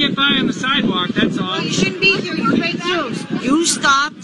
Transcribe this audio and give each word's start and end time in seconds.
Get 0.00 0.16
by 0.16 0.36
on 0.40 0.46
the 0.46 0.52
sidewalk, 0.52 1.08
that's 1.08 1.38
all. 1.38 1.60
Well, 1.60 1.62
you 1.62 1.72
shouldn't 1.72 2.00
be 2.00 2.16
here. 2.20 2.34
You're 2.34 2.56
fake 2.56 2.82
news. 2.82 3.20
You 3.42 3.66
stopped 3.66 4.16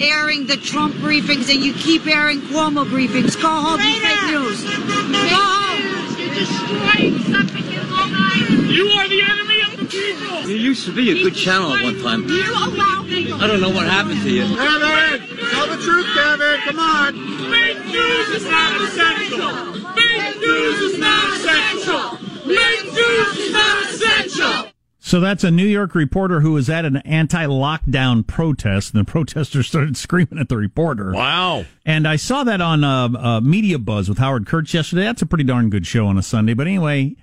airing 0.00 0.48
the 0.48 0.56
Trump 0.56 0.94
briefings 0.96 1.48
and 1.54 1.62
you 1.62 1.72
keep 1.72 2.04
airing 2.06 2.40
Cuomo 2.50 2.84
briefings. 2.84 3.40
Go 3.40 3.48
home, 3.48 3.78
you 3.78 4.00
fake 4.00 4.26
news. 4.26 4.64
Go 4.64 4.70
home. 4.74 6.18
You're 6.18 6.34
destroying 6.34 7.18
something 7.30 7.62
in 7.62 7.90
Long 7.90 8.10
Island. 8.10 8.70
You 8.70 8.88
are 8.88 9.06
the 9.06 9.22
enemy 9.22 9.62
of 9.62 9.78
the 9.78 9.86
people. 9.86 10.50
You 10.50 10.56
used 10.56 10.84
to 10.86 10.92
be 10.92 11.12
a 11.12 11.22
good 11.22 11.36
channel 11.36 11.72
at 11.74 11.84
one 11.84 12.02
time. 12.02 12.28
You 12.28 12.50
allow 12.50 13.02
me. 13.02 13.30
I 13.32 13.46
don't 13.46 13.60
know 13.60 13.70
what 13.70 13.86
happened 13.86 14.22
to 14.22 14.30
you. 14.30 14.42
Kevin, 14.56 15.38
tell 15.52 15.68
the 15.68 15.78
truth, 15.78 16.06
Kevin. 16.12 16.60
Come 16.66 16.80
on. 16.80 17.14
Fake 17.54 17.86
news 17.86 18.28
is 18.34 18.44
not 18.50 18.80
essential. 18.82 19.94
Fake 19.94 20.40
news 20.40 20.80
is 20.90 20.98
not 20.98 21.36
essential. 21.36 22.16
Fake 22.50 22.84
news 22.92 23.38
is 23.38 23.52
not 23.52 23.84
essential. 23.84 24.69
So 25.10 25.18
that's 25.18 25.42
a 25.42 25.50
New 25.50 25.66
York 25.66 25.96
reporter 25.96 26.38
who 26.38 26.52
was 26.52 26.70
at 26.70 26.84
an 26.84 26.98
anti-lockdown 26.98 28.24
protest, 28.28 28.94
and 28.94 29.04
the 29.04 29.10
protesters 29.10 29.66
started 29.66 29.96
screaming 29.96 30.38
at 30.38 30.48
the 30.48 30.56
reporter. 30.56 31.10
Wow! 31.10 31.64
And 31.84 32.06
I 32.06 32.14
saw 32.14 32.44
that 32.44 32.60
on 32.60 32.84
uh, 32.84 33.08
uh, 33.08 33.40
Media 33.40 33.80
Buzz 33.80 34.08
with 34.08 34.18
Howard 34.18 34.46
Kurtz 34.46 34.72
yesterday. 34.72 35.02
That's 35.02 35.20
a 35.20 35.26
pretty 35.26 35.42
darn 35.42 35.68
good 35.68 35.84
show 35.84 36.06
on 36.06 36.16
a 36.16 36.22
Sunday. 36.22 36.54
But 36.54 36.68
anyway, 36.68 37.16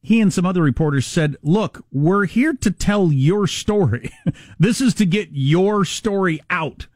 he 0.00 0.22
and 0.22 0.32
some 0.32 0.46
other 0.46 0.62
reporters 0.62 1.04
said, 1.04 1.36
"Look, 1.42 1.84
we're 1.92 2.24
here 2.24 2.54
to 2.54 2.70
tell 2.70 3.12
your 3.12 3.46
story. 3.46 4.10
this 4.58 4.80
is 4.80 4.94
to 4.94 5.04
get 5.04 5.28
your 5.30 5.84
story 5.84 6.40
out. 6.48 6.86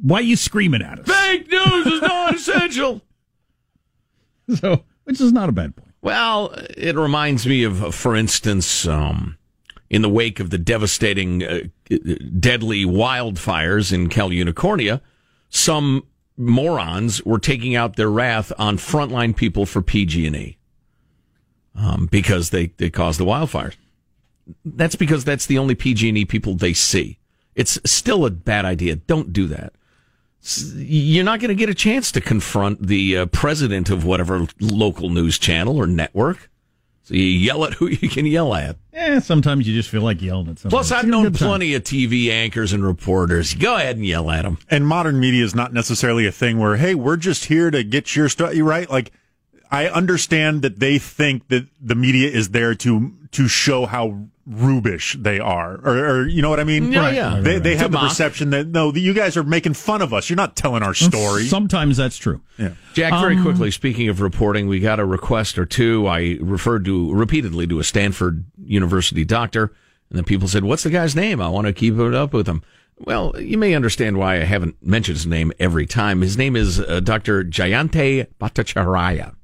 Why 0.00 0.20
are 0.20 0.22
you 0.22 0.36
screaming 0.36 0.80
at 0.80 1.00
us? 1.00 1.06
Fake 1.06 1.50
news 1.50 1.86
is 1.86 2.00
not 2.00 2.34
essential." 2.36 3.02
So, 4.54 4.84
which 5.04 5.20
is 5.20 5.34
not 5.34 5.50
a 5.50 5.52
bad 5.52 5.76
point. 5.76 5.92
Well, 6.00 6.54
it 6.78 6.96
reminds 6.96 7.46
me 7.46 7.64
of, 7.64 7.94
for 7.94 8.16
instance, 8.16 8.86
um, 8.86 9.36
in 9.88 10.02
the 10.02 10.08
wake 10.08 10.40
of 10.40 10.50
the 10.50 10.58
devastating, 10.58 11.44
uh, 11.44 11.60
deadly 12.38 12.84
wildfires 12.84 13.92
in 13.92 14.08
Cal 14.08 14.30
Unicornia, 14.30 15.00
some 15.48 16.06
morons 16.36 17.24
were 17.24 17.38
taking 17.38 17.74
out 17.74 17.96
their 17.96 18.10
wrath 18.10 18.52
on 18.58 18.76
frontline 18.76 19.34
people 19.34 19.64
for 19.64 19.80
PG&E 19.80 20.58
um, 21.74 22.06
because 22.10 22.50
they, 22.50 22.66
they 22.78 22.90
caused 22.90 23.20
the 23.20 23.24
wildfires. 23.24 23.76
That's 24.64 24.96
because 24.96 25.24
that's 25.24 25.46
the 25.46 25.58
only 25.58 25.74
PG&E 25.74 26.24
people 26.26 26.54
they 26.54 26.72
see. 26.72 27.18
It's 27.54 27.78
still 27.84 28.26
a 28.26 28.30
bad 28.30 28.64
idea. 28.64 28.96
Don't 28.96 29.32
do 29.32 29.46
that. 29.46 29.72
You're 30.74 31.24
not 31.24 31.40
going 31.40 31.48
to 31.48 31.54
get 31.54 31.70
a 31.70 31.74
chance 31.74 32.12
to 32.12 32.20
confront 32.20 32.86
the 32.86 33.16
uh, 33.16 33.26
president 33.26 33.90
of 33.90 34.04
whatever 34.04 34.46
local 34.60 35.10
news 35.10 35.38
channel 35.38 35.76
or 35.76 35.86
network. 35.86 36.50
So 37.06 37.14
you 37.14 37.22
yell 37.22 37.64
at 37.64 37.74
who 37.74 37.86
you 38.00 38.08
can 38.08 38.26
yell 38.26 38.52
at. 38.52 38.76
Yeah, 38.92 39.20
sometimes 39.20 39.68
you 39.68 39.74
just 39.74 39.88
feel 39.88 40.02
like 40.02 40.20
yelling 40.20 40.48
at 40.48 40.58
somebody. 40.58 40.76
Plus, 40.76 40.90
I've 40.90 41.06
known 41.06 41.32
plenty 41.32 41.74
of 41.74 41.84
TV 41.84 42.30
anchors 42.30 42.72
and 42.72 42.84
reporters. 42.84 43.54
Go 43.54 43.76
ahead 43.76 43.94
and 43.94 44.04
yell 44.04 44.28
at 44.28 44.42
them. 44.42 44.58
And 44.68 44.84
modern 44.84 45.20
media 45.20 45.44
is 45.44 45.54
not 45.54 45.72
necessarily 45.72 46.26
a 46.26 46.32
thing 46.32 46.58
where, 46.58 46.76
hey, 46.76 46.96
we're 46.96 47.16
just 47.16 47.44
here 47.44 47.70
to 47.70 47.84
get 47.84 48.16
your 48.16 48.28
stuff. 48.28 48.52
Right? 48.56 48.90
Like, 48.90 49.12
I 49.70 49.86
understand 49.86 50.62
that 50.62 50.80
they 50.80 50.98
think 50.98 51.46
that 51.46 51.68
the 51.80 51.94
media 51.94 52.28
is 52.28 52.48
there 52.48 52.74
to 52.74 53.14
to 53.32 53.46
show 53.46 53.86
how 53.86 54.26
rubish 54.48 55.16
they 55.20 55.40
are, 55.40 55.74
or, 55.84 55.98
or 55.98 56.26
you 56.28 56.40
know 56.40 56.50
what 56.50 56.60
I 56.60 56.64
mean? 56.64 56.92
Yeah, 56.92 57.10
yeah. 57.10 57.40
They 57.40 57.58
they 57.58 57.76
have 57.76 57.90
the 57.90 57.98
mock. 57.98 58.08
perception 58.10 58.50
that 58.50 58.68
no, 58.68 58.92
you 58.94 59.12
guys 59.12 59.36
are 59.36 59.42
making 59.42 59.74
fun 59.74 60.02
of 60.02 60.14
us. 60.14 60.30
You're 60.30 60.36
not 60.36 60.56
telling 60.56 60.82
our 60.82 60.94
story. 60.94 61.44
Sometimes 61.46 61.96
that's 61.96 62.16
true. 62.16 62.40
Yeah. 62.56 62.70
Jack, 62.94 63.12
very 63.20 63.36
Um, 63.36 63.42
quickly, 63.42 63.70
speaking 63.70 64.08
of 64.08 64.20
reporting, 64.20 64.68
we 64.68 64.80
got 64.80 65.00
a 65.00 65.04
request 65.04 65.58
or 65.58 65.66
two. 65.66 66.06
I 66.06 66.38
referred 66.40 66.84
to 66.86 67.12
repeatedly 67.12 67.66
to 67.66 67.78
a 67.80 67.84
Stanford 67.84 68.44
University 68.64 69.24
doctor, 69.24 69.72
and 70.10 70.16
then 70.18 70.24
people 70.24 70.48
said, 70.48 70.64
What's 70.64 70.84
the 70.84 70.90
guy's 70.90 71.14
name? 71.14 71.40
I 71.40 71.48
want 71.48 71.66
to 71.66 71.72
keep 71.72 71.98
it 71.98 72.14
up 72.14 72.32
with 72.32 72.46
him. 72.46 72.62
Well, 72.98 73.34
you 73.38 73.58
may 73.58 73.74
understand 73.74 74.16
why 74.16 74.36
I 74.36 74.44
haven't 74.44 74.76
mentioned 74.82 75.18
his 75.18 75.26
name 75.26 75.52
every 75.58 75.84
time. 75.84 76.22
His 76.22 76.38
name 76.38 76.56
is 76.56 76.80
uh, 76.80 77.00
Dr. 77.00 77.44
Jayanta 77.44 78.26
Bhattacharya. 78.40 79.34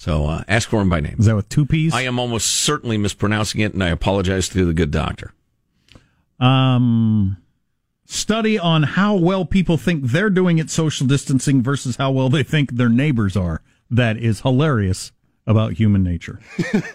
So 0.00 0.24
uh, 0.24 0.44
ask 0.48 0.70
for 0.70 0.80
him 0.80 0.88
by 0.88 1.00
name. 1.00 1.16
Is 1.18 1.26
that 1.26 1.36
with 1.36 1.50
two 1.50 1.66
P's? 1.66 1.92
I 1.92 2.00
am 2.02 2.18
almost 2.18 2.46
certainly 2.48 2.96
mispronouncing 2.96 3.60
it, 3.60 3.74
and 3.74 3.84
I 3.84 3.88
apologize 3.88 4.48
to 4.48 4.64
the 4.64 4.72
good 4.72 4.90
doctor. 4.90 5.34
Um, 6.40 7.36
study 8.06 8.58
on 8.58 8.82
how 8.84 9.16
well 9.16 9.44
people 9.44 9.76
think 9.76 10.06
they're 10.06 10.30
doing 10.30 10.58
at 10.58 10.70
social 10.70 11.06
distancing 11.06 11.62
versus 11.62 11.96
how 11.96 12.12
well 12.12 12.30
they 12.30 12.42
think 12.42 12.76
their 12.76 12.88
neighbors 12.88 13.36
are. 13.36 13.60
That 13.90 14.16
is 14.16 14.40
hilarious 14.40 15.12
about 15.46 15.74
human 15.74 16.02
nature. 16.02 16.40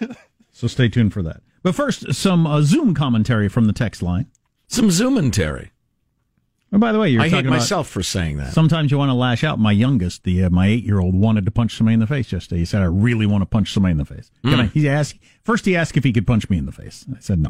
so 0.50 0.66
stay 0.66 0.88
tuned 0.88 1.12
for 1.12 1.22
that. 1.22 1.42
But 1.62 1.76
first, 1.76 2.12
some 2.12 2.44
uh, 2.44 2.62
Zoom 2.62 2.92
commentary 2.92 3.48
from 3.48 3.66
the 3.66 3.72
text 3.72 4.02
line. 4.02 4.26
Some 4.66 4.88
zoomentary. 4.88 5.70
And 6.76 6.80
by 6.82 6.92
the 6.92 6.98
way, 6.98 7.08
you're 7.08 7.22
I 7.22 7.30
hate 7.30 7.46
myself 7.46 7.88
for 7.88 8.02
saying 8.02 8.36
that. 8.36 8.52
Sometimes 8.52 8.90
you 8.90 8.98
want 8.98 9.08
to 9.08 9.14
lash 9.14 9.42
out. 9.44 9.58
My 9.58 9.72
youngest, 9.72 10.24
the 10.24 10.44
uh, 10.44 10.50
my 10.50 10.66
eight 10.66 10.84
year 10.84 11.00
old, 11.00 11.14
wanted 11.14 11.46
to 11.46 11.50
punch 11.50 11.74
somebody 11.74 11.94
in 11.94 12.00
the 12.00 12.06
face 12.06 12.30
yesterday. 12.30 12.58
He 12.58 12.64
said, 12.66 12.82
"I 12.82 12.84
really 12.84 13.24
want 13.24 13.40
to 13.40 13.46
punch 13.46 13.72
somebody 13.72 13.92
in 13.92 13.96
the 13.96 14.04
face." 14.04 14.30
Can 14.44 14.52
Mm. 14.52 14.60
I, 14.60 14.66
he 14.66 14.86
asked 14.86 15.16
first. 15.46 15.64
He 15.64 15.74
asked 15.76 15.96
if 15.96 16.04
he 16.04 16.12
could 16.12 16.26
punch 16.26 16.50
me 16.50 16.58
in 16.58 16.66
the 16.66 16.72
face. 16.72 17.04
I 17.14 17.20
said 17.20 17.38
no. 17.40 17.48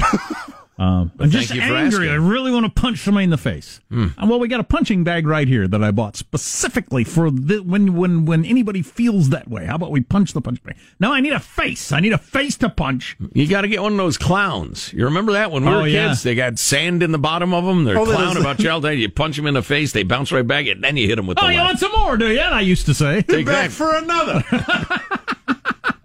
um, 0.85 1.11
I'm 1.19 1.31
just 1.31 1.53
you 1.55 1.61
angry. 1.61 1.79
asking. 2.09 2.09
I 2.11 2.15
really 2.15 2.53
want 2.53 2.67
to 2.67 2.81
punch 2.81 2.99
somebody 2.99 3.25
in 3.25 3.31
the 3.31 3.39
face. 3.39 3.81
Mm. 3.91 4.15
And 4.19 4.31
well, 4.31 4.39
we 4.39 4.47
got 4.49 4.61
a 4.61 4.65
punching 4.65 5.03
bag 5.05 5.27
right 5.27 5.49
here 5.49 5.67
that 5.67 5.83
I 5.83 5.91
bought 5.91 6.17
specifically 6.17 7.03
for 7.05 7.31
the, 7.31 7.61
when 7.63 7.97
when 7.97 8.27
when 8.27 8.45
anybody 8.45 8.83
feels 8.83 9.31
that 9.31 9.49
way. 9.49 9.65
How 9.67 9.75
about 9.77 9.91
we 9.91 10.03
punch 10.03 10.33
the 10.35 10.41
punch 10.41 10.63
bag? 10.63 10.77
No, 11.01 11.13
I 11.13 11.21
need 11.21 11.33
a 11.33 11.41
face. 11.41 11.93
I 11.93 12.01
need 12.01 12.13
a 12.13 12.19
face 12.19 12.57
to 12.59 12.69
punch. 12.69 13.17
You 13.33 13.49
got 13.49 13.63
to 13.63 13.69
get 13.69 13.83
one 13.83 13.93
of 13.93 13.99
those 13.99 14.19
clowns. 14.19 14.93
You 14.93 15.05
remember 15.07 15.33
that 15.33 15.51
when 15.51 15.65
we 15.65 15.71
Oh, 15.71 15.81
were 15.83 15.89
yeah. 15.89 16.09
kids? 16.09 16.23
They 16.23 16.35
got 16.35 16.59
sand 16.59 17.03
in 17.03 17.13
the 17.13 17.19
bottom 17.19 17.55
of 17.55 17.65
them. 17.65 17.85
They're 17.85 17.99
Oh, 17.99 18.05
clown 18.05 18.37
is- 18.37 18.43
about 18.43 18.59
child 18.59 18.83
day. 18.83 18.95
You 18.95 19.09
punch 19.09 19.37
them 19.37 19.47
in 19.47 19.55
the 19.55 19.63
face, 19.63 19.93
they 19.93 20.03
bounce 20.03 20.31
right 20.33 20.47
back, 20.47 20.67
and 20.67 20.85
then 20.85 20.97
you 20.97 21.07
hit 21.09 21.17
them 21.17 21.27
with 21.27 21.39
Oh, 21.39 21.47
the 21.47 21.53
you 21.55 21.59
left. 21.59 21.69
want 21.69 21.79
some 21.81 21.93
more, 21.93 22.17
do 22.17 22.31
you? 22.31 22.39
And 22.41 22.55
I 22.55 22.61
used 22.61 22.87
to 22.87 22.95
say, 22.95 23.23
Take 23.23 23.47
that. 23.47 23.73
for 23.73 23.95
another. 23.97 24.45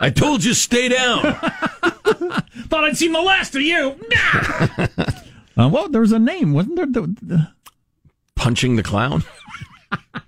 I 0.02 0.10
told 0.10 0.44
you 0.44 0.56
stay 0.56 0.90
down. 0.90 1.22
Thought 2.70 2.84
I'd 2.84 2.98
seen 2.98 3.12
the 3.14 3.22
last 3.22 3.56
of 3.56 3.62
you. 3.62 3.96
uh, 5.58 5.70
well, 5.70 5.88
there 5.90 6.02
was 6.02 6.12
a 6.12 6.18
name, 6.18 6.54
wasn't 6.54 6.76
there? 6.78 6.88
The, 6.88 7.16
the, 7.22 7.52
Punching 8.36 8.78
the 8.78 8.84
clown. 8.84 9.24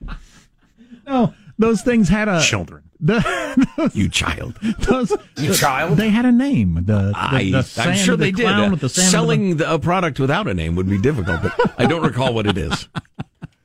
no, 1.07 1.33
those 1.57 1.81
things 1.81 2.07
had 2.07 2.27
a 2.27 2.39
Children. 2.41 2.83
The, 2.99 3.91
you 3.93 4.07
child. 4.07 4.55
Those, 4.79 5.11
You 5.37 5.53
child. 5.55 5.97
They 5.97 6.09
had 6.09 6.25
a 6.25 6.31
name. 6.31 6.75
The, 6.75 6.81
the, 6.81 7.13
I, 7.15 7.51
the 7.51 7.73
I'm 7.79 7.95
sure 7.95 8.15
the 8.15 8.25
they 8.25 8.31
did. 8.31 8.45
Uh, 8.45 8.69
with 8.71 8.81
the 8.81 8.89
selling 8.89 9.57
the, 9.57 9.73
a 9.73 9.79
product 9.79 10.19
without 10.19 10.47
a 10.47 10.53
name 10.53 10.75
would 10.75 10.87
be 10.87 10.97
difficult, 10.99 11.41
but 11.41 11.73
I 11.77 11.85
don't 11.85 12.03
recall 12.03 12.33
what 12.33 12.45
it 12.45 12.57
is. 12.57 12.87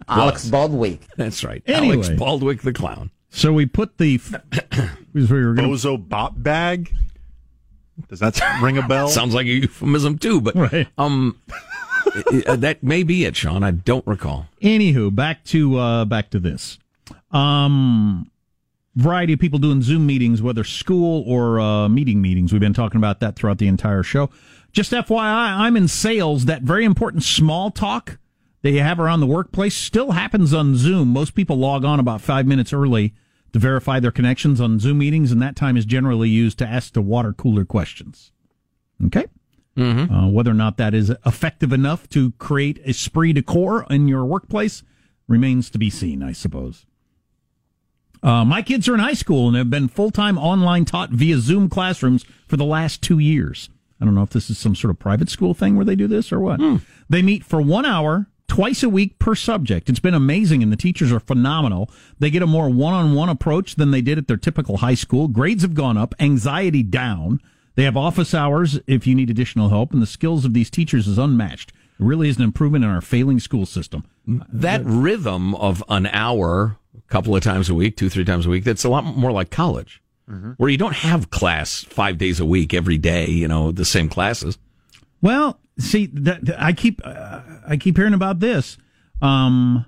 Alex 0.08 0.42
Was. 0.44 0.50
Baldwick. 0.50 1.00
That's 1.16 1.44
right. 1.44 1.62
Anyway. 1.66 1.96
Alex 1.96 2.08
Baldwick 2.08 2.62
the 2.62 2.72
clown. 2.72 3.10
So 3.38 3.52
we 3.52 3.66
put 3.66 3.98
the 3.98 4.20
we 5.14 5.24
were 5.24 5.54
gonna, 5.54 5.68
Bozo 5.68 5.96
Bop 5.96 6.34
Bag. 6.36 6.92
Does 8.08 8.18
that 8.18 8.40
ring 8.62 8.78
a 8.78 8.82
bell? 8.86 9.06
Sounds 9.08 9.32
like 9.32 9.46
a 9.46 9.50
euphemism 9.50 10.18
too, 10.18 10.40
but 10.40 10.56
Right. 10.56 10.88
um, 10.98 11.40
uh, 12.46 12.56
that 12.56 12.82
may 12.82 13.04
be 13.04 13.24
it, 13.24 13.36
Sean. 13.36 13.62
I 13.62 13.70
don't 13.70 14.04
recall. 14.08 14.48
Anywho, 14.60 15.14
back 15.14 15.44
to 15.46 15.78
uh, 15.78 16.04
back 16.04 16.30
to 16.30 16.40
this. 16.40 16.78
Um, 17.30 18.28
variety 18.96 19.34
of 19.34 19.38
people 19.38 19.60
doing 19.60 19.82
Zoom 19.82 20.04
meetings, 20.04 20.42
whether 20.42 20.64
school 20.64 21.22
or 21.24 21.60
uh, 21.60 21.88
meeting 21.88 22.20
meetings. 22.20 22.52
We've 22.52 22.60
been 22.60 22.74
talking 22.74 22.98
about 22.98 23.20
that 23.20 23.36
throughout 23.36 23.58
the 23.58 23.68
entire 23.68 24.02
show. 24.02 24.30
Just 24.72 24.90
FYI, 24.90 25.20
I'm 25.20 25.76
in 25.76 25.86
sales. 25.86 26.46
That 26.46 26.62
very 26.62 26.84
important 26.84 27.22
small 27.22 27.70
talk 27.70 28.18
that 28.62 28.72
you 28.72 28.80
have 28.80 28.98
around 28.98 29.20
the 29.20 29.26
workplace 29.28 29.76
still 29.76 30.10
happens 30.10 30.52
on 30.52 30.74
Zoom. 30.74 31.08
Most 31.12 31.36
people 31.36 31.56
log 31.56 31.84
on 31.84 32.00
about 32.00 32.20
five 32.20 32.44
minutes 32.44 32.72
early 32.72 33.14
to 33.52 33.58
verify 33.58 34.00
their 34.00 34.10
connections 34.10 34.60
on 34.60 34.78
Zoom 34.78 34.98
meetings, 34.98 35.32
and 35.32 35.40
that 35.42 35.56
time 35.56 35.76
is 35.76 35.84
generally 35.84 36.28
used 36.28 36.58
to 36.58 36.66
ask 36.66 36.92
the 36.92 37.02
water 37.02 37.32
cooler 37.32 37.64
questions. 37.64 38.32
Okay. 39.06 39.26
Mm-hmm. 39.76 40.12
Uh, 40.12 40.28
whether 40.28 40.50
or 40.50 40.54
not 40.54 40.76
that 40.76 40.92
is 40.92 41.10
effective 41.24 41.72
enough 41.72 42.08
to 42.10 42.32
create 42.32 42.80
esprit 42.84 43.32
de 43.34 43.42
corps 43.42 43.86
in 43.88 44.08
your 44.08 44.24
workplace 44.24 44.82
remains 45.28 45.70
to 45.70 45.78
be 45.78 45.88
seen, 45.88 46.22
I 46.22 46.32
suppose. 46.32 46.84
Uh, 48.20 48.44
my 48.44 48.62
kids 48.62 48.88
are 48.88 48.94
in 48.94 49.00
high 49.00 49.12
school 49.12 49.46
and 49.46 49.56
have 49.56 49.70
been 49.70 49.86
full 49.86 50.10
time 50.10 50.36
online 50.36 50.84
taught 50.84 51.10
via 51.10 51.38
Zoom 51.38 51.68
classrooms 51.68 52.24
for 52.48 52.56
the 52.56 52.64
last 52.64 53.02
two 53.02 53.20
years. 53.20 53.70
I 54.00 54.04
don't 54.04 54.14
know 54.14 54.22
if 54.22 54.30
this 54.30 54.50
is 54.50 54.58
some 54.58 54.74
sort 54.74 54.90
of 54.90 54.98
private 54.98 55.28
school 55.28 55.54
thing 55.54 55.76
where 55.76 55.84
they 55.84 55.96
do 55.96 56.08
this 56.08 56.32
or 56.32 56.40
what. 56.40 56.58
They 57.08 57.22
meet 57.22 57.44
for 57.44 57.60
one 57.60 57.84
hour 57.86 58.26
twice 58.48 58.82
a 58.82 58.88
week 58.88 59.18
per 59.18 59.34
subject. 59.34 59.88
It's 59.88 60.00
been 60.00 60.14
amazing, 60.14 60.62
and 60.62 60.72
the 60.72 60.76
teachers 60.76 61.12
are 61.12 61.20
phenomenal. 61.20 61.90
They 62.18 62.30
get 62.30 62.42
a 62.42 62.46
more 62.46 62.68
one 62.68 62.94
on 62.94 63.14
one 63.14 63.28
approach 63.28 63.76
than 63.76 63.92
they 63.92 64.00
did 64.00 64.18
at 64.18 64.26
their 64.26 64.36
typical 64.36 64.78
high 64.78 64.94
school. 64.94 65.28
Grades 65.28 65.62
have 65.62 65.74
gone 65.74 65.96
up, 65.96 66.14
anxiety 66.18 66.82
down. 66.82 67.40
They 67.76 67.84
have 67.84 67.96
office 67.96 68.34
hours 68.34 68.80
if 68.88 69.06
you 69.06 69.14
need 69.14 69.30
additional 69.30 69.68
help, 69.68 69.92
and 69.92 70.02
the 70.02 70.06
skills 70.06 70.44
of 70.44 70.54
these 70.54 70.70
teachers 70.70 71.06
is 71.06 71.18
unmatched. 71.18 71.70
It 71.70 72.04
really 72.04 72.28
is 72.28 72.36
an 72.36 72.42
improvement 72.42 72.84
in 72.84 72.90
our 72.90 73.00
failing 73.00 73.38
school 73.38 73.66
system. 73.66 74.04
That 74.26 74.82
rhythm 74.84 75.54
of 75.54 75.84
an 75.88 76.06
hour, 76.06 76.76
a 76.96 77.12
couple 77.12 77.36
of 77.36 77.42
times 77.42 77.70
a 77.70 77.74
week, 77.74 77.96
two, 77.96 78.08
three 78.10 78.24
times 78.24 78.46
a 78.46 78.50
week, 78.50 78.64
that's 78.64 78.84
a 78.84 78.88
lot 78.88 79.04
more 79.04 79.32
like 79.32 79.50
college, 79.50 80.02
mm-hmm. 80.28 80.52
where 80.52 80.70
you 80.70 80.76
don't 80.76 80.96
have 80.96 81.30
class 81.30 81.84
five 81.84 82.18
days 82.18 82.40
a 82.40 82.44
week, 82.44 82.74
every 82.74 82.98
day, 82.98 83.26
you 83.28 83.46
know, 83.46 83.72
the 83.72 83.84
same 83.84 84.08
classes. 84.08 84.58
Well, 85.22 85.58
see, 85.78 86.06
that, 86.06 86.44
that- 86.44 86.62
I 86.62 86.72
keep 86.72 87.00
uh, 87.04 87.40
I 87.66 87.76
keep 87.76 87.96
hearing 87.96 88.14
about 88.14 88.40
this. 88.40 88.76
Um, 89.20 89.84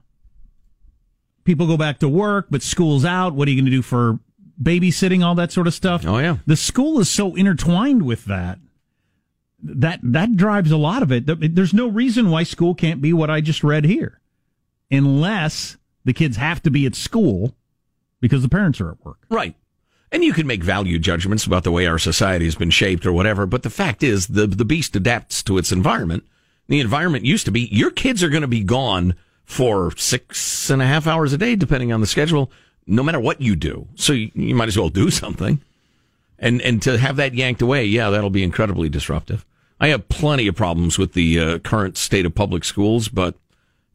people 1.44 1.66
go 1.66 1.76
back 1.76 1.98
to 2.00 2.08
work, 2.08 2.46
but 2.50 2.62
school's 2.62 3.04
out. 3.04 3.34
What 3.34 3.48
are 3.48 3.50
you 3.50 3.56
going 3.56 3.66
to 3.66 3.70
do 3.70 3.82
for 3.82 4.18
babysitting? 4.62 5.24
All 5.24 5.34
that 5.36 5.52
sort 5.52 5.66
of 5.66 5.74
stuff. 5.74 6.04
Oh, 6.06 6.18
yeah. 6.18 6.38
The 6.46 6.56
school 6.56 7.00
is 7.00 7.08
so 7.10 7.34
intertwined 7.34 8.02
with 8.02 8.24
that. 8.26 8.58
That 9.62 10.00
that 10.02 10.36
drives 10.36 10.70
a 10.70 10.76
lot 10.78 11.02
of 11.02 11.12
it. 11.12 11.26
There's 11.54 11.74
no 11.74 11.86
reason 11.86 12.30
why 12.30 12.44
school 12.44 12.74
can't 12.74 13.02
be 13.02 13.12
what 13.12 13.28
I 13.28 13.42
just 13.42 13.62
read 13.62 13.84
here, 13.84 14.20
unless 14.90 15.76
the 16.04 16.14
kids 16.14 16.38
have 16.38 16.62
to 16.62 16.70
be 16.70 16.86
at 16.86 16.94
school 16.94 17.54
because 18.20 18.42
the 18.42 18.48
parents 18.48 18.80
are 18.80 18.90
at 18.92 19.04
work. 19.04 19.18
Right. 19.28 19.54
And 20.12 20.24
you 20.24 20.32
can 20.32 20.46
make 20.46 20.64
value 20.64 20.98
judgments 20.98 21.46
about 21.46 21.62
the 21.62 21.70
way 21.70 21.86
our 21.86 21.98
society 21.98 22.44
has 22.44 22.56
been 22.56 22.70
shaped 22.70 23.06
or 23.06 23.12
whatever, 23.12 23.46
but 23.46 23.62
the 23.62 23.70
fact 23.70 24.02
is 24.02 24.26
the 24.26 24.46
the 24.46 24.64
beast 24.64 24.96
adapts 24.96 25.42
to 25.44 25.56
its 25.56 25.70
environment. 25.70 26.24
The 26.66 26.80
environment 26.80 27.24
used 27.24 27.44
to 27.46 27.52
be 27.52 27.68
your 27.70 27.90
kids 27.90 28.22
are 28.22 28.28
going 28.28 28.42
to 28.42 28.48
be 28.48 28.64
gone 28.64 29.14
for 29.44 29.96
six 29.96 30.70
and 30.70 30.82
a 30.82 30.86
half 30.86 31.06
hours 31.06 31.32
a 31.32 31.38
day, 31.38 31.56
depending 31.56 31.92
on 31.92 32.00
the 32.00 32.06
schedule, 32.06 32.50
no 32.86 33.02
matter 33.02 33.20
what 33.20 33.40
you 33.40 33.56
do. 33.56 33.88
So 33.94 34.12
you, 34.12 34.30
you 34.34 34.54
might 34.54 34.68
as 34.68 34.78
well 34.78 34.88
do 34.88 35.10
something. 35.10 35.60
And 36.38 36.60
and 36.62 36.82
to 36.82 36.98
have 36.98 37.16
that 37.16 37.34
yanked 37.34 37.62
away, 37.62 37.84
yeah, 37.84 38.10
that'll 38.10 38.30
be 38.30 38.42
incredibly 38.42 38.88
disruptive. 38.88 39.44
I 39.78 39.88
have 39.88 40.08
plenty 40.08 40.46
of 40.46 40.56
problems 40.56 40.98
with 40.98 41.14
the 41.14 41.40
uh, 41.40 41.58
current 41.60 41.96
state 41.96 42.26
of 42.26 42.34
public 42.34 42.64
schools, 42.64 43.08
but 43.08 43.34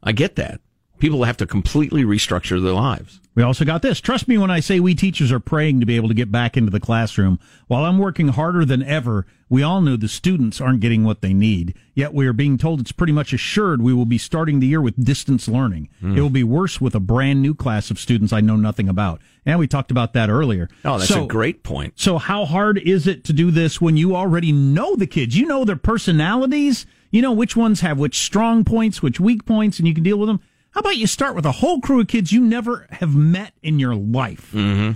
I 0.02 0.12
get 0.12 0.36
that. 0.36 0.60
People 0.98 1.24
have 1.24 1.36
to 1.38 1.46
completely 1.46 2.04
restructure 2.04 2.62
their 2.62 2.72
lives. 2.72 3.20
We 3.34 3.42
also 3.42 3.66
got 3.66 3.82
this. 3.82 4.00
Trust 4.00 4.28
me 4.28 4.38
when 4.38 4.50
I 4.50 4.60
say 4.60 4.80
we 4.80 4.94
teachers 4.94 5.30
are 5.30 5.38
praying 5.38 5.80
to 5.80 5.86
be 5.86 5.96
able 5.96 6.08
to 6.08 6.14
get 6.14 6.32
back 6.32 6.56
into 6.56 6.70
the 6.70 6.80
classroom. 6.80 7.38
While 7.66 7.84
I'm 7.84 7.98
working 7.98 8.28
harder 8.28 8.64
than 8.64 8.82
ever, 8.82 9.26
we 9.50 9.62
all 9.62 9.82
know 9.82 9.96
the 9.96 10.08
students 10.08 10.58
aren't 10.58 10.80
getting 10.80 11.04
what 11.04 11.20
they 11.20 11.34
need. 11.34 11.74
Yet 11.94 12.14
we 12.14 12.26
are 12.26 12.32
being 12.32 12.56
told 12.56 12.80
it's 12.80 12.92
pretty 12.92 13.12
much 13.12 13.34
assured 13.34 13.82
we 13.82 13.92
will 13.92 14.06
be 14.06 14.16
starting 14.16 14.58
the 14.60 14.66
year 14.66 14.80
with 14.80 15.04
distance 15.04 15.48
learning. 15.48 15.90
Hmm. 16.00 16.16
It 16.16 16.22
will 16.22 16.30
be 16.30 16.44
worse 16.44 16.80
with 16.80 16.94
a 16.94 17.00
brand 17.00 17.42
new 17.42 17.54
class 17.54 17.90
of 17.90 17.98
students 18.00 18.32
I 18.32 18.40
know 18.40 18.56
nothing 18.56 18.88
about. 18.88 19.20
And 19.44 19.58
we 19.58 19.66
talked 19.68 19.90
about 19.90 20.14
that 20.14 20.30
earlier. 20.30 20.70
Oh, 20.82 20.96
that's 20.98 21.10
So- 21.12 21.24
a 21.24 21.28
great 21.28 21.62
point. 21.62 21.92
so 21.96 22.16
how 22.16 22.46
hard 22.46 22.78
is 22.78 23.06
it 23.06 23.22
to 23.24 23.34
do 23.34 23.50
this 23.50 23.82
when 23.82 23.98
you 23.98 24.16
already 24.16 24.50
know 24.50 24.96
the 24.96 25.06
kids? 25.06 25.36
You 25.36 25.44
know 25.44 25.66
their 25.66 25.76
personalities. 25.76 26.86
You 27.10 27.20
know 27.22 27.32
which 27.32 27.54
ones 27.54 27.80
have 27.82 27.98
which 27.98 28.18
strong 28.18 28.64
points, 28.64 29.02
which 29.02 29.20
weak 29.20 29.44
points, 29.44 29.78
and 29.78 29.86
you 29.86 29.92
can 29.94 30.02
deal 30.02 30.18
with 30.18 30.28
them. 30.28 30.40
How 30.76 30.80
about 30.80 30.98
you 30.98 31.06
start 31.06 31.34
with 31.34 31.46
a 31.46 31.52
whole 31.52 31.80
crew 31.80 32.00
of 32.00 32.08
kids 32.08 32.32
you 32.32 32.40
never 32.42 32.86
have 32.90 33.16
met 33.16 33.54
in 33.62 33.78
your 33.78 33.94
life? 33.94 34.50
Mm-hmm. 34.52 34.92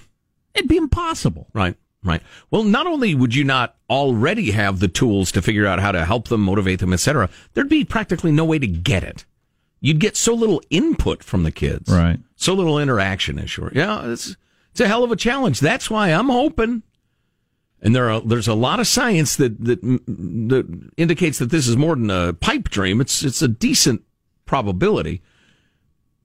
It'd 0.55 0.69
be 0.69 0.77
impossible. 0.77 1.49
Right, 1.55 1.75
right. 2.05 2.21
Well, 2.51 2.65
not 2.65 2.87
only 2.87 3.15
would 3.15 3.35
you 3.35 3.45
not 3.45 3.77
already 3.89 4.51
have 4.51 4.81
the 4.81 4.89
tools 4.89 5.33
to 5.33 5.41
figure 5.41 5.67
out 5.67 5.81
how 5.81 5.91
to 5.91 6.05
help 6.05 6.29
them, 6.29 6.43
motivate 6.43 6.81
them, 6.81 6.93
etc., 6.93 7.31
there'd 7.55 7.71
be 7.71 7.87
practically 7.87 8.31
no 8.31 8.45
way 8.45 8.59
to 8.59 8.67
get 8.67 9.03
it. 9.03 9.25
You'd 9.81 10.01
get 10.01 10.19
so 10.19 10.35
little 10.35 10.61
input 10.69 11.25
from 11.25 11.45
the 11.45 11.51
kids, 11.51 11.91
Right. 11.91 12.19
So 12.37 12.53
little 12.53 12.79
interaction. 12.79 13.39
Is 13.39 13.49
sure, 13.49 13.73
yeah, 13.75 14.05
it's 14.05 14.37
it's 14.73 14.81
a 14.81 14.87
hell 14.87 15.03
of 15.03 15.13
a 15.13 15.17
challenge. 15.17 15.61
That's 15.61 15.89
why 15.89 16.11
I'm 16.13 16.29
hoping. 16.29 16.83
And 17.81 17.97
there 17.97 18.11
are 18.11 18.21
there's 18.21 18.49
a 18.49 18.55
lot 18.55 18.81
of 18.81 18.87
science 18.87 19.35
that 19.37 19.65
that 19.65 19.81
that 19.81 20.91
indicates 20.99 21.39
that 21.39 21.49
this 21.49 21.67
is 21.67 21.79
more 21.79 21.97
than 21.97 22.11
a 22.11 22.35
pipe 22.35 22.69
dream. 22.69 23.01
It's 23.01 23.23
it's 23.23 23.41
a 23.41 23.49
decent 23.49 24.03
probability 24.45 25.23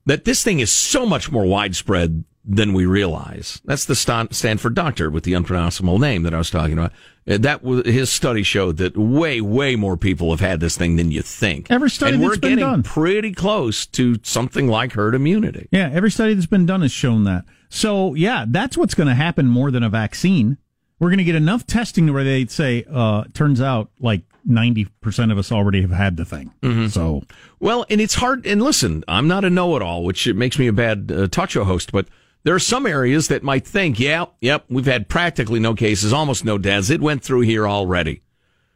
that 0.05 0.25
this 0.25 0.43
thing 0.43 0.59
is 0.59 0.71
so 0.71 1.05
much 1.05 1.31
more 1.31 1.45
widespread 1.45 2.23
than 2.47 2.73
we 2.73 2.85
realize. 2.85 3.59
That's 3.65 3.85
the 3.85 3.95
Stanford 3.95 4.75
doctor 4.75 5.09
with 5.09 5.23
the 5.23 5.33
unpronounceable 5.33 5.97
name 5.97 6.21
that 6.23 6.33
I 6.33 6.37
was 6.37 6.51
talking 6.51 6.73
about. 6.73 6.91
Uh, 7.27 7.39
That 7.39 7.63
was, 7.63 7.87
his 7.87 8.11
study 8.11 8.43
showed 8.43 8.77
that 8.77 8.95
way, 8.95 9.41
way 9.41 9.75
more 9.75 9.97
people 9.97 10.29
have 10.29 10.41
had 10.41 10.59
this 10.59 10.77
thing 10.77 10.95
than 10.95 11.09
you 11.09 11.23
think. 11.23 11.71
Every 11.71 11.89
study 11.89 12.13
and 12.13 12.21
that's 12.23 12.29
we're 12.29 12.39
been 12.39 12.49
getting 12.51 12.65
done. 12.65 12.83
pretty 12.83 13.33
close 13.33 13.87
to 13.87 14.17
something 14.21 14.67
like 14.67 14.93
herd 14.93 15.15
immunity. 15.15 15.67
Yeah, 15.71 15.89
every 15.91 16.11
study 16.11 16.35
that's 16.35 16.45
been 16.45 16.67
done 16.67 16.81
has 16.83 16.91
shown 16.91 17.23
that. 17.23 17.45
So, 17.69 18.13
yeah, 18.13 18.45
that's 18.47 18.77
what's 18.77 18.93
going 18.93 19.09
to 19.09 19.15
happen 19.15 19.47
more 19.47 19.71
than 19.71 19.81
a 19.81 19.89
vaccine. 19.89 20.59
We're 20.99 21.09
going 21.09 21.17
to 21.17 21.23
get 21.23 21.33
enough 21.35 21.65
testing 21.65 22.13
where 22.13 22.23
they'd 22.23 22.51
say, 22.51 22.85
uh, 22.91 23.23
turns 23.33 23.59
out 23.59 23.89
like 23.99 24.21
90% 24.47 25.31
of 25.31 25.37
us 25.37 25.51
already 25.51 25.81
have 25.81 25.91
had 25.91 26.17
the 26.17 26.25
thing. 26.25 26.53
Mm-hmm. 26.61 26.87
So, 26.87 27.23
Well, 27.59 27.85
and 27.89 27.99
it's 27.99 28.15
hard. 28.15 28.45
And 28.45 28.61
listen, 28.61 29.03
I'm 29.07 29.27
not 29.27 29.43
a 29.45 29.49
know-it-all, 29.49 30.03
which 30.03 30.27
it 30.27 30.35
makes 30.35 30.59
me 30.59 30.67
a 30.67 30.73
bad 30.73 31.11
uh, 31.11 31.27
talk 31.27 31.49
show 31.49 31.63
host. 31.63 31.91
But 31.91 32.07
There 32.43 32.53
are 32.53 32.59
some 32.59 32.85
areas 32.85 33.27
that 33.29 33.41
might 33.41 33.65
think, 33.65 33.99
yeah, 33.99 34.25
yep, 34.39 34.65
we've 34.69 34.85
had 34.85 35.09
practically 35.09 35.59
no 35.59 35.73
cases, 35.73 36.13
almost 36.13 36.45
no 36.45 36.57
deaths. 36.59 36.91
It 36.91 37.01
went 37.01 37.23
through 37.23 37.41
here 37.41 37.67
already. 37.67 38.21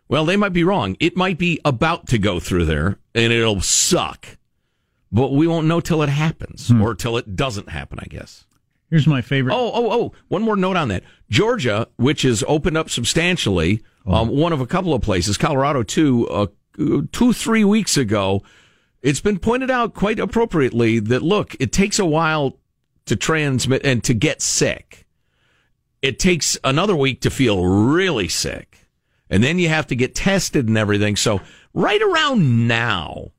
Well, 0.08 0.26
they 0.26 0.38
might 0.38 0.54
be 0.54 0.64
wrong. 0.64 0.98
It 1.00 1.16
might 1.16 1.38
be 1.38 1.60
about 1.64 2.08
to 2.08 2.18
go 2.18 2.40
through 2.40 2.66
there 2.66 2.98
and 3.14 3.32
it'll 3.32 3.62
suck. 3.62 4.38
But 5.12 5.34
we 5.34 5.46
won't 5.46 5.68
know 5.68 5.80
till 5.82 6.02
it 6.02 6.10
happens 6.10 6.72
or 6.72 6.96
till 6.96 7.16
it 7.18 7.36
doesn't 7.36 7.70
happen, 7.70 8.00
I 8.02 8.06
guess. 8.06 8.46
Here's 8.90 9.08
my 9.08 9.22
favorite. 9.22 9.54
Oh, 9.54 9.72
oh, 9.74 9.92
oh, 9.92 10.12
one 10.30 10.42
more 10.42 10.56
note 10.56 10.76
on 10.76 10.88
that. 10.88 11.04
Georgia, 11.30 11.88
which 11.98 12.24
has 12.24 12.44
opened 12.48 12.78
up 12.78 12.90
substantially, 12.90 13.84
um, 14.08 14.30
one 14.30 14.52
of 14.52 14.62
a 14.62 14.66
couple 14.66 14.94
of 14.94 15.02
places, 15.02 15.38
Colorado 15.38 15.84
too, 15.84 16.28
uh, 16.30 16.48
two, 17.12 17.34
three 17.34 17.64
weeks 17.64 17.98
ago, 17.98 18.42
it's 19.02 19.20
been 19.20 19.38
pointed 19.40 19.70
out 19.70 19.94
quite 19.94 20.20
appropriately 20.20 21.00
that 21.00 21.22
look, 21.22 21.56
it 21.60 21.72
takes 21.72 22.00
a 22.00 22.06
while 22.06 22.58
to 23.06 23.16
transmit 23.16 23.86
and 23.86 24.04
to 24.04 24.14
get 24.14 24.42
sick. 24.42 25.06
It 26.02 26.18
takes 26.18 26.58
another 26.64 26.96
week 26.96 27.22
to 27.22 27.30
feel 27.30 27.66
really 27.66 28.28
sick. 28.28 28.88
And 29.30 29.44
then 29.44 29.60
you 29.60 29.70
have 29.70 29.88
to 29.88 29.96
get 29.96 30.16
tested 30.16 30.68
and 30.68 30.78
everything. 30.78 31.16
So 31.16 31.42
right 31.74 32.02
around 32.02 32.68
now, 32.68 33.32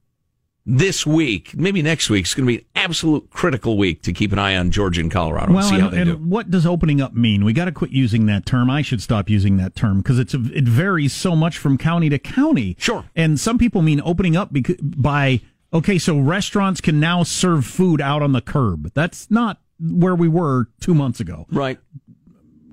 this 0.70 1.04
week, 1.04 1.56
maybe 1.56 1.82
next 1.82 2.08
week, 2.08 2.26
is 2.26 2.34
going 2.34 2.46
to 2.46 2.52
be 2.52 2.58
an 2.58 2.64
absolute 2.76 3.28
critical 3.30 3.76
week 3.76 4.02
to 4.02 4.12
keep 4.12 4.32
an 4.32 4.38
eye 4.38 4.56
on 4.56 4.70
Georgia 4.70 5.00
and 5.00 5.10
Colorado 5.10 5.52
well, 5.52 5.58
and 5.58 5.68
see 5.68 5.74
and, 5.74 5.82
how 5.82 5.90
they 5.90 6.00
and 6.00 6.10
do. 6.10 6.16
what 6.16 6.50
does 6.50 6.64
opening 6.64 7.00
up 7.00 7.12
mean? 7.12 7.44
We 7.44 7.52
got 7.52 7.64
to 7.64 7.72
quit 7.72 7.90
using 7.90 8.26
that 8.26 8.46
term. 8.46 8.70
I 8.70 8.82
should 8.82 9.02
stop 9.02 9.28
using 9.28 9.56
that 9.56 9.74
term 9.74 9.98
because 9.98 10.18
it's 10.18 10.32
a, 10.32 10.42
it 10.52 10.64
varies 10.64 11.12
so 11.12 11.34
much 11.34 11.58
from 11.58 11.76
county 11.76 12.08
to 12.10 12.18
county. 12.18 12.76
Sure. 12.78 13.04
And 13.16 13.40
some 13.40 13.58
people 13.58 13.82
mean 13.82 14.00
opening 14.04 14.36
up 14.36 14.52
bec- 14.52 14.78
by 14.80 15.40
okay, 15.72 15.98
so 15.98 16.18
restaurants 16.18 16.80
can 16.80 17.00
now 17.00 17.24
serve 17.24 17.66
food 17.66 18.00
out 18.00 18.22
on 18.22 18.32
the 18.32 18.40
curb. 18.40 18.92
That's 18.94 19.30
not 19.30 19.58
where 19.80 20.14
we 20.14 20.28
were 20.28 20.68
two 20.80 20.94
months 20.94 21.20
ago. 21.20 21.46
Right. 21.50 21.78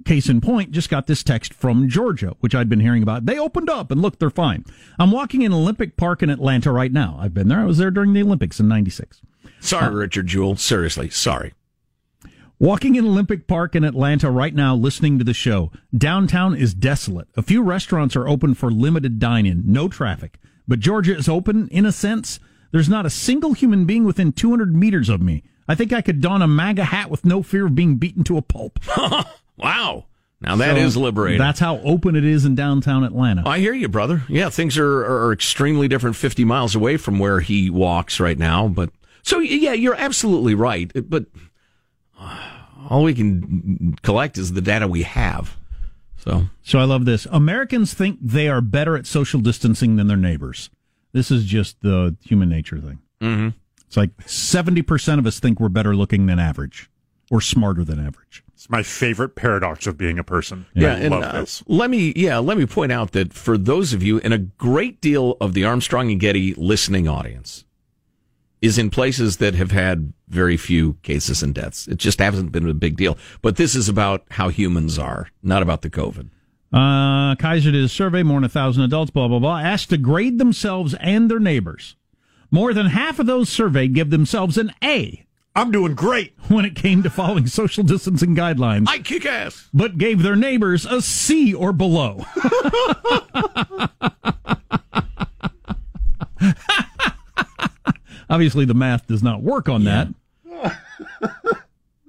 Case 0.07 0.29
in 0.29 0.39
point, 0.39 0.71
just 0.71 0.89
got 0.89 1.05
this 1.05 1.21
text 1.21 1.53
from 1.53 1.89
Georgia, 1.89 2.33
which 2.39 2.55
I'd 2.55 2.69
been 2.69 2.79
hearing 2.79 3.03
about. 3.03 3.25
They 3.25 3.37
opened 3.37 3.69
up 3.69 3.91
and 3.91 4.01
look, 4.01 4.19
they're 4.19 4.29
fine. 4.29 4.63
I'm 4.97 5.11
walking 5.11 5.41
in 5.41 5.51
Olympic 5.51 5.97
Park 5.97 6.23
in 6.23 6.29
Atlanta 6.29 6.71
right 6.71 6.93
now. 6.93 7.17
I've 7.19 7.33
been 7.33 7.49
there. 7.49 7.59
I 7.59 7.65
was 7.65 7.77
there 7.77 7.91
during 7.91 8.13
the 8.13 8.21
Olympics 8.21 8.57
in 8.57 8.69
96. 8.69 9.21
Sorry, 9.59 9.87
uh, 9.87 9.91
Richard 9.91 10.27
Jewell. 10.27 10.55
Seriously, 10.55 11.09
sorry. 11.09 11.53
Walking 12.57 12.95
in 12.95 13.05
Olympic 13.05 13.47
Park 13.47 13.75
in 13.75 13.83
Atlanta 13.83 14.31
right 14.31 14.55
now, 14.55 14.73
listening 14.73 15.17
to 15.19 15.25
the 15.25 15.33
show. 15.33 15.73
Downtown 15.95 16.55
is 16.55 16.73
desolate. 16.73 17.27
A 17.35 17.41
few 17.41 17.61
restaurants 17.61 18.15
are 18.15 18.29
open 18.29 18.53
for 18.53 18.71
limited 18.71 19.19
dine 19.19 19.45
in, 19.45 19.63
no 19.65 19.89
traffic. 19.89 20.39
But 20.69 20.79
Georgia 20.79 21.17
is 21.17 21.27
open 21.27 21.67
in 21.67 21.85
a 21.85 21.91
sense. 21.91 22.39
There's 22.71 22.87
not 22.87 23.05
a 23.05 23.09
single 23.09 23.51
human 23.51 23.83
being 23.83 24.05
within 24.05 24.31
200 24.31 24.73
meters 24.73 25.09
of 25.09 25.21
me. 25.21 25.43
I 25.67 25.75
think 25.75 25.91
I 25.91 26.01
could 26.01 26.21
don 26.21 26.41
a 26.41 26.47
MAGA 26.47 26.85
hat 26.85 27.11
with 27.11 27.25
no 27.25 27.43
fear 27.43 27.65
of 27.65 27.75
being 27.75 27.97
beaten 27.97 28.23
to 28.23 28.37
a 28.37 28.41
pulp. 28.41 28.79
Wow. 29.57 30.05
Now 30.39 30.55
that 30.57 30.77
is 30.77 30.93
So 30.93 30.99
liberating. 30.99 31.39
That's 31.39 31.59
how 31.59 31.79
open 31.79 32.15
it 32.15 32.23
is 32.23 32.45
in 32.45 32.53
downtown 32.53 33.03
Atlanta. 33.03 33.47
I 33.47 33.59
hear 33.59 33.73
you, 33.73 33.87
brother. 33.87 34.23
Yeah, 34.29 34.49
things 34.49 34.77
are, 34.77 35.03
are 35.03 35.33
extremely 35.33 35.87
different 35.87 36.15
50 36.15 36.45
miles 36.45 36.75
away 36.75 36.97
from 36.97 37.17
where 37.17 37.39
he 37.39 37.69
walks 37.69 38.19
right 38.19 38.37
now. 38.37 38.67
But 38.67 38.91
so, 39.23 39.39
yeah, 39.39 39.73
you're 39.73 39.95
absolutely 39.95 40.53
right. 40.53 40.91
But 41.09 41.25
uh, 42.19 42.37
all 42.87 43.03
we 43.03 43.15
can 43.15 43.97
collect 44.03 44.37
is 44.37 44.53
the 44.53 44.61
data 44.61 44.87
we 44.87 45.03
have. 45.03 45.57
So, 46.17 46.45
So 46.61 46.77
I 46.79 46.83
love 46.83 47.05
this. 47.05 47.25
Americans 47.31 47.93
think 47.93 48.19
they 48.21 48.47
are 48.47 48.61
better 48.61 48.95
at 48.95 49.07
social 49.07 49.39
distancing 49.39 49.95
than 49.95 50.07
their 50.07 50.17
neighbors. 50.17 50.69
This 51.13 51.31
is 51.31 51.45
just 51.45 51.81
the 51.81 52.15
human 52.21 52.49
nature 52.49 52.79
thing. 52.79 52.99
mm-hmm. 53.21 53.49
It's 53.87 53.95
like 53.95 54.15
70% 54.17 55.17
of 55.17 55.25
us 55.25 55.39
think 55.39 55.61
we're 55.61 55.69
better 55.69 55.95
looking 55.95 56.25
than 56.25 56.39
average 56.39 56.89
or 57.29 57.41
smarter 57.41 57.83
than 57.83 57.99
average. 57.99 58.43
It's 58.53 58.69
my 58.69 58.81
favorite 58.81 59.35
paradox 59.35 59.85
of 59.85 59.97
being 59.97 60.17
a 60.17 60.23
person. 60.23 60.65
Yeah, 60.73 60.93
I 60.93 60.99
and 60.99 61.11
love 61.11 61.23
uh, 61.23 61.39
this. 61.41 61.63
let 61.67 61.89
me 61.89 62.11
yeah, 62.15 62.39
let 62.39 62.57
me 62.57 62.65
point 62.65 62.91
out 62.91 63.11
that 63.11 63.33
for 63.33 63.57
those 63.57 63.93
of 63.93 64.01
you 64.01 64.19
and 64.21 64.33
a 64.33 64.39
great 64.39 64.99
deal 64.99 65.37
of 65.39 65.53
the 65.53 65.63
Armstrong 65.63 66.09
and 66.09 66.19
Getty 66.19 66.55
listening 66.55 67.07
audience 67.07 67.65
is 68.61 68.79
in 68.79 68.89
places 68.89 69.37
that 69.37 69.53
have 69.53 69.69
had 69.69 70.11
very 70.27 70.57
few 70.57 70.93
cases 71.03 71.43
and 71.43 71.53
deaths. 71.53 71.87
It 71.87 71.97
just 71.97 72.19
hasn't 72.19 72.51
been 72.51 72.67
a 72.67 72.73
big 72.73 72.97
deal. 72.97 73.17
But 73.41 73.57
this 73.57 73.75
is 73.75 73.87
about 73.87 74.23
how 74.31 74.49
humans 74.49 74.97
are, 74.97 75.29
not 75.43 75.61
about 75.61 75.83
the 75.83 75.89
COVID. 75.91 76.29
Uh, 76.73 77.35
Kaiser 77.35 77.71
did 77.71 77.83
a 77.83 77.87
survey, 77.87 78.23
more 78.23 78.37
than 78.39 78.45
a 78.45 78.49
thousand 78.49 78.83
adults, 78.83 79.11
blah, 79.11 79.27
blah, 79.27 79.39
blah, 79.39 79.59
asked 79.59 79.89
to 79.91 79.97
grade 79.97 80.37
themselves 80.39 80.95
and 80.95 81.29
their 81.29 81.39
neighbors. 81.39 81.95
More 82.49 82.73
than 82.73 82.87
half 82.87 83.19
of 83.19 83.25
those 83.27 83.49
surveyed 83.49 83.93
give 83.93 84.09
themselves 84.09 84.57
an 84.57 84.73
A 84.83 85.26
I'm 85.57 85.71
doing 85.71 85.95
great. 85.95 86.33
when 86.49 86.65
it 86.65 86.75
came 86.75 87.01
to 87.01 87.09
following 87.09 87.47
social 87.47 87.83
distancing 87.83 88.35
guidelines, 88.35 88.85
I 88.87 88.99
kick 88.99 89.25
ass. 89.25 89.67
but 89.73 89.97
gave 89.97 90.21
their 90.21 90.35
neighbors 90.35 90.85
a 90.85 91.01
C 91.01 91.51
or 91.53 91.73
below. 91.73 92.23
Obviously, 98.29 98.65
the 98.65 98.75
math 98.75 99.07
does 99.07 99.23
not 99.23 99.41
work 99.41 99.67
on 99.67 99.85
that. 99.85 100.09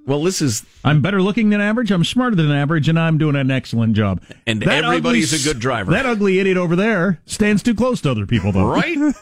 Well, 0.09 0.23
this 0.23 0.41
is 0.41 0.65
I'm 0.83 1.03
better 1.03 1.21
looking 1.21 1.51
than 1.51 1.61
average. 1.61 1.91
I'm 1.91 2.03
smarter 2.03 2.35
than 2.35 2.51
average, 2.51 2.89
and 2.89 2.99
I'm 2.99 3.19
doing 3.19 3.35
an 3.35 3.51
excellent 3.51 3.93
job. 3.93 4.23
And 4.47 4.59
That 4.63 4.83
everybody's 4.83 5.31
ugly 5.31 5.51
a 5.51 5.53
good 5.53 5.61
driver. 5.61 5.91
That 5.91 6.07
ugly 6.07 6.39
idiot 6.39 6.57
over 6.57 6.75
there 6.75 7.21
stands 7.27 7.61
too 7.61 7.75
close 7.75 8.01
to 8.01 8.09
other 8.09 8.25
people, 8.25 8.51
though. 8.51 8.65
right. 8.65 8.97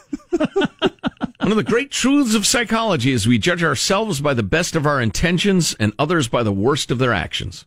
One 1.40 1.52
of 1.52 1.56
the 1.56 1.62
great 1.62 1.90
truths 1.90 2.34
of 2.34 2.46
psychology 2.46 3.12
is 3.12 3.26
we 3.26 3.36
judge 3.36 3.62
ourselves 3.62 4.22
by 4.22 4.32
the 4.32 4.42
best 4.42 4.74
of 4.74 4.86
our 4.86 4.98
intentions 4.98 5.76
and 5.78 5.92
others 5.98 6.26
by 6.26 6.42
the 6.42 6.52
worst 6.52 6.90
of 6.90 6.98
their 6.98 7.12
actions. 7.12 7.66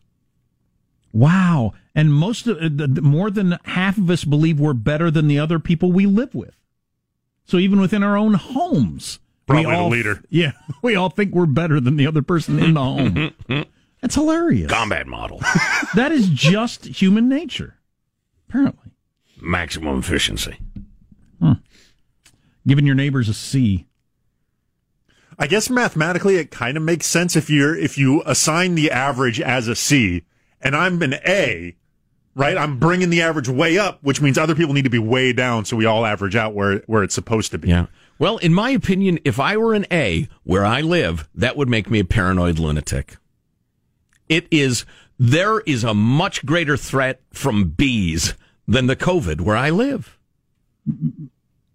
Wow. 1.12 1.74
And 1.94 2.12
most 2.12 2.48
of, 2.48 2.58
uh, 2.58 2.86
more 3.00 3.30
than 3.30 3.56
half 3.66 3.98
of 3.98 4.10
us 4.10 4.24
believe 4.24 4.58
we're 4.58 4.72
better 4.72 5.12
than 5.12 5.28
the 5.28 5.38
other 5.38 5.60
people 5.60 5.92
we 5.92 6.06
live 6.06 6.34
with. 6.34 6.56
So 7.44 7.58
even 7.58 7.80
within 7.80 8.02
our 8.02 8.16
own 8.16 8.34
homes, 8.34 9.20
Probably 9.52 9.66
we 9.66 9.72
the 9.72 9.78
all, 9.80 9.88
leader. 9.88 10.22
Yeah, 10.30 10.52
we 10.82 10.96
all 10.96 11.10
think 11.10 11.32
we're 11.34 11.46
better 11.46 11.80
than 11.80 11.96
the 11.96 12.06
other 12.06 12.22
person 12.22 12.58
in 12.58 12.74
the 12.74 12.80
home. 12.80 13.32
That's 14.00 14.14
hilarious. 14.16 14.70
Combat 14.70 15.06
model. 15.06 15.40
That 15.94 16.10
is 16.10 16.28
just 16.30 16.86
human 16.86 17.28
nature. 17.28 17.76
Apparently, 18.48 18.92
Maximum 19.40 19.98
efficiency. 19.98 20.56
Hmm. 21.38 21.52
giving 22.66 22.86
your 22.86 22.94
neighbors 22.94 23.28
a 23.28 23.34
C. 23.34 23.86
I 25.38 25.46
guess 25.48 25.68
mathematically 25.68 26.36
it 26.36 26.50
kind 26.50 26.76
of 26.76 26.82
makes 26.82 27.06
sense 27.06 27.34
if 27.36 27.50
you're 27.50 27.76
if 27.76 27.98
you 27.98 28.22
assign 28.24 28.74
the 28.74 28.90
average 28.90 29.40
as 29.40 29.68
a 29.68 29.74
C 29.74 30.22
and 30.60 30.76
I'm 30.76 31.02
an 31.02 31.14
A, 31.26 31.76
right? 32.34 32.56
I'm 32.56 32.78
bringing 32.78 33.10
the 33.10 33.22
average 33.22 33.48
way 33.48 33.76
up, 33.78 33.98
which 34.02 34.20
means 34.20 34.38
other 34.38 34.54
people 34.54 34.72
need 34.74 34.84
to 34.84 34.90
be 34.90 34.98
way 34.98 35.32
down 35.32 35.64
so 35.64 35.76
we 35.76 35.84
all 35.84 36.06
average 36.06 36.36
out 36.36 36.54
where 36.54 36.78
where 36.86 37.02
it's 37.02 37.14
supposed 37.14 37.50
to 37.52 37.58
be. 37.58 37.68
Yeah. 37.68 37.86
Well, 38.22 38.36
in 38.36 38.54
my 38.54 38.70
opinion, 38.70 39.18
if 39.24 39.40
I 39.40 39.56
were 39.56 39.74
an 39.74 39.84
A 39.90 40.28
where 40.44 40.64
I 40.64 40.80
live, 40.80 41.28
that 41.34 41.56
would 41.56 41.68
make 41.68 41.90
me 41.90 41.98
a 41.98 42.04
paranoid 42.04 42.56
lunatic. 42.56 43.16
It 44.28 44.46
is, 44.52 44.86
there 45.18 45.58
is 45.62 45.82
a 45.82 45.92
much 45.92 46.46
greater 46.46 46.76
threat 46.76 47.20
from 47.32 47.70
bees 47.70 48.34
than 48.68 48.86
the 48.86 48.94
COVID 48.94 49.40
where 49.40 49.56
I 49.56 49.70
live. 49.70 50.20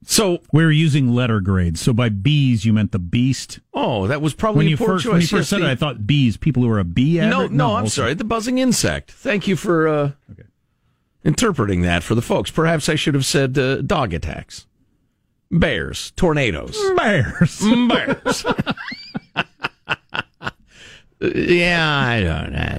So, 0.06 0.39
we're 0.54 0.72
using 0.72 1.13
letter 1.13 1.42
grades, 1.42 1.82
so 1.82 1.92
by 1.92 2.08
bees 2.08 2.63
you 2.63 2.72
meant 2.72 2.94
the 2.94 3.00
beast. 3.00 3.60
oh, 3.74 4.08
that 4.08 4.22
was 4.22 4.34
probably 4.34 4.60
When 4.60 4.68
you 4.70 4.77
first 4.77 5.04
choice. 5.04 5.12
when 5.12 5.16
you 5.20 5.24
Yes, 5.24 5.30
first 5.32 5.50
said 5.50 5.60
the- 5.60 5.66
it, 5.68 5.72
I 5.72 5.75
thought 5.75 6.08
bees, 6.08 6.38
people 6.38 6.63
who 6.63 6.70
are 6.70 6.80
a 6.80 6.86
bee. 6.86 7.18
No, 7.20 7.42
average? 7.42 7.51
no, 7.51 7.75
I'm 7.75 7.82
okay. 7.84 7.89
sorry. 7.89 8.13
The 8.13 8.24
buzzing 8.24 8.58
insect. 8.58 9.12
Thank 9.12 9.50
you 9.50 9.58
for 9.58 9.86
uh, 9.89 10.12
interpreting 11.25 11.82
that 11.82 12.04
for 12.04 12.16
the 12.16 12.22
folks. 12.22 12.51
Perhaps 12.51 12.88
I 12.88 12.96
should 12.96 13.16
have 13.16 13.25
said 13.25 13.58
uh, 13.60 13.82
dog 13.82 14.13
attacks, 14.13 14.66
bears, 15.51 16.12
tornadoes, 16.12 16.77
Bears. 16.96 17.60
bears. 17.89 18.46
yeah, 21.20 21.89
I 21.89 22.22
don't 22.22 22.51
know. 22.54 22.77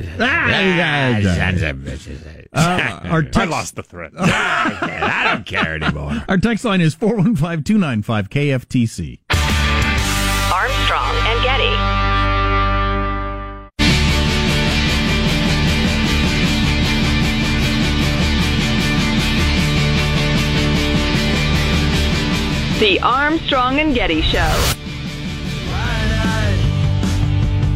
Uh, 2.53 3.01
our 3.05 3.25
I 3.35 3.45
lost 3.45 3.77
the 3.77 3.83
thread. 3.83 4.13
I 4.19 5.33
don't 5.33 5.47
care 5.47 5.75
anymore. 5.75 6.25
our 6.29 6.39
text 6.39 6.65
line 6.65 6.81
is 6.81 6.95
415 6.95 7.65
295 7.65 8.31
KFTC. 8.31 9.19
The 22.81 23.01
Armstrong 23.03 23.81
and 23.81 23.93
Getty 23.93 24.23
Show. 24.23 24.75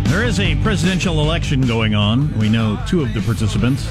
There 0.04 0.24
is 0.24 0.38
a 0.38 0.54
presidential 0.62 1.20
election 1.20 1.62
going 1.62 1.94
on. 1.96 2.38
We 2.38 2.48
know 2.48 2.80
two 2.86 3.02
of 3.02 3.12
the 3.12 3.20
participants, 3.22 3.88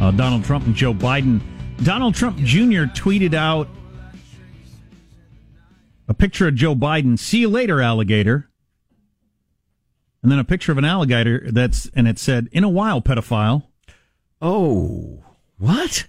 uh, 0.00 0.10
Donald 0.12 0.44
Trump 0.44 0.64
and 0.64 0.74
Joe 0.74 0.94
Biden. 0.94 1.42
Donald 1.84 2.14
Trump 2.14 2.38
Jr. 2.38 2.84
tweeted 2.96 3.34
out 3.34 3.68
a 6.08 6.14
picture 6.14 6.48
of 6.48 6.54
Joe 6.54 6.74
Biden. 6.74 7.18
See 7.18 7.40
you 7.40 7.48
later, 7.50 7.82
alligator. 7.82 8.48
and 10.22 10.32
then 10.32 10.38
a 10.38 10.44
picture 10.44 10.72
of 10.72 10.78
an 10.78 10.84
alligator 10.86 11.50
that's 11.52 11.90
and 11.94 12.08
it 12.08 12.18
said 12.18 12.48
in 12.52 12.64
a 12.64 12.68
while 12.70 13.02
pedophile. 13.02 13.64
Oh, 14.40 15.24
what? 15.58 16.06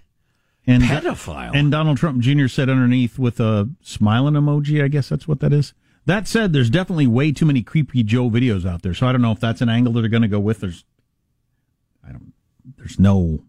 And 0.66 0.82
Pedophile. 0.82 1.50
And 1.54 1.70
Donald 1.70 1.96
Trump 1.98 2.20
Jr. 2.20 2.46
said 2.46 2.68
underneath 2.68 3.18
with 3.18 3.40
a 3.40 3.68
smiling 3.80 4.34
emoji. 4.34 4.82
I 4.84 4.88
guess 4.88 5.08
that's 5.08 5.26
what 5.26 5.40
that 5.40 5.52
is. 5.52 5.72
That 6.06 6.26
said, 6.28 6.52
there's 6.52 6.70
definitely 6.70 7.06
way 7.06 7.32
too 7.32 7.46
many 7.46 7.62
creepy 7.62 8.02
Joe 8.02 8.30
videos 8.30 8.66
out 8.68 8.82
there. 8.82 8.94
So 8.94 9.06
I 9.06 9.12
don't 9.12 9.22
know 9.22 9.32
if 9.32 9.40
that's 9.40 9.60
an 9.60 9.68
angle 9.68 9.92
that 9.94 10.00
they're 10.00 10.10
going 10.10 10.22
to 10.22 10.28
go 10.28 10.40
with. 10.40 10.60
There's, 10.60 10.84
I 12.06 12.10
don't. 12.12 12.32
There's 12.76 12.98
no 12.98 13.44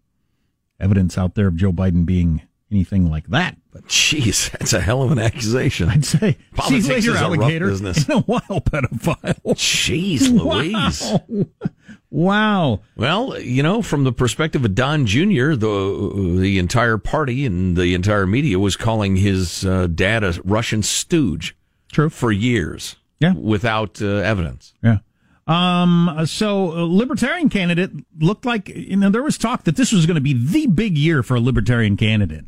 evidence 0.80 1.16
out 1.16 1.34
there 1.34 1.46
of 1.48 1.56
Joe 1.56 1.72
Biden 1.72 2.04
being 2.04 2.42
anything 2.70 3.08
like 3.10 3.26
that. 3.28 3.56
But 3.70 3.86
Jeez, 3.86 4.50
that's 4.58 4.72
a 4.72 4.80
hell 4.80 5.02
of 5.02 5.12
an 5.12 5.18
accusation. 5.18 5.88
I'd 5.88 6.04
say, 6.04 6.36
Politics 6.54 6.86
see 6.86 6.92
later, 6.92 6.98
is 6.98 7.06
a 7.08 7.12
rough 7.12 7.22
alligator. 7.22 7.66
business. 7.68 8.08
In 8.08 8.12
a 8.16 8.20
while, 8.20 8.40
pedophile. 8.60 9.40
Jeez 9.54 10.28
Louise. 10.38 11.02
Wow. 11.02 11.46
Wow. 12.12 12.80
Well, 12.96 13.40
you 13.40 13.62
know, 13.62 13.82
from 13.82 14.04
the 14.04 14.12
perspective 14.12 14.64
of 14.64 14.74
Don 14.74 15.06
Jr., 15.06 15.54
the 15.54 16.36
the 16.38 16.58
entire 16.58 16.98
party 16.98 17.44
and 17.44 17.76
the 17.76 17.94
entire 17.94 18.26
media 18.26 18.58
was 18.58 18.76
calling 18.76 19.16
his 19.16 19.64
uh, 19.64 19.88
dad 19.88 20.22
a 20.22 20.34
Russian 20.44 20.82
stooge. 20.82 21.56
True. 21.90 22.08
For 22.08 22.30
years. 22.30 22.96
Yeah. 23.18 23.34
Without 23.34 24.00
uh, 24.00 24.06
evidence. 24.06 24.74
Yeah. 24.82 24.98
Um. 25.46 26.22
So, 26.26 26.72
a 26.72 26.84
libertarian 26.86 27.48
candidate 27.48 27.90
looked 28.18 28.46
like 28.46 28.68
you 28.68 28.96
know 28.96 29.10
there 29.10 29.22
was 29.22 29.36
talk 29.36 29.64
that 29.64 29.76
this 29.76 29.92
was 29.92 30.06
going 30.06 30.14
to 30.14 30.20
be 30.20 30.34
the 30.34 30.66
big 30.68 30.96
year 30.96 31.22
for 31.22 31.34
a 31.34 31.40
libertarian 31.40 31.96
candidate. 31.96 32.44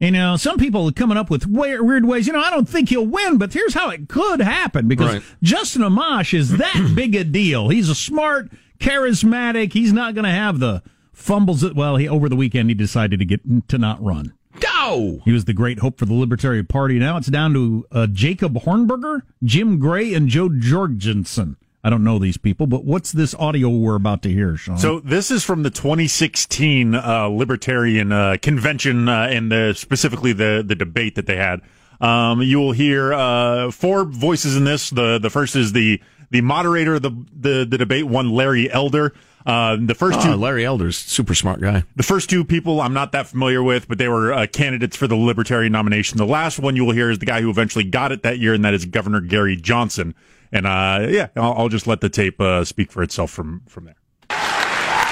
You 0.00 0.10
know, 0.10 0.36
some 0.36 0.58
people 0.58 0.88
are 0.88 0.92
coming 0.92 1.16
up 1.16 1.30
with 1.30 1.46
weird, 1.46 1.80
weird 1.82 2.04
ways. 2.04 2.26
You 2.26 2.32
know, 2.32 2.40
I 2.40 2.50
don't 2.50 2.68
think 2.68 2.88
he'll 2.88 3.06
win, 3.06 3.38
but 3.38 3.52
here's 3.52 3.74
how 3.74 3.90
it 3.90 4.08
could 4.08 4.40
happen 4.40 4.88
because 4.88 5.14
Right. 5.14 5.22
Justin 5.42 5.82
Amash 5.82 6.34
is 6.36 6.50
that 6.58 6.92
big 6.94 7.14
a 7.14 7.22
deal. 7.24 7.68
He's 7.68 7.88
a 7.88 7.94
smart, 7.94 8.50
charismatic. 8.84 9.72
He's 9.72 9.92
not 9.92 10.14
going 10.14 10.24
to 10.24 10.30
have 10.30 10.58
the 10.58 10.82
fumbles. 11.12 11.62
That, 11.62 11.74
well, 11.74 11.96
he 11.96 12.08
over 12.08 12.28
the 12.28 12.36
weekend 12.36 12.68
he 12.68 12.74
decided 12.74 13.18
to 13.18 13.24
get 13.24 13.68
to 13.68 13.78
not 13.78 14.02
run. 14.02 14.34
Go. 14.60 15.20
He 15.24 15.32
was 15.32 15.46
the 15.46 15.52
great 15.52 15.80
hope 15.80 15.98
for 15.98 16.04
the 16.04 16.14
Libertarian 16.14 16.66
Party. 16.66 16.98
Now 16.98 17.16
it's 17.16 17.26
down 17.26 17.54
to 17.54 17.86
uh, 17.90 18.06
Jacob 18.06 18.54
Hornberger, 18.54 19.22
Jim 19.42 19.78
Gray, 19.78 20.14
and 20.14 20.28
Jo 20.28 20.48
Jorgensen. 20.48 21.56
I 21.82 21.90
don't 21.90 22.04
know 22.04 22.18
these 22.18 22.38
people, 22.38 22.66
but 22.66 22.84
what's 22.84 23.12
this 23.12 23.34
audio 23.34 23.68
we're 23.68 23.96
about 23.96 24.22
to 24.22 24.30
hear, 24.30 24.56
Sean? 24.56 24.78
So 24.78 25.00
this 25.00 25.30
is 25.30 25.44
from 25.44 25.64
the 25.64 25.70
2016 25.70 26.94
uh, 26.94 27.26
Libertarian 27.26 28.10
uh, 28.10 28.36
Convention 28.40 29.06
uh, 29.06 29.28
and 29.30 29.52
the, 29.52 29.74
specifically 29.76 30.32
the 30.32 30.64
the 30.66 30.74
debate 30.74 31.16
that 31.16 31.26
they 31.26 31.36
had. 31.36 31.60
Um, 32.00 32.40
you 32.42 32.58
will 32.58 32.72
hear 32.72 33.12
uh, 33.12 33.70
four 33.70 34.04
voices 34.04 34.56
in 34.56 34.64
this. 34.64 34.90
The 34.90 35.18
the 35.18 35.30
first 35.30 35.56
is 35.56 35.72
the 35.72 36.00
the 36.30 36.40
moderator 36.40 36.94
of 36.94 37.02
the 37.02 37.10
the, 37.34 37.66
the 37.68 37.78
debate, 37.78 38.04
one 38.06 38.30
Larry 38.30 38.70
Elder. 38.70 39.12
Uh, 39.46 39.76
the 39.78 39.94
first 39.94 40.18
Ah, 40.20 40.22
two 40.22 40.34
Larry 40.36 40.64
Elder's 40.64 40.96
super 40.96 41.34
smart 41.34 41.60
guy. 41.60 41.84
the 41.96 42.02
first 42.02 42.30
two 42.30 42.44
people 42.46 42.80
I'm 42.80 42.94
not 42.94 43.12
that 43.12 43.26
familiar 43.26 43.62
with, 43.62 43.86
but 43.88 43.98
they 43.98 44.08
were 44.08 44.32
uh, 44.32 44.46
candidates 44.46 44.96
for 44.96 45.06
the 45.06 45.16
Libertarian 45.16 45.70
nomination. 45.70 46.16
The 46.16 46.24
last 46.26 46.58
one 46.58 46.76
you 46.76 46.84
will 46.86 46.94
hear 46.94 47.10
is 47.10 47.18
the 47.18 47.26
guy 47.26 47.42
who 47.42 47.50
eventually 47.50 47.84
got 47.84 48.10
it 48.10 48.22
that 48.22 48.38
year, 48.38 48.54
and 48.54 48.64
that 48.64 48.72
is 48.72 48.86
Governor 48.86 49.20
Gary 49.20 49.54
Johnson. 49.56 50.14
And 50.50 50.66
uh, 50.66 51.08
yeah, 51.10 51.28
I'll, 51.36 51.52
I'll 51.52 51.68
just 51.68 51.86
let 51.86 52.00
the 52.00 52.08
tape 52.08 52.40
uh, 52.40 52.64
speak 52.64 52.90
for 52.90 53.02
itself 53.02 53.30
from 53.30 53.60
from 53.68 53.84
there. 53.84 53.96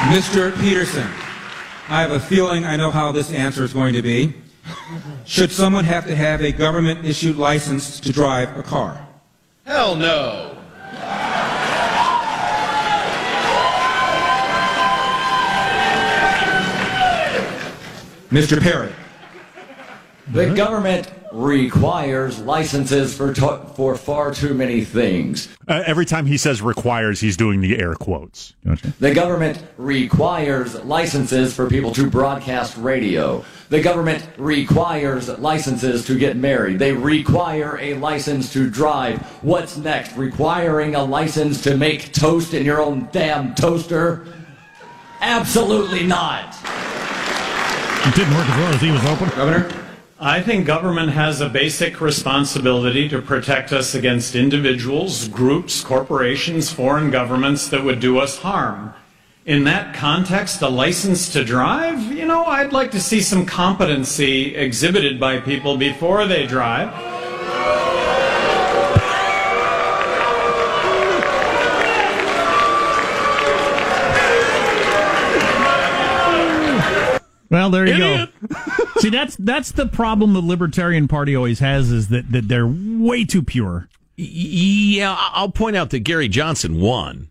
Mr. 0.09 0.59
Petersen, 0.61 1.07
I 1.88 2.00
have 2.00 2.11
a 2.12 2.21
feeling 2.21 2.64
I 2.64 2.76
know 2.76 2.90
how 2.90 3.12
this 3.12 3.31
answer 3.33 3.64
is 3.64 3.73
going 3.75 3.92
to 3.95 4.02
be. 4.02 4.33
Should 5.26 5.52
someone 5.52 5.85
have 5.85 6.07
to 6.07 6.16
have 6.16 6.40
a 6.40 6.52
government 6.52 7.04
issued 7.04 7.37
license 7.37 8.00
to 8.00 8.12
drive 8.12 8.57
a 8.57 8.62
car? 8.62 9.07
Hell 9.66 9.95
no. 9.97 10.57
Mr. 18.32 18.58
Perry. 18.62 19.01
The 20.31 20.55
government 20.55 21.09
requires 21.33 22.38
licenses 22.41 23.15
for 23.15 23.32
to- 23.32 23.61
for 23.75 23.97
far 23.97 24.32
too 24.35 24.52
many 24.54 24.85
things. 24.85 25.49
Uh, 25.67 25.82
every 25.87 26.04
time 26.04 26.26
he 26.26 26.37
says 26.37 26.61
requires, 26.61 27.21
he's 27.21 27.37
doing 27.39 27.61
the 27.63 27.78
air 27.78 27.95
quotes. 27.95 28.52
The 29.00 29.13
government 29.15 29.58
requires 29.78 30.75
licenses 30.85 31.54
for 31.54 31.69
people 31.69 31.91
to 31.93 32.08
broadcast 32.08 32.76
radio. 32.76 33.45
The 33.71 33.80
government 33.80 34.23
requires 34.37 35.28
licenses 35.39 36.04
to 36.04 36.19
get 36.19 36.37
married. 36.37 36.78
They 36.78 36.93
require 36.93 37.78
a 37.80 37.95
license 37.95 38.52
to 38.52 38.69
drive. 38.69 39.21
What's 39.43 39.78
next? 39.78 40.15
Requiring 40.17 40.95
a 40.95 41.02
license 41.02 41.63
to 41.63 41.76
make 41.78 42.13
toast 42.13 42.52
in 42.52 42.65
your 42.67 42.80
own 42.82 43.08
damn 43.11 43.54
toaster? 43.54 44.26
Absolutely 45.23 46.02
not. 46.04 46.54
it 48.04 48.15
didn't 48.15 48.35
work 48.35 48.47
as 48.49 48.56
well 48.58 48.75
as 48.75 48.80
he 48.82 48.91
was 48.91 49.00
hoping. 49.00 49.28
Governor? 49.30 49.81
I 50.25 50.41
think 50.41 50.67
government 50.67 51.11
has 51.11 51.41
a 51.41 51.49
basic 51.49 52.00
responsibility 52.00 53.08
to 53.08 53.21
protect 53.21 53.73
us 53.73 53.93
against 53.93 54.37
individuals, 54.37 55.26
groups, 55.26 55.80
corporations, 55.80 56.71
foreign 56.71 57.11
governments 57.11 57.67
that 57.71 57.82
would 57.82 57.99
do 57.99 58.21
us 58.21 58.39
harm. 58.39 58.95
In 59.47 59.65
that 59.65 59.97
context, 59.97 60.63
a 60.63 60.69
license 60.69 61.32
to 61.32 61.45
drive, 61.45 62.00
you 62.13 62.25
know, 62.25 62.45
I'd 62.45 62.73
like 62.73 62.93
to 62.93 63.00
see 63.00 63.21
some 63.21 63.45
competency 63.45 64.54
exhibited 64.54 65.19
by 65.19 65.41
people 65.41 65.76
before 65.76 66.25
they 66.25 66.47
drive. 66.47 67.11
Well, 77.52 77.69
there 77.69 77.86
you 77.86 77.99
go. 77.99 78.26
See, 79.00 79.10
that's 79.10 79.36
that's 79.36 79.73
the 79.73 79.86
problem 79.86 80.32
the 80.32 80.41
Libertarian 80.41 81.06
Party 81.06 81.36
always 81.36 81.58
has 81.58 81.93
is 81.93 82.08
that, 82.08 82.32
that 82.32 82.49
they're 82.49 82.67
way 82.67 83.26
too 83.26 83.43
pure. 83.43 83.88
Yeah, 84.17 85.15
I'll 85.19 85.50
point 85.50 85.76
out 85.76 85.91
that 85.91 86.00
Gary 86.00 86.28
Johnson 86.28 86.80
won. 86.80 87.28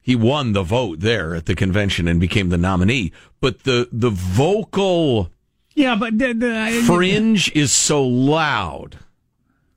He 0.00 0.16
won 0.16 0.54
the 0.54 0.64
vote 0.64 0.98
there 1.00 1.36
at 1.36 1.46
the 1.46 1.54
convention 1.54 2.08
and 2.08 2.18
became 2.20 2.48
the 2.48 2.56
nominee. 2.58 3.12
But 3.40 3.62
the 3.62 3.88
the 3.92 4.10
vocal 4.10 5.30
Yeah, 5.76 5.94
but 5.94 6.18
the, 6.18 6.32
the, 6.32 6.82
fringe 6.84 7.52
is 7.54 7.70
so 7.70 8.04
loud 8.04 8.98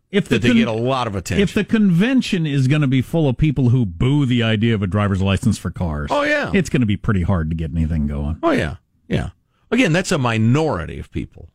if 0.09 0.27
that 0.29 0.41
they 0.41 0.49
con- 0.49 0.57
get 0.57 0.67
a 0.67 0.71
lot 0.71 1.05
of 1.05 1.15
attention. 1.15 1.43
If 1.43 1.53
the 1.53 1.63
convention 1.63 2.47
is 2.47 2.67
going 2.67 2.81
to 2.81 2.87
be 2.87 3.03
full 3.03 3.29
of 3.29 3.37
people 3.37 3.69
who 3.69 3.85
boo 3.85 4.25
the 4.25 4.41
idea 4.41 4.73
of 4.73 4.81
a 4.81 4.87
driver's 4.87 5.21
license 5.21 5.59
for 5.59 5.69
cars, 5.69 6.09
Oh, 6.11 6.23
yeah. 6.23 6.49
it's 6.51 6.69
going 6.69 6.81
to 6.81 6.87
be 6.87 6.97
pretty 6.97 7.21
hard 7.21 7.51
to 7.51 7.55
get 7.55 7.69
anything 7.71 8.07
going. 8.07 8.39
Oh 8.41 8.51
yeah, 8.51 8.77
yeah. 9.07 9.29
Again, 9.73 9.91
that's 9.91 10.11
a 10.11 10.19
minority 10.19 10.99
of 10.99 11.09
people 11.09 11.49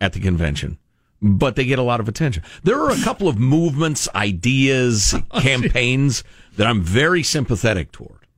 at 0.00 0.12
the 0.12 0.20
convention, 0.20 0.78
but 1.20 1.56
they 1.56 1.64
get 1.64 1.80
a 1.80 1.82
lot 1.82 1.98
of 1.98 2.08
attention. 2.08 2.44
There 2.62 2.80
are 2.80 2.90
a 2.90 3.02
couple 3.02 3.28
of 3.28 3.36
movements, 3.36 4.08
ideas, 4.14 5.12
oh, 5.32 5.40
campaigns 5.40 6.22
that 6.56 6.68
I'm 6.68 6.82
very 6.82 7.24
sympathetic 7.24 7.90
toward. 7.90 8.28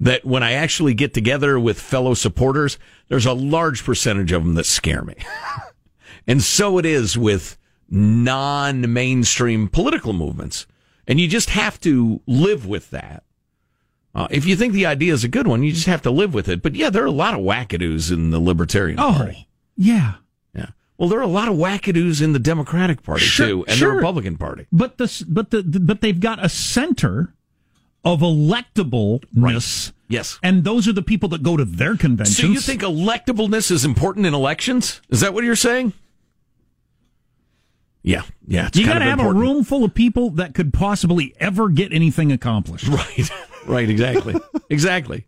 That 0.00 0.24
when 0.24 0.42
I 0.42 0.52
actually 0.52 0.94
get 0.94 1.14
together 1.14 1.60
with 1.60 1.78
fellow 1.78 2.14
supporters, 2.14 2.76
there's 3.06 3.26
a 3.26 3.34
large 3.34 3.84
percentage 3.84 4.32
of 4.32 4.42
them 4.42 4.54
that 4.54 4.66
scare 4.66 5.02
me. 5.02 5.14
and 6.26 6.42
so 6.42 6.76
it 6.78 6.86
is 6.86 7.16
with 7.16 7.56
non-mainstream 7.88 9.68
political 9.68 10.12
movements. 10.12 10.66
And 11.06 11.20
you 11.20 11.28
just 11.28 11.50
have 11.50 11.78
to 11.82 12.20
live 12.26 12.66
with 12.66 12.90
that. 12.90 13.22
Uh, 14.14 14.26
if 14.30 14.44
you 14.44 14.56
think 14.56 14.72
the 14.72 14.86
idea 14.86 15.12
is 15.12 15.22
a 15.22 15.28
good 15.28 15.46
one, 15.46 15.62
you 15.62 15.72
just 15.72 15.86
have 15.86 16.02
to 16.02 16.10
live 16.10 16.34
with 16.34 16.48
it. 16.48 16.62
But 16.62 16.74
yeah, 16.74 16.90
there 16.90 17.02
are 17.02 17.06
a 17.06 17.10
lot 17.12 17.34
of 17.34 17.40
wackadoos 17.40 18.10
in 18.12 18.30
the 18.30 18.40
Libertarian 18.40 18.98
Oh, 18.98 19.12
Party. 19.16 19.46
yeah. 19.76 20.14
Yeah. 20.52 20.66
Well, 20.98 21.08
there 21.08 21.20
are 21.20 21.22
a 21.22 21.26
lot 21.28 21.48
of 21.48 21.54
wackadoos 21.54 22.20
in 22.20 22.32
the 22.32 22.38
Democratic 22.40 23.02
Party 23.04 23.20
Sure, 23.24 23.46
too, 23.46 23.64
and 23.68 23.76
sure. 23.76 23.90
the 23.90 23.96
Republican 23.96 24.36
Party. 24.36 24.66
But 24.72 24.98
the 24.98 25.24
but 25.28 25.50
the, 25.50 25.62
but 25.62 26.00
they've 26.00 26.18
got 26.18 26.44
a 26.44 26.48
center 26.48 27.34
of 28.04 28.20
electableness. 28.22 29.92
Yes. 30.08 30.40
And 30.42 30.64
those 30.64 30.88
are 30.88 30.92
the 30.92 31.02
people 31.02 31.28
that 31.28 31.42
go 31.44 31.56
to 31.56 31.64
their 31.64 31.96
conventions. 31.96 32.36
So 32.38 32.48
you 32.48 32.58
think 32.60 32.82
electableness 32.82 33.70
is 33.70 33.84
important 33.84 34.26
in 34.26 34.34
elections? 34.34 35.00
Is 35.08 35.20
that 35.20 35.34
what 35.34 35.44
you're 35.44 35.54
saying? 35.54 35.92
Yeah, 38.02 38.22
yeah. 38.46 38.66
It's 38.68 38.78
you 38.78 38.86
got 38.86 38.98
to 39.00 39.04
have 39.04 39.18
important. 39.20 39.36
a 39.44 39.46
room 39.46 39.62
full 39.64 39.84
of 39.84 39.92
people 39.94 40.30
that 40.30 40.54
could 40.54 40.72
possibly 40.72 41.34
ever 41.38 41.68
get 41.68 41.92
anything 41.92 42.32
accomplished. 42.32 42.88
Right. 42.88 43.30
Right. 43.70 43.88
Exactly. 43.88 44.34
exactly. 44.70 45.26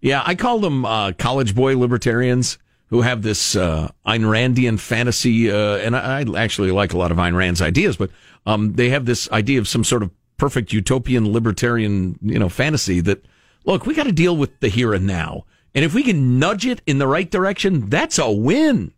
Yeah, 0.00 0.22
I 0.24 0.34
call 0.34 0.60
them 0.60 0.84
uh, 0.84 1.12
college 1.12 1.54
boy 1.54 1.76
libertarians 1.76 2.58
who 2.88 3.02
have 3.02 3.22
this 3.22 3.54
uh, 3.54 3.90
Ayn 4.06 4.22
Randian 4.22 4.78
fantasy, 4.78 5.50
uh, 5.50 5.76
and 5.76 5.96
I, 5.96 6.24
I 6.26 6.42
actually 6.42 6.70
like 6.70 6.92
a 6.92 6.98
lot 6.98 7.12
of 7.12 7.18
Ayn 7.18 7.36
Rand's 7.36 7.62
ideas, 7.62 7.96
but 7.96 8.10
um, 8.46 8.72
they 8.72 8.88
have 8.90 9.04
this 9.04 9.30
idea 9.30 9.60
of 9.60 9.68
some 9.68 9.84
sort 9.84 10.02
of 10.02 10.10
perfect 10.38 10.72
utopian 10.72 11.32
libertarian, 11.32 12.18
you 12.22 12.38
know, 12.38 12.48
fantasy 12.48 13.00
that 13.00 13.24
look, 13.64 13.86
we 13.86 13.94
got 13.94 14.04
to 14.04 14.12
deal 14.12 14.36
with 14.36 14.58
the 14.60 14.68
here 14.68 14.94
and 14.94 15.06
now, 15.06 15.44
and 15.74 15.84
if 15.84 15.94
we 15.94 16.02
can 16.02 16.38
nudge 16.38 16.66
it 16.66 16.80
in 16.86 16.98
the 16.98 17.06
right 17.06 17.30
direction, 17.30 17.88
that's 17.90 18.18
a 18.18 18.30
win. 18.30 18.92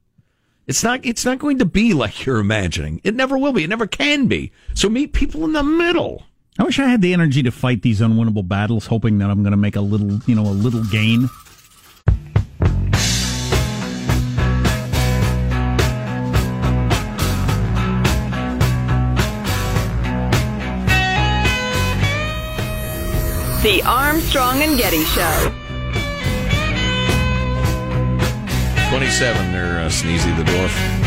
It's 0.67 0.85
not. 0.85 1.05
It's 1.05 1.25
not 1.25 1.39
going 1.39 1.59
to 1.59 1.65
be 1.65 1.93
like 1.93 2.25
you're 2.25 2.39
imagining. 2.39 3.01
It 3.03 3.15
never 3.15 3.37
will 3.37 3.53
be. 3.53 3.65
It 3.65 3.69
never 3.69 3.87
can 3.87 4.27
be. 4.27 4.53
So 4.75 4.89
meet 4.89 5.13
people 5.13 5.45
in 5.45 5.53
the 5.53 5.63
middle. 5.65 6.23
I 6.59 6.65
wish 6.65 6.79
I 6.79 6.87
had 6.87 7.01
the 7.01 7.15
energy 7.15 7.43
to 7.45 7.51
fight 7.51 7.81
these 7.81 8.01
unwinnable 8.01 8.47
battles, 8.47 8.87
hoping 8.87 9.19
that 9.19 9.31
I'm 9.31 9.43
going 9.43 9.53
to 9.53 9.57
make 9.57 9.75
a 9.75 9.81
little, 9.81 10.19
you 10.27 10.35
know, 10.35 10.43
a 10.43 10.53
little 10.53 10.85
gain. 10.85 11.31
The 23.63 23.81
Armstrong 23.87 24.61
and 24.61 24.77
Getty 24.77 25.05
Show. 25.05 25.55
27 28.91 29.53
there, 29.53 29.81
uh, 29.81 29.89
Sneezy 29.89 30.37
the 30.37 30.43
Dwarf. 30.43 31.03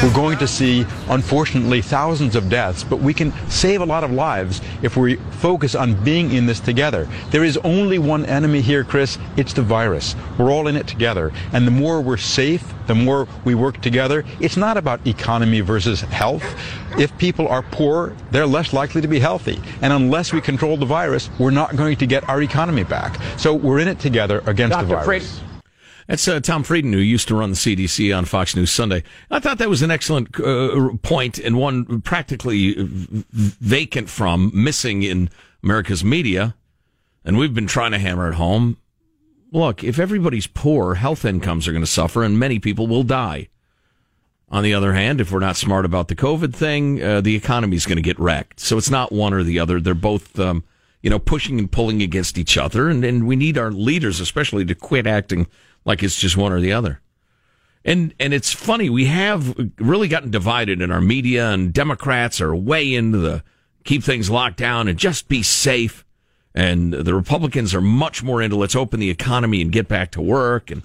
We're 0.00 0.14
going 0.14 0.38
to 0.38 0.46
see, 0.46 0.86
unfortunately, 1.08 1.82
thousands 1.82 2.36
of 2.36 2.48
deaths, 2.48 2.84
but 2.84 3.00
we 3.00 3.12
can 3.12 3.32
save 3.50 3.80
a 3.80 3.84
lot 3.84 4.04
of 4.04 4.12
lives 4.12 4.60
if 4.80 4.96
we 4.96 5.16
focus 5.16 5.74
on 5.74 6.02
being 6.04 6.30
in 6.30 6.46
this 6.46 6.60
together. 6.60 7.08
There 7.32 7.42
is 7.42 7.56
only 7.58 7.98
one 7.98 8.24
enemy 8.24 8.60
here, 8.60 8.84
Chris. 8.84 9.18
It's 9.36 9.52
the 9.54 9.62
virus. 9.62 10.14
We're 10.38 10.52
all 10.52 10.68
in 10.68 10.76
it 10.76 10.86
together. 10.86 11.32
And 11.52 11.66
the 11.66 11.72
more 11.72 12.00
we're 12.00 12.16
safe, 12.16 12.72
the 12.86 12.94
more 12.94 13.26
we 13.44 13.56
work 13.56 13.80
together. 13.80 14.24
It's 14.38 14.56
not 14.56 14.76
about 14.76 15.04
economy 15.04 15.62
versus 15.62 16.02
health. 16.02 16.44
If 16.96 17.16
people 17.18 17.48
are 17.48 17.62
poor, 17.62 18.14
they're 18.30 18.46
less 18.46 18.72
likely 18.72 19.00
to 19.00 19.08
be 19.08 19.18
healthy. 19.18 19.60
And 19.82 19.92
unless 19.92 20.32
we 20.32 20.40
control 20.40 20.76
the 20.76 20.86
virus, 20.86 21.28
we're 21.40 21.50
not 21.50 21.74
going 21.74 21.96
to 21.96 22.06
get 22.06 22.28
our 22.28 22.40
economy 22.40 22.84
back. 22.84 23.20
So 23.36 23.52
we're 23.52 23.80
in 23.80 23.88
it 23.88 23.98
together 23.98 24.44
against 24.46 24.74
Dr. 24.74 24.86
the 24.86 24.94
virus. 24.94 25.40
That's 26.08 26.26
uh, 26.26 26.40
Tom 26.40 26.64
Frieden, 26.64 26.94
who 26.94 26.98
used 26.98 27.28
to 27.28 27.34
run 27.34 27.50
the 27.50 27.56
CDC 27.56 28.16
on 28.16 28.24
Fox 28.24 28.56
News 28.56 28.72
Sunday. 28.72 29.02
I 29.30 29.40
thought 29.40 29.58
that 29.58 29.68
was 29.68 29.82
an 29.82 29.90
excellent 29.90 30.40
uh, 30.40 30.96
point 31.02 31.38
and 31.38 31.58
one 31.58 32.00
practically 32.00 32.74
vacant 32.78 34.08
from 34.08 34.50
missing 34.54 35.02
in 35.02 35.28
America's 35.62 36.02
media. 36.02 36.54
And 37.26 37.36
we've 37.36 37.52
been 37.52 37.66
trying 37.66 37.92
to 37.92 37.98
hammer 37.98 38.30
it 38.30 38.36
home. 38.36 38.78
Look, 39.52 39.84
if 39.84 39.98
everybody's 39.98 40.46
poor, 40.46 40.94
health 40.94 41.26
incomes 41.26 41.68
are 41.68 41.72
going 41.72 41.84
to 41.84 41.86
suffer 41.86 42.24
and 42.24 42.38
many 42.38 42.58
people 42.58 42.86
will 42.86 43.02
die. 43.02 43.48
On 44.50 44.62
the 44.62 44.72
other 44.72 44.94
hand, 44.94 45.20
if 45.20 45.30
we're 45.30 45.40
not 45.40 45.56
smart 45.56 45.84
about 45.84 46.08
the 46.08 46.16
COVID 46.16 46.54
thing, 46.54 47.02
uh, 47.02 47.20
the 47.20 47.36
economy 47.36 47.76
is 47.76 47.84
going 47.84 47.96
to 47.96 48.02
get 48.02 48.18
wrecked. 48.18 48.60
So 48.60 48.78
it's 48.78 48.90
not 48.90 49.12
one 49.12 49.34
or 49.34 49.42
the 49.42 49.58
other. 49.58 49.78
They're 49.78 49.92
both, 49.92 50.38
um, 50.38 50.64
you 51.02 51.10
know, 51.10 51.18
pushing 51.18 51.58
and 51.58 51.70
pulling 51.70 52.00
against 52.00 52.38
each 52.38 52.56
other. 52.56 52.88
And, 52.88 53.04
and 53.04 53.26
we 53.26 53.36
need 53.36 53.58
our 53.58 53.70
leaders, 53.70 54.20
especially, 54.20 54.64
to 54.64 54.74
quit 54.74 55.06
acting 55.06 55.48
like 55.88 56.02
it's 56.02 56.20
just 56.20 56.36
one 56.36 56.52
or 56.52 56.60
the 56.60 56.72
other. 56.72 57.00
And 57.84 58.14
and 58.20 58.34
it's 58.34 58.52
funny 58.52 58.90
we 58.90 59.06
have 59.06 59.56
really 59.78 60.06
gotten 60.06 60.30
divided 60.30 60.82
in 60.82 60.92
our 60.92 61.00
media, 61.00 61.48
and 61.48 61.72
Democrats 61.72 62.40
are 62.40 62.54
way 62.54 62.94
into 62.94 63.18
the 63.18 63.42
keep 63.84 64.04
things 64.04 64.28
locked 64.28 64.58
down 64.58 64.86
and 64.86 64.98
just 64.98 65.28
be 65.28 65.42
safe, 65.42 66.04
and 66.54 66.92
the 66.92 67.14
Republicans 67.14 67.74
are 67.74 67.80
much 67.80 68.22
more 68.22 68.42
into 68.42 68.56
let's 68.56 68.76
open 68.76 69.00
the 69.00 69.08
economy 69.08 69.62
and 69.62 69.72
get 69.72 69.88
back 69.88 70.10
to 70.10 70.20
work. 70.20 70.70
And 70.70 70.82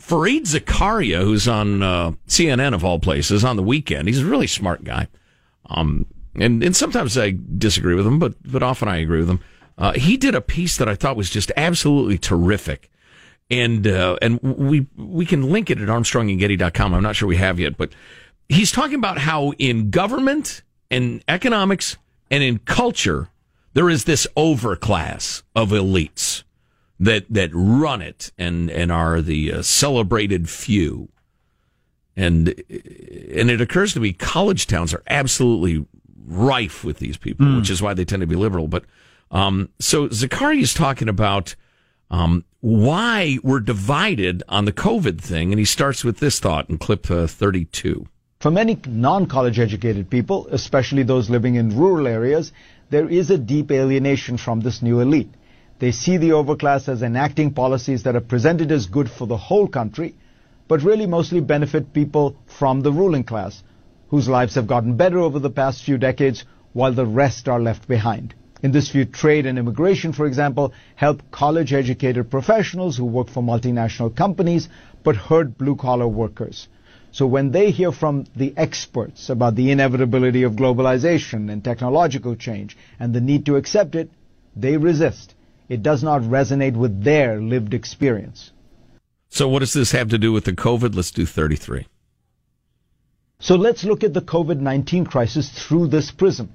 Fareed 0.00 0.46
Zakaria, 0.46 1.20
who's 1.20 1.46
on 1.46 1.82
uh, 1.82 2.12
CNN 2.26 2.72
of 2.72 2.82
all 2.82 2.98
places 2.98 3.44
on 3.44 3.56
the 3.56 3.62
weekend, 3.62 4.08
he's 4.08 4.22
a 4.22 4.26
really 4.26 4.46
smart 4.46 4.82
guy. 4.84 5.08
Um, 5.68 6.06
and 6.34 6.62
and 6.62 6.74
sometimes 6.74 7.18
I 7.18 7.36
disagree 7.58 7.94
with 7.94 8.06
him, 8.06 8.18
but 8.18 8.34
but 8.50 8.62
often 8.62 8.88
I 8.88 8.96
agree 8.96 9.18
with 9.18 9.28
him. 9.28 9.40
Uh, 9.76 9.92
he 9.92 10.16
did 10.16 10.34
a 10.34 10.40
piece 10.40 10.78
that 10.78 10.88
I 10.88 10.94
thought 10.94 11.16
was 11.16 11.28
just 11.28 11.52
absolutely 11.58 12.16
terrific 12.16 12.90
and 13.50 13.86
uh, 13.86 14.18
and 14.20 14.40
we 14.42 14.86
we 14.96 15.26
can 15.26 15.50
link 15.50 15.70
it 15.70 15.80
at 15.80 15.88
armstrongandgetty.com. 15.88 16.94
I'm 16.94 17.02
not 17.02 17.16
sure 17.16 17.28
we 17.28 17.36
have 17.36 17.60
yet, 17.60 17.76
but 17.76 17.92
he's 18.48 18.72
talking 18.72 18.96
about 18.96 19.18
how 19.18 19.52
in 19.58 19.90
government 19.90 20.62
and 20.90 21.22
economics 21.28 21.96
and 22.30 22.42
in 22.42 22.58
culture 22.60 23.28
there 23.74 23.90
is 23.90 24.04
this 24.04 24.26
overclass 24.36 25.42
of 25.54 25.70
elites 25.70 26.42
that 26.98 27.26
that 27.30 27.50
run 27.52 28.02
it 28.02 28.32
and 28.38 28.70
and 28.70 28.90
are 28.90 29.20
the 29.20 29.52
uh, 29.52 29.62
celebrated 29.62 30.48
few. 30.48 31.08
And 32.16 32.48
and 32.48 33.50
it 33.50 33.60
occurs 33.60 33.92
to 33.92 34.00
me 34.00 34.12
college 34.12 34.66
towns 34.66 34.94
are 34.94 35.02
absolutely 35.06 35.86
rife 36.26 36.82
with 36.82 36.98
these 36.98 37.16
people, 37.16 37.46
mm. 37.46 37.56
which 37.58 37.70
is 37.70 37.82
why 37.82 37.94
they 37.94 38.04
tend 38.04 38.20
to 38.20 38.26
be 38.26 38.34
liberal. 38.34 38.66
But 38.66 38.84
um, 39.30 39.68
so 39.78 40.08
Zakaria 40.08 40.62
is 40.62 40.72
talking 40.72 41.08
about 41.08 41.54
um, 42.10 42.44
why 42.60 43.38
we're 43.42 43.60
divided 43.60 44.42
on 44.48 44.64
the 44.64 44.72
COVID 44.72 45.20
thing. 45.20 45.52
And 45.52 45.58
he 45.58 45.64
starts 45.64 46.04
with 46.04 46.18
this 46.18 46.40
thought 46.40 46.68
in 46.70 46.78
clip 46.78 47.10
uh, 47.10 47.26
32. 47.26 48.06
For 48.40 48.50
many 48.50 48.78
non 48.86 49.26
college 49.26 49.58
educated 49.58 50.10
people, 50.10 50.46
especially 50.50 51.02
those 51.02 51.30
living 51.30 51.54
in 51.54 51.76
rural 51.76 52.06
areas, 52.06 52.52
there 52.90 53.08
is 53.08 53.30
a 53.30 53.38
deep 53.38 53.70
alienation 53.70 54.36
from 54.36 54.60
this 54.60 54.82
new 54.82 55.00
elite. 55.00 55.32
They 55.78 55.90
see 55.90 56.16
the 56.16 56.30
overclass 56.30 56.88
as 56.88 57.02
enacting 57.02 57.52
policies 57.52 58.02
that 58.04 58.16
are 58.16 58.20
presented 58.20 58.70
as 58.72 58.86
good 58.86 59.10
for 59.10 59.26
the 59.26 59.36
whole 59.36 59.68
country, 59.68 60.14
but 60.68 60.82
really 60.82 61.06
mostly 61.06 61.40
benefit 61.40 61.92
people 61.92 62.36
from 62.46 62.80
the 62.80 62.92
ruling 62.92 63.24
class, 63.24 63.62
whose 64.08 64.28
lives 64.28 64.54
have 64.54 64.66
gotten 64.66 64.96
better 64.96 65.18
over 65.18 65.38
the 65.38 65.50
past 65.50 65.82
few 65.82 65.98
decades 65.98 66.44
while 66.72 66.92
the 66.92 67.06
rest 67.06 67.48
are 67.48 67.60
left 67.60 67.88
behind. 67.88 68.34
In 68.66 68.72
this 68.72 68.88
view, 68.88 69.04
trade 69.04 69.46
and 69.46 69.60
immigration, 69.60 70.12
for 70.12 70.26
example, 70.26 70.72
help 70.96 71.22
college 71.30 71.72
educated 71.72 72.32
professionals 72.32 72.96
who 72.96 73.04
work 73.04 73.28
for 73.28 73.40
multinational 73.40 74.12
companies 74.12 74.68
but 75.04 75.14
hurt 75.14 75.56
blue 75.56 75.76
collar 75.76 76.08
workers. 76.08 76.66
So 77.12 77.28
when 77.28 77.52
they 77.52 77.70
hear 77.70 77.92
from 77.92 78.26
the 78.34 78.52
experts 78.56 79.30
about 79.30 79.54
the 79.54 79.70
inevitability 79.70 80.42
of 80.42 80.54
globalization 80.54 81.48
and 81.48 81.62
technological 81.62 82.34
change 82.34 82.76
and 82.98 83.14
the 83.14 83.20
need 83.20 83.46
to 83.46 83.54
accept 83.54 83.94
it, 83.94 84.10
they 84.56 84.76
resist. 84.76 85.36
It 85.68 85.84
does 85.84 86.02
not 86.02 86.22
resonate 86.22 86.74
with 86.74 87.04
their 87.04 87.40
lived 87.40 87.72
experience. 87.72 88.50
So 89.28 89.46
what 89.46 89.60
does 89.60 89.74
this 89.74 89.92
have 89.92 90.08
to 90.08 90.18
do 90.18 90.32
with 90.32 90.44
the 90.44 90.54
COVID? 90.54 90.92
Let's 90.96 91.12
do 91.12 91.24
33. 91.24 91.86
So 93.38 93.54
let's 93.54 93.84
look 93.84 94.02
at 94.02 94.12
the 94.12 94.22
COVID-19 94.22 95.06
crisis 95.06 95.50
through 95.50 95.86
this 95.86 96.10
prism. 96.10 96.52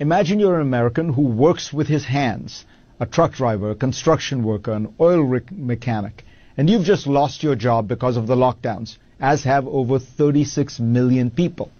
Imagine 0.00 0.38
you're 0.38 0.54
an 0.54 0.60
American 0.60 1.12
who 1.12 1.22
works 1.22 1.72
with 1.72 1.88
his 1.88 2.04
hands, 2.04 2.64
a 3.00 3.06
truck 3.06 3.32
driver, 3.32 3.72
a 3.72 3.74
construction 3.74 4.44
worker, 4.44 4.70
an 4.70 4.94
oil 5.00 5.40
mechanic, 5.50 6.24
and 6.56 6.70
you've 6.70 6.84
just 6.84 7.08
lost 7.08 7.42
your 7.42 7.56
job 7.56 7.88
because 7.88 8.16
of 8.16 8.28
the 8.28 8.36
lockdowns, 8.36 8.96
as 9.18 9.42
have 9.42 9.66
over 9.66 9.98
36 9.98 10.78
million 10.78 11.32
people. 11.32 11.72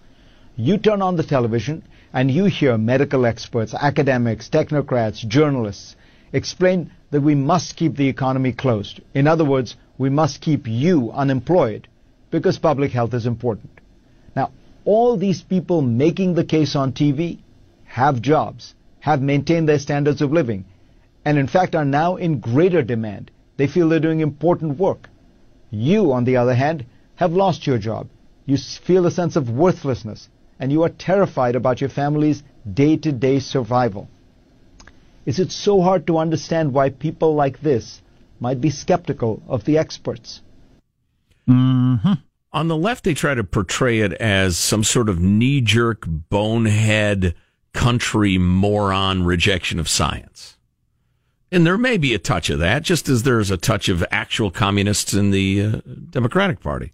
You 0.57 0.77
turn 0.77 1.01
on 1.01 1.15
the 1.15 1.23
television 1.23 1.81
and 2.11 2.29
you 2.29 2.43
hear 2.43 2.77
medical 2.77 3.25
experts, 3.25 3.73
academics, 3.73 4.49
technocrats, 4.49 5.25
journalists 5.25 5.95
explain 6.33 6.91
that 7.11 7.21
we 7.21 7.35
must 7.35 7.77
keep 7.77 7.95
the 7.95 8.09
economy 8.09 8.51
closed. 8.51 8.99
In 9.13 9.27
other 9.27 9.45
words, 9.45 9.77
we 9.97 10.09
must 10.09 10.41
keep 10.41 10.67
you 10.67 11.09
unemployed 11.13 11.87
because 12.31 12.59
public 12.59 12.91
health 12.91 13.13
is 13.13 13.25
important. 13.25 13.79
Now, 14.35 14.51
all 14.83 15.15
these 15.15 15.41
people 15.41 15.81
making 15.81 16.33
the 16.33 16.43
case 16.43 16.75
on 16.75 16.91
TV 16.91 17.39
have 17.99 18.21
jobs, 18.21 18.73
have 18.99 19.21
maintained 19.21 19.67
their 19.67 19.85
standards 19.87 20.21
of 20.21 20.31
living, 20.31 20.65
and 21.25 21.37
in 21.37 21.47
fact 21.47 21.75
are 21.75 21.85
now 21.85 22.15
in 22.15 22.39
greater 22.39 22.81
demand. 22.81 23.31
They 23.57 23.67
feel 23.67 23.89
they're 23.89 24.07
doing 24.07 24.21
important 24.21 24.79
work. 24.79 25.09
You, 25.69 26.13
on 26.13 26.23
the 26.23 26.37
other 26.37 26.55
hand, 26.55 26.85
have 27.15 27.33
lost 27.33 27.67
your 27.67 27.77
job. 27.77 28.07
You 28.45 28.57
feel 28.57 29.05
a 29.05 29.11
sense 29.11 29.35
of 29.35 29.49
worthlessness, 29.49 30.29
and 30.59 30.71
you 30.71 30.83
are 30.83 30.89
terrified 31.07 31.55
about 31.55 31.81
your 31.81 31.89
family's 31.89 32.41
day 32.81 32.95
to 32.97 33.11
day 33.11 33.39
survival. 33.39 34.07
Is 35.25 35.39
it 35.39 35.51
so 35.51 35.81
hard 35.81 36.07
to 36.07 36.17
understand 36.17 36.73
why 36.73 36.89
people 36.89 37.35
like 37.35 37.61
this 37.61 38.01
might 38.39 38.61
be 38.61 38.69
skeptical 38.69 39.43
of 39.47 39.65
the 39.65 39.77
experts? 39.77 40.41
Mm-hmm. 41.47 42.13
On 42.51 42.67
the 42.67 42.77
left, 42.77 43.03
they 43.03 43.13
try 43.13 43.35
to 43.35 43.43
portray 43.43 43.99
it 43.99 44.13
as 44.13 44.57
some 44.57 44.83
sort 44.83 45.09
of 45.09 45.19
knee 45.19 45.61
jerk, 45.61 46.05
bonehead, 46.07 47.35
country 47.73 48.37
moron 48.37 49.23
rejection 49.23 49.79
of 49.79 49.89
science. 49.89 50.57
And 51.51 51.65
there 51.65 51.77
may 51.77 51.97
be 51.97 52.13
a 52.13 52.19
touch 52.19 52.49
of 52.49 52.59
that, 52.59 52.83
just 52.83 53.09
as 53.09 53.23
there's 53.23 53.49
a 53.49 53.57
touch 53.57 53.89
of 53.89 54.05
actual 54.11 54.51
communists 54.51 55.13
in 55.13 55.31
the 55.31 55.61
uh, 55.61 55.81
Democratic 56.09 56.59
Party. 56.59 56.93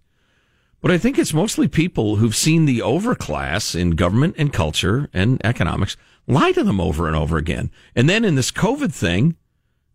But 0.80 0.90
I 0.90 0.98
think 0.98 1.18
it's 1.18 1.34
mostly 1.34 1.68
people 1.68 2.16
who've 2.16 2.36
seen 2.36 2.64
the 2.64 2.78
overclass 2.78 3.78
in 3.78 3.90
government 3.92 4.36
and 4.38 4.52
culture 4.52 5.08
and 5.12 5.44
economics 5.44 5.96
lie 6.26 6.52
to 6.52 6.64
them 6.64 6.80
over 6.80 7.06
and 7.06 7.16
over 7.16 7.36
again. 7.36 7.70
And 7.94 8.08
then 8.08 8.24
in 8.24 8.34
this 8.34 8.50
COVID 8.50 8.92
thing, 8.92 9.36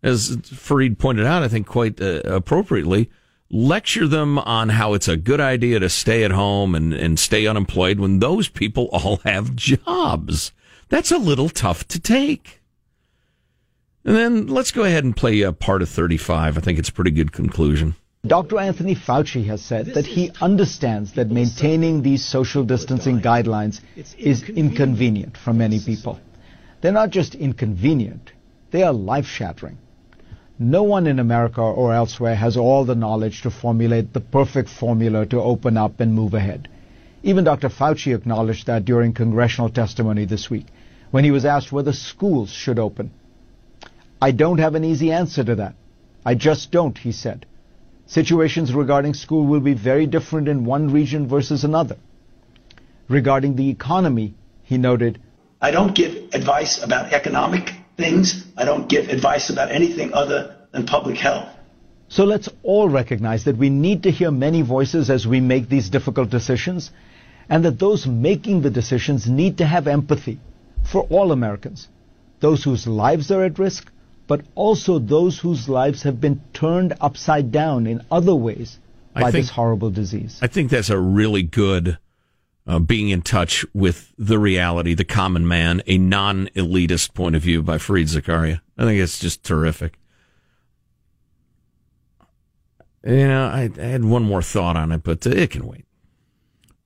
as 0.02 0.36
Fareed 0.36 0.98
pointed 0.98 1.26
out, 1.26 1.42
I 1.42 1.48
think 1.48 1.66
quite 1.66 2.00
uh, 2.00 2.20
appropriately, 2.24 3.10
lecture 3.50 4.08
them 4.08 4.38
on 4.38 4.70
how 4.70 4.94
it's 4.94 5.08
a 5.08 5.16
good 5.16 5.40
idea 5.40 5.78
to 5.78 5.88
stay 5.88 6.24
at 6.24 6.30
home 6.30 6.74
and, 6.74 6.92
and 6.92 7.18
stay 7.18 7.46
unemployed 7.46 8.00
when 8.00 8.18
those 8.18 8.48
people 8.48 8.88
all 8.92 9.16
have 9.24 9.54
jobs. 9.54 10.52
That's 10.92 11.10
a 11.10 11.16
little 11.16 11.48
tough 11.48 11.88
to 11.88 11.98
take. 11.98 12.60
And 14.04 14.14
then 14.14 14.46
let's 14.48 14.72
go 14.72 14.84
ahead 14.84 15.04
and 15.04 15.16
play 15.16 15.40
a 15.40 15.50
part 15.50 15.80
of 15.80 15.88
35. 15.88 16.58
I 16.58 16.60
think 16.60 16.78
it's 16.78 16.90
a 16.90 16.92
pretty 16.92 17.12
good 17.12 17.32
conclusion. 17.32 17.94
Dr. 18.26 18.58
Anthony 18.58 18.94
Fauci 18.94 19.46
has 19.46 19.62
said 19.62 19.86
that 19.94 20.04
he 20.04 20.30
understands 20.42 21.14
that 21.14 21.30
maintaining 21.30 22.02
these 22.02 22.22
social 22.22 22.62
distancing 22.62 23.22
guidelines 23.22 23.80
is 24.18 24.42
inconvenient 24.42 25.38
for 25.38 25.54
many 25.54 25.80
people. 25.80 26.20
They're 26.82 26.92
not 26.92 27.08
just 27.08 27.36
inconvenient, 27.36 28.32
they 28.70 28.82
are 28.82 28.92
life 28.92 29.26
shattering. 29.26 29.78
No 30.58 30.82
one 30.82 31.06
in 31.06 31.18
America 31.18 31.62
or 31.62 31.94
elsewhere 31.94 32.34
has 32.34 32.58
all 32.58 32.84
the 32.84 32.94
knowledge 32.94 33.40
to 33.42 33.50
formulate 33.50 34.12
the 34.12 34.20
perfect 34.20 34.68
formula 34.68 35.24
to 35.24 35.40
open 35.40 35.78
up 35.78 36.00
and 36.00 36.12
move 36.12 36.34
ahead. 36.34 36.68
Even 37.22 37.44
Dr. 37.44 37.70
Fauci 37.70 38.14
acknowledged 38.14 38.66
that 38.66 38.84
during 38.84 39.14
congressional 39.14 39.70
testimony 39.70 40.26
this 40.26 40.50
week 40.50 40.66
when 41.12 41.24
he 41.24 41.30
was 41.30 41.44
asked 41.44 41.70
whether 41.70 41.92
schools 41.92 42.50
should 42.50 42.78
open. 42.78 43.12
I 44.20 44.30
don't 44.32 44.58
have 44.58 44.74
an 44.74 44.84
easy 44.84 45.12
answer 45.12 45.44
to 45.44 45.54
that. 45.56 45.74
I 46.24 46.34
just 46.34 46.72
don't, 46.72 46.96
he 46.96 47.12
said. 47.12 47.44
Situations 48.06 48.72
regarding 48.72 49.12
school 49.12 49.46
will 49.46 49.60
be 49.60 49.74
very 49.74 50.06
different 50.06 50.48
in 50.48 50.64
one 50.64 50.90
region 50.90 51.28
versus 51.28 51.64
another. 51.64 51.98
Regarding 53.08 53.56
the 53.56 53.68
economy, 53.68 54.34
he 54.62 54.78
noted, 54.78 55.20
I 55.60 55.70
don't 55.70 55.94
give 55.94 56.32
advice 56.32 56.82
about 56.82 57.12
economic 57.12 57.70
things. 57.98 58.44
I 58.56 58.64
don't 58.64 58.88
give 58.88 59.10
advice 59.10 59.50
about 59.50 59.70
anything 59.70 60.14
other 60.14 60.56
than 60.72 60.86
public 60.86 61.18
health. 61.18 61.48
So 62.08 62.24
let's 62.24 62.48
all 62.62 62.88
recognize 62.88 63.44
that 63.44 63.58
we 63.58 63.68
need 63.68 64.04
to 64.04 64.10
hear 64.10 64.30
many 64.30 64.62
voices 64.62 65.10
as 65.10 65.26
we 65.26 65.40
make 65.40 65.68
these 65.68 65.90
difficult 65.90 66.30
decisions, 66.30 66.90
and 67.50 67.66
that 67.66 67.78
those 67.78 68.06
making 68.06 68.62
the 68.62 68.70
decisions 68.70 69.28
need 69.28 69.58
to 69.58 69.66
have 69.66 69.86
empathy 69.86 70.40
for 70.84 71.02
all 71.04 71.32
Americans, 71.32 71.88
those 72.40 72.64
whose 72.64 72.86
lives 72.86 73.30
are 73.30 73.44
at 73.44 73.58
risk, 73.58 73.90
but 74.26 74.42
also 74.54 74.98
those 74.98 75.38
whose 75.38 75.68
lives 75.68 76.02
have 76.02 76.20
been 76.20 76.40
turned 76.52 76.94
upside 77.00 77.52
down 77.52 77.86
in 77.86 78.04
other 78.10 78.34
ways 78.34 78.78
by 79.14 79.30
think- 79.30 79.44
this 79.44 79.50
horrible 79.50 79.90
disease. 79.90 80.38
I 80.42 80.46
think 80.46 80.70
that's 80.70 80.90
a 80.90 80.98
really 80.98 81.42
good 81.42 81.98
uh, 82.66 82.78
being 82.78 83.08
in 83.08 83.22
touch 83.22 83.64
with 83.74 84.12
the 84.16 84.38
reality, 84.38 84.94
the 84.94 85.04
common 85.04 85.46
man, 85.46 85.82
a 85.86 85.98
non 85.98 86.48
elitist 86.54 87.12
point 87.14 87.34
of 87.34 87.42
view 87.42 87.62
by 87.62 87.76
Fareed 87.76 88.08
Zakaria. 88.08 88.60
I 88.78 88.84
think 88.84 89.00
it's 89.00 89.18
just 89.18 89.42
terrific. 89.42 89.98
You 93.04 93.26
know, 93.26 93.46
I, 93.46 93.68
I 93.76 93.84
had 93.84 94.04
one 94.04 94.22
more 94.22 94.42
thought 94.42 94.76
on 94.76 94.92
it, 94.92 95.02
but 95.02 95.26
it 95.26 95.50
can 95.50 95.66
wait. 95.66 95.86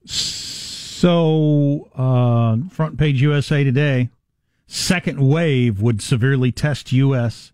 So, 0.06 0.55
uh, 1.04 2.56
front 2.70 2.98
page 2.98 3.20
USA 3.22 3.64
Today. 3.64 4.10
Second 4.66 5.20
wave 5.20 5.80
would 5.80 6.02
severely 6.02 6.50
test 6.50 6.90
U.S. 6.92 7.52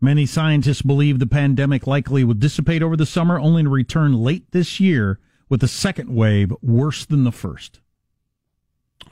Many 0.00 0.24
scientists 0.26 0.82
believe 0.82 1.18
the 1.18 1.26
pandemic 1.26 1.86
likely 1.86 2.24
will 2.24 2.34
dissipate 2.34 2.82
over 2.82 2.96
the 2.96 3.06
summer, 3.06 3.38
only 3.38 3.62
to 3.62 3.68
return 3.68 4.14
late 4.14 4.50
this 4.52 4.80
year 4.80 5.18
with 5.48 5.62
a 5.62 5.68
second 5.68 6.14
wave 6.14 6.52
worse 6.62 7.04
than 7.04 7.24
the 7.24 7.32
first. 7.32 7.80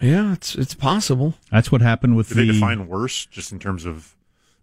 Yeah, 0.01 0.33
it's 0.33 0.55
it's 0.55 0.75
possible. 0.75 1.35
That's 1.51 1.71
what 1.71 1.81
happened 1.81 2.17
with 2.17 2.29
Did 2.29 2.37
they 2.39 2.47
the. 2.47 2.53
define 2.55 2.89
worse 2.89 3.27
just 3.27 3.53
in 3.53 3.59
terms 3.59 3.85
of 3.85 4.17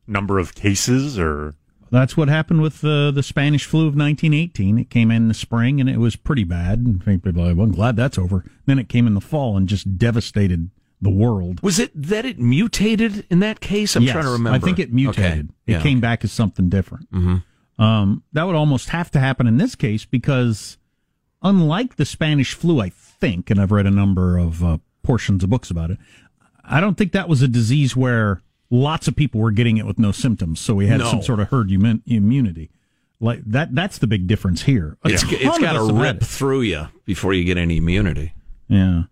number 0.08 0.40
of 0.40 0.56
cases 0.56 1.18
or? 1.20 1.56
That's 1.92 2.16
what 2.16 2.30
happened 2.30 2.62
with 2.62 2.82
the 2.82 3.12
the 3.14 3.22
Spanish 3.24 3.66
flu 3.66 3.82
of 3.82 3.96
1918. 3.96 4.78
It 4.80 4.90
came 4.90 5.12
in 5.12 5.28
the 5.28 5.34
spring 5.34 5.80
and 5.82 5.90
it 5.90 5.98
was 6.00 6.16
pretty 6.16 6.46
bad. 6.46 6.80
And 6.80 7.04
people 7.06 7.30
are 7.42 7.48
like, 7.50 7.58
"Well, 7.58 7.66
I'm 7.66 7.72
glad 7.74 7.96
that's 7.98 8.18
over." 8.18 8.46
Then 8.66 8.80
it 8.80 8.88
came 8.90 9.08
in 9.08 9.14
the 9.14 9.22
fall 9.22 9.58
and 9.58 9.68
just 9.68 9.98
devastated 9.98 10.70
the 11.02 11.10
world. 11.10 11.62
Was 11.62 11.80
it 11.80 11.92
that 12.02 12.26
it 12.26 12.40
mutated 12.40 13.26
in 13.30 13.40
that 13.40 13.60
case? 13.60 13.96
I'm 13.96 14.04
Yes, 14.04 14.14
trying 14.14 14.24
to 14.26 14.32
remember. 14.32 14.56
I 14.56 14.60
think 14.60 14.80
it 14.80 14.94
mutated. 14.94 15.50
Okay. 15.50 15.54
It 15.68 15.72
Yeah. 15.74 15.82
came 15.82 16.00
back 16.00 16.24
as 16.24 16.32
something 16.32 16.70
different. 16.70 17.12
Mm-hmm. 17.12 17.82
Um, 17.84 18.24
that 18.34 18.44
would 18.46 18.56
almost 18.56 18.90
have 18.90 19.10
to 19.12 19.20
happen 19.20 19.48
in 19.48 19.58
this 19.58 19.74
case 19.76 20.06
because, 20.06 20.78
unlike 21.42 21.96
the 21.96 22.06
Spanish 22.06 22.54
flu, 22.54 22.80
I 22.80 22.90
think, 22.90 23.50
and 23.50 23.60
I've 23.60 23.72
read 23.72 23.88
a 23.88 23.92
number 23.92 24.38
of 24.38 24.64
uh, 24.64 24.78
portions 25.04 25.44
of 25.44 25.50
books 25.50 25.72
about 25.72 25.90
it, 25.92 25.98
I 26.64 26.80
don't 26.80 26.96
think 26.98 27.12
that 27.14 27.28
was 27.28 27.42
a 27.42 27.48
disease 27.48 27.96
where 27.98 28.42
lots 28.72 29.08
of 29.08 29.16
people 29.16 29.40
were 29.40 29.52
getting 29.52 29.78
it 29.78 29.86
with 29.86 30.00
no 30.00 30.12
symptoms, 30.12 30.60
so 30.60 30.74
we 30.74 30.88
had 30.88 31.00
No. 31.00 31.10
some 31.12 31.22
sort 31.22 31.40
of 31.40 31.50
herd 31.50 31.70
immun- 31.70 32.02
immunity. 32.08 32.72
Like 33.20 33.44
that, 33.46 33.76
that's 33.76 34.00
the 34.00 34.08
big 34.08 34.26
difference 34.26 34.64
here. 34.64 34.98
A 35.04 35.10
It's, 35.10 35.24
it's 35.28 35.60
got 35.60 35.74
to 35.74 35.94
rip 35.94 36.22
through 36.24 36.62
you 36.62 36.88
before 37.06 37.34
you 37.36 37.44
get 37.44 37.58
any 37.58 37.78
immunity. 37.78 38.34
Yeah. 38.68 39.04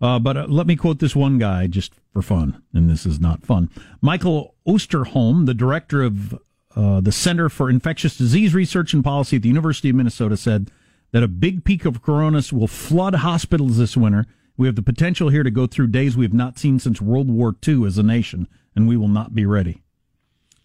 Uh, 0.00 0.18
but 0.18 0.36
uh, 0.36 0.46
let 0.48 0.66
me 0.66 0.74
quote 0.74 0.98
this 0.98 1.14
one 1.14 1.38
guy 1.38 1.68
just 1.68 1.92
for 2.12 2.22
fun, 2.22 2.60
and 2.74 2.90
this 2.90 3.06
is 3.06 3.20
not 3.20 3.46
fun. 3.46 3.70
Michael 4.00 4.56
Osterholm, 4.66 5.46
the 5.46 5.54
director 5.54 6.02
of 6.02 6.36
uh, 6.74 7.00
the 7.00 7.12
Center 7.12 7.48
for 7.48 7.70
Infectious 7.70 8.16
Disease 8.16 8.52
Research 8.52 8.94
and 8.94 9.04
Policy 9.04 9.36
at 9.36 9.42
the 9.42 9.48
University 9.48 9.90
of 9.90 9.94
Minnesota, 9.94 10.36
said 10.36 10.70
that 11.12 11.22
a 11.22 11.28
big 11.28 11.62
peak 11.64 11.84
of 11.84 12.02
coronas 12.02 12.52
will 12.52 12.66
flood 12.66 13.16
hospitals 13.16 13.76
this 13.78 13.96
winter. 13.96 14.26
We 14.56 14.66
have 14.66 14.74
the 14.74 14.82
potential 14.82 15.28
here 15.28 15.42
to 15.44 15.50
go 15.50 15.66
through 15.68 15.88
days 15.88 16.16
we 16.16 16.24
have 16.24 16.32
not 16.34 16.58
seen 16.58 16.80
since 16.80 17.00
World 17.00 17.30
War 17.30 17.54
II 17.66 17.84
as 17.84 17.96
a 17.96 18.02
nation, 18.02 18.48
and 18.74 18.88
we 18.88 18.96
will 18.96 19.08
not 19.08 19.34
be 19.34 19.44
ready. 19.46 19.82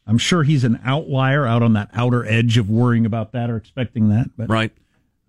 I'm 0.06 0.18
sure 0.18 0.44
he's 0.44 0.64
an 0.64 0.80
outlier 0.86 1.46
out 1.46 1.62
on 1.62 1.74
that 1.74 1.90
outer 1.94 2.26
edge 2.26 2.58
of 2.58 2.70
worrying 2.70 3.06
about 3.06 3.34
that 3.34 3.50
or 3.50 3.58
expecting 3.58 4.10
that, 4.10 4.30
but 4.38 4.50
right. 4.50 4.72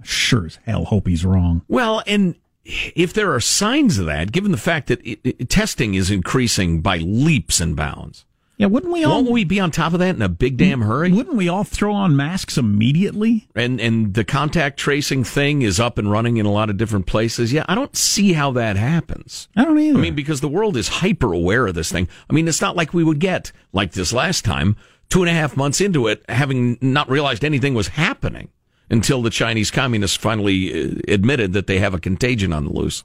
sure 0.05 0.47
as 0.47 0.59
hell 0.67 0.85
hope 0.85 1.09
he's 1.09 1.25
wrong. 1.25 1.63
Well, 1.69 2.03
and 2.07 2.37
if 2.65 3.13
there 3.13 3.33
are 3.35 3.41
signs 3.41 3.99
of 3.99 4.07
that, 4.07 4.31
given 4.31 4.53
the 4.53 4.57
fact 4.59 4.87
that 4.89 5.05
it, 5.05 5.19
it- 5.25 5.49
testing 5.49 5.95
is 5.95 6.11
increasing 6.11 6.81
by 6.81 6.99
leaps 6.99 7.61
and 7.61 7.75
bounds, 7.75 8.25
Yeah, 8.59 8.67
wouldn't 8.67 8.93
we 8.93 9.05
all 9.05 9.23
won't 9.23 9.31
we 9.31 9.45
be 9.45 9.61
on 9.61 9.71
top 9.71 9.93
of 9.93 10.01
that 10.01 10.17
in 10.17 10.21
a 10.21 10.29
big 10.29 10.57
damn 10.57 10.83
hurry? 10.83 11.13
Wouldn't 11.13 11.37
we 11.37 11.49
all 11.49 11.63
throw 11.63 11.95
on 11.95 12.17
masks 12.17 12.59
immediately? 12.59 13.49
And 13.55 13.81
and 13.81 14.15
the 14.15 14.25
contact 14.25 14.79
tracing 14.79 15.23
thing 15.23 15.63
is 15.63 15.79
up 15.79 15.97
and 15.97 16.11
running 16.11 16.39
in 16.39 16.45
a 16.45 16.51
lot 16.51 16.69
of 16.69 16.77
different 16.77 17.07
places. 17.07 17.53
Yeah, 17.53 17.65
I 17.69 17.77
don't 17.77 17.97
see 17.97 18.33
how 18.33 18.51
that 18.53 18.77
happens. 18.77 19.49
I 19.57 19.65
don't 19.65 19.79
either. 19.79 19.97
I 19.97 20.03
mean, 20.03 20.17
because 20.17 20.41
the 20.41 20.49
world 20.49 20.77
is 20.77 20.89
hyper 20.89 21.33
aware 21.33 21.69
of 21.69 21.77
this 21.77 21.93
thing. 21.93 22.09
I 22.29 22.33
mean, 22.33 22.49
it's 22.49 22.61
not 22.61 22.75
like 22.75 22.93
we 22.93 23.05
would 23.05 23.21
get 23.21 23.53
like 23.73 23.93
this 23.93 24.13
last 24.13 24.45
time, 24.45 24.77
two 25.09 25.23
and 25.23 25.31
a 25.31 25.35
half 25.35 25.57
months 25.57 25.81
into 25.81 26.09
it, 26.09 26.25
having 26.29 26.79
not 26.81 27.09
realized 27.09 27.45
anything 27.45 27.75
was 27.75 27.89
happening 27.89 28.49
until 28.91 29.23
the 29.23 29.31
Chinese 29.31 29.71
communists 29.71 30.17
finally 30.17 30.73
uh, 30.73 30.95
admitted 31.07 31.53
that 31.53 31.69
they 31.69 31.79
have 31.79 31.95
a 31.95 32.01
contagion 32.01 32.53
on 32.53 32.65
the 32.65 32.73
loose. 32.73 33.05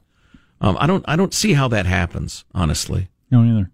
Um, 0.62 0.78
I 0.80 0.88
don't, 0.88 1.06
I 1.08 1.16
don't 1.16 1.34
see 1.34 1.54
how 1.54 1.68
that 1.68 1.86
happens, 1.86 2.44
honestly. 2.56 3.10
No, 3.30 3.44
either. 3.44 3.70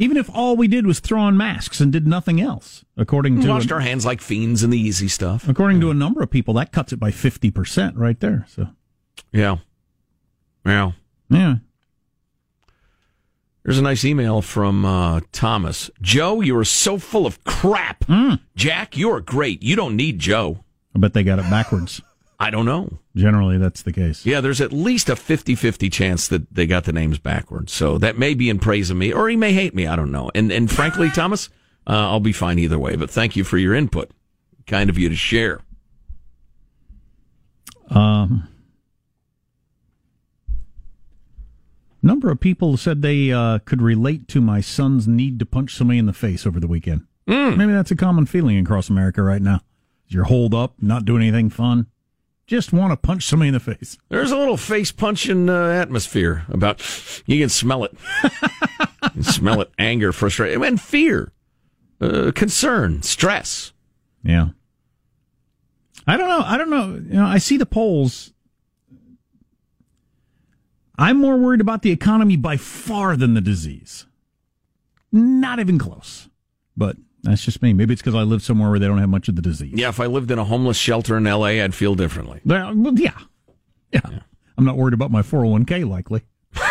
Even 0.00 0.16
if 0.16 0.30
all 0.32 0.56
we 0.56 0.68
did 0.68 0.86
was 0.86 1.00
throw 1.00 1.20
on 1.20 1.36
masks 1.36 1.80
and 1.80 1.92
did 1.92 2.06
nothing 2.06 2.40
else, 2.40 2.84
according 2.96 3.40
to 3.40 3.48
Washed 3.48 3.70
a, 3.70 3.74
our 3.74 3.80
hands 3.80 4.06
like 4.06 4.20
fiends 4.20 4.62
and 4.62 4.72
the 4.72 4.78
easy 4.78 5.08
stuff. 5.08 5.48
according 5.48 5.80
to 5.80 5.90
a 5.90 5.94
number 5.94 6.22
of 6.22 6.30
people, 6.30 6.54
that 6.54 6.70
cuts 6.70 6.92
it 6.92 7.00
by 7.00 7.10
fifty 7.10 7.50
percent 7.50 7.96
right 7.96 8.18
there. 8.20 8.46
So 8.48 8.68
Yeah, 9.32 9.56
yeah. 10.64 10.92
yeah, 11.28 11.56
There's 13.64 13.78
a 13.78 13.82
nice 13.82 14.04
email 14.04 14.40
from 14.40 14.84
uh, 14.84 15.20
Thomas. 15.32 15.90
Joe, 16.00 16.40
you 16.40 16.56
are 16.58 16.64
so 16.64 16.98
full 16.98 17.26
of 17.26 17.42
crap. 17.44 18.04
Jack, 18.54 18.96
you're 18.96 19.20
great. 19.20 19.62
You 19.64 19.74
don't 19.76 19.96
need 19.96 20.20
Joe. 20.20 20.64
I 20.94 21.00
bet 21.00 21.12
they 21.12 21.24
got 21.24 21.38
it 21.40 21.50
backwards. 21.50 22.00
I 22.40 22.50
don't 22.50 22.66
know. 22.66 22.98
Generally, 23.16 23.58
that's 23.58 23.82
the 23.82 23.92
case. 23.92 24.24
Yeah, 24.24 24.40
there's 24.40 24.60
at 24.60 24.72
least 24.72 25.08
a 25.08 25.16
50 25.16 25.56
50 25.56 25.90
chance 25.90 26.28
that 26.28 26.54
they 26.54 26.66
got 26.66 26.84
the 26.84 26.92
names 26.92 27.18
backwards. 27.18 27.72
So 27.72 27.98
that 27.98 28.16
may 28.16 28.34
be 28.34 28.48
in 28.48 28.60
praise 28.60 28.90
of 28.90 28.96
me, 28.96 29.12
or 29.12 29.28
he 29.28 29.36
may 29.36 29.52
hate 29.52 29.74
me. 29.74 29.86
I 29.86 29.96
don't 29.96 30.12
know. 30.12 30.30
And, 30.34 30.52
and 30.52 30.70
frankly, 30.70 31.10
Thomas, 31.14 31.48
uh, 31.86 31.92
I'll 31.92 32.20
be 32.20 32.32
fine 32.32 32.58
either 32.58 32.78
way. 32.78 32.94
But 32.94 33.10
thank 33.10 33.34
you 33.34 33.42
for 33.42 33.58
your 33.58 33.74
input. 33.74 34.12
Kind 34.66 34.88
of 34.88 34.98
you 34.98 35.08
to 35.08 35.16
share. 35.16 35.60
Um, 37.90 38.46
number 42.02 42.30
of 42.30 42.38
people 42.38 42.76
said 42.76 43.02
they 43.02 43.32
uh, 43.32 43.58
could 43.60 43.82
relate 43.82 44.28
to 44.28 44.40
my 44.40 44.60
son's 44.60 45.08
need 45.08 45.38
to 45.40 45.46
punch 45.46 45.74
somebody 45.74 45.98
in 45.98 46.06
the 46.06 46.12
face 46.12 46.46
over 46.46 46.60
the 46.60 46.68
weekend. 46.68 47.06
Maybe 47.26 47.72
that's 47.72 47.90
a 47.90 47.96
common 47.96 48.24
feeling 48.24 48.58
across 48.58 48.88
America 48.88 49.22
right 49.22 49.42
now. 49.42 49.60
You're 50.06 50.24
holed 50.24 50.54
up, 50.54 50.74
not 50.80 51.04
doing 51.04 51.22
anything 51.22 51.50
fun, 51.50 51.86
just 52.48 52.72
want 52.72 52.90
to 52.90 52.96
punch 52.96 53.24
somebody 53.24 53.48
in 53.48 53.54
the 53.54 53.60
face. 53.60 53.98
There's 54.08 54.32
a 54.32 54.36
little 54.36 54.56
face 54.56 54.90
punching 54.90 55.50
uh, 55.50 55.68
atmosphere 55.68 56.46
about, 56.48 56.82
you 57.26 57.38
can 57.38 57.50
smell 57.50 57.84
it. 57.84 57.94
you 58.24 59.10
can 59.10 59.22
smell 59.22 59.60
it 59.60 59.70
anger, 59.78 60.12
frustration, 60.12 60.64
and 60.64 60.80
fear, 60.80 61.30
uh, 62.00 62.32
concern, 62.34 63.02
stress. 63.02 63.72
Yeah. 64.24 64.48
I 66.06 66.16
don't 66.16 66.28
know. 66.28 66.42
I 66.42 66.56
don't 66.56 66.70
know. 66.70 66.94
You 66.94 67.20
know, 67.20 67.26
I 67.26 67.36
see 67.36 67.58
the 67.58 67.66
polls. 67.66 68.32
I'm 70.96 71.18
more 71.18 71.36
worried 71.36 71.60
about 71.60 71.82
the 71.82 71.92
economy 71.92 72.36
by 72.36 72.56
far 72.56 73.14
than 73.14 73.34
the 73.34 73.42
disease. 73.42 74.06
Not 75.12 75.60
even 75.60 75.78
close. 75.78 76.30
But 76.76 76.96
that's 77.22 77.44
just 77.44 77.62
me. 77.62 77.72
Maybe 77.72 77.92
it's 77.92 78.02
because 78.02 78.14
I 78.14 78.22
live 78.22 78.42
somewhere 78.42 78.70
where 78.70 78.78
they 78.78 78.86
don't 78.86 78.98
have 78.98 79.08
much 79.08 79.28
of 79.28 79.36
the 79.36 79.42
disease. 79.42 79.74
Yeah, 79.74 79.88
if 79.88 80.00
I 80.00 80.06
lived 80.06 80.30
in 80.30 80.38
a 80.38 80.44
homeless 80.44 80.76
shelter 80.76 81.16
in 81.16 81.26
L.A., 81.26 81.62
I'd 81.62 81.74
feel 81.74 81.94
differently. 81.94 82.40
Well, 82.44 82.72
well, 82.74 82.94
yeah. 82.98 83.18
yeah. 83.92 84.00
I'm 84.56 84.64
not 84.64 84.76
worried 84.76 84.94
about 84.94 85.10
my 85.10 85.22
401k 85.22 85.88
likely. 85.88 86.22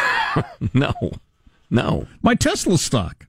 no. 0.73 0.93
No. 1.69 2.07
My 2.21 2.36
Tesla 2.36 2.77
stock. 2.77 3.27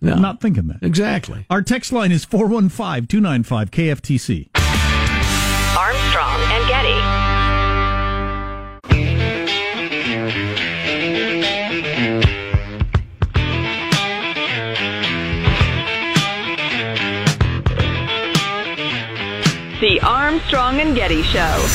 No. 0.00 0.12
I'm 0.12 0.22
not 0.22 0.40
thinking 0.40 0.68
that. 0.68 0.82
Exactly. 0.82 1.46
Our 1.50 1.62
text 1.62 1.92
line 1.92 2.12
is 2.12 2.24
415 2.24 3.06
295 3.06 3.70
KFTC. 3.70 4.57
Armstrong 20.00 20.80
and 20.80 20.94
Getty 20.94 21.22
Show. 21.22 21.66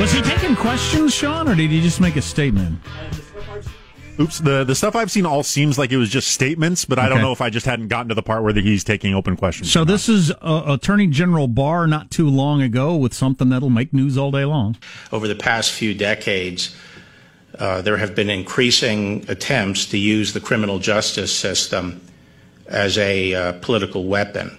Was 0.00 0.12
he 0.12 0.20
taking 0.20 0.54
questions, 0.54 1.14
Sean, 1.14 1.48
or 1.48 1.54
did 1.54 1.70
he 1.70 1.80
just 1.80 2.00
make 2.00 2.16
a 2.16 2.22
statement? 2.22 2.78
Oops, 4.18 4.38
the 4.40 4.64
the 4.64 4.74
stuff 4.74 4.96
I've 4.96 5.10
seen 5.10 5.26
all 5.26 5.42
seems 5.42 5.78
like 5.78 5.92
it 5.92 5.96
was 5.98 6.08
just 6.08 6.28
statements, 6.28 6.84
but 6.84 6.98
I 6.98 7.08
don't 7.08 7.20
know 7.20 7.32
if 7.32 7.40
I 7.40 7.50
just 7.50 7.66
hadn't 7.66 7.88
gotten 7.88 8.08
to 8.08 8.14
the 8.14 8.22
part 8.22 8.42
where 8.42 8.52
he's 8.54 8.84
taking 8.84 9.14
open 9.14 9.36
questions. 9.36 9.70
So 9.70 9.84
this 9.84 10.08
is 10.08 10.30
uh, 10.42 10.62
Attorney 10.66 11.06
General 11.06 11.48
Barr 11.48 11.86
not 11.86 12.10
too 12.10 12.28
long 12.28 12.62
ago 12.62 12.96
with 12.96 13.12
something 13.12 13.50
that'll 13.50 13.70
make 13.70 13.92
news 13.92 14.16
all 14.16 14.30
day 14.30 14.44
long. 14.44 14.76
Over 15.12 15.28
the 15.28 15.34
past 15.34 15.72
few 15.72 15.94
decades, 15.94 16.74
uh, 17.58 17.82
there 17.82 17.98
have 17.98 18.14
been 18.14 18.30
increasing 18.30 19.24
attempts 19.28 19.86
to 19.86 19.98
use 19.98 20.32
the 20.32 20.40
criminal 20.40 20.78
justice 20.78 21.34
system 21.34 22.00
as 22.68 22.98
a 22.98 23.34
uh, 23.34 23.52
political 23.60 24.04
weapon. 24.04 24.58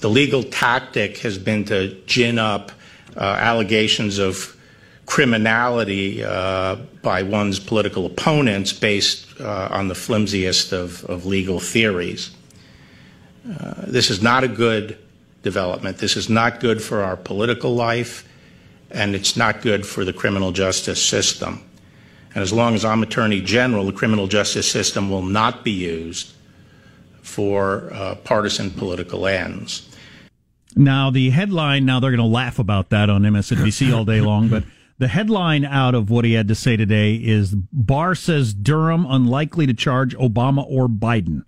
The 0.00 0.10
legal 0.10 0.42
tactic 0.42 1.18
has 1.18 1.38
been 1.38 1.64
to 1.66 1.94
gin 2.06 2.38
up 2.38 2.72
uh, 3.16 3.20
allegations 3.20 4.18
of 4.18 4.54
criminality 5.06 6.24
uh, 6.24 6.76
by 7.02 7.22
one's 7.22 7.60
political 7.60 8.06
opponents 8.06 8.72
based 8.72 9.40
uh, 9.40 9.68
on 9.70 9.88
the 9.88 9.94
flimsiest 9.94 10.72
of, 10.72 11.04
of 11.04 11.26
legal 11.26 11.60
theories. 11.60 12.30
Uh, 13.46 13.74
this 13.86 14.10
is 14.10 14.22
not 14.22 14.44
a 14.44 14.48
good 14.48 14.98
development. 15.42 15.98
This 15.98 16.16
is 16.16 16.30
not 16.30 16.60
good 16.60 16.82
for 16.82 17.02
our 17.02 17.16
political 17.16 17.74
life, 17.74 18.26
and 18.90 19.14
it's 19.14 19.36
not 19.36 19.60
good 19.60 19.86
for 19.86 20.04
the 20.04 20.12
criminal 20.12 20.52
justice 20.52 21.02
system. 21.02 21.62
And 22.34 22.42
as 22.42 22.52
long 22.52 22.74
as 22.74 22.84
I'm 22.84 23.02
Attorney 23.02 23.40
General, 23.40 23.86
the 23.86 23.92
criminal 23.92 24.26
justice 24.26 24.70
system 24.70 25.08
will 25.08 25.22
not 25.22 25.62
be 25.62 25.70
used 25.70 26.32
for 27.22 27.88
uh, 27.92 28.16
partisan 28.16 28.70
political 28.70 29.26
ends. 29.26 29.88
Now, 30.76 31.10
the 31.10 31.30
headline, 31.30 31.84
now 31.84 32.00
they're 32.00 32.10
going 32.10 32.18
to 32.18 32.26
laugh 32.26 32.58
about 32.58 32.90
that 32.90 33.08
on 33.08 33.22
MSNBC 33.22 33.94
all 33.96 34.04
day 34.04 34.20
long, 34.20 34.48
but 34.48 34.64
the 34.98 35.08
headline 35.08 35.64
out 35.64 35.94
of 35.94 36.10
what 36.10 36.24
he 36.24 36.32
had 36.32 36.48
to 36.48 36.54
say 36.54 36.76
today 36.76 37.14
is 37.14 37.54
Barr 37.54 38.14
says 38.14 38.52
Durham 38.52 39.06
unlikely 39.08 39.66
to 39.66 39.74
charge 39.74 40.16
Obama 40.16 40.64
or 40.68 40.88
Biden. 40.88 41.44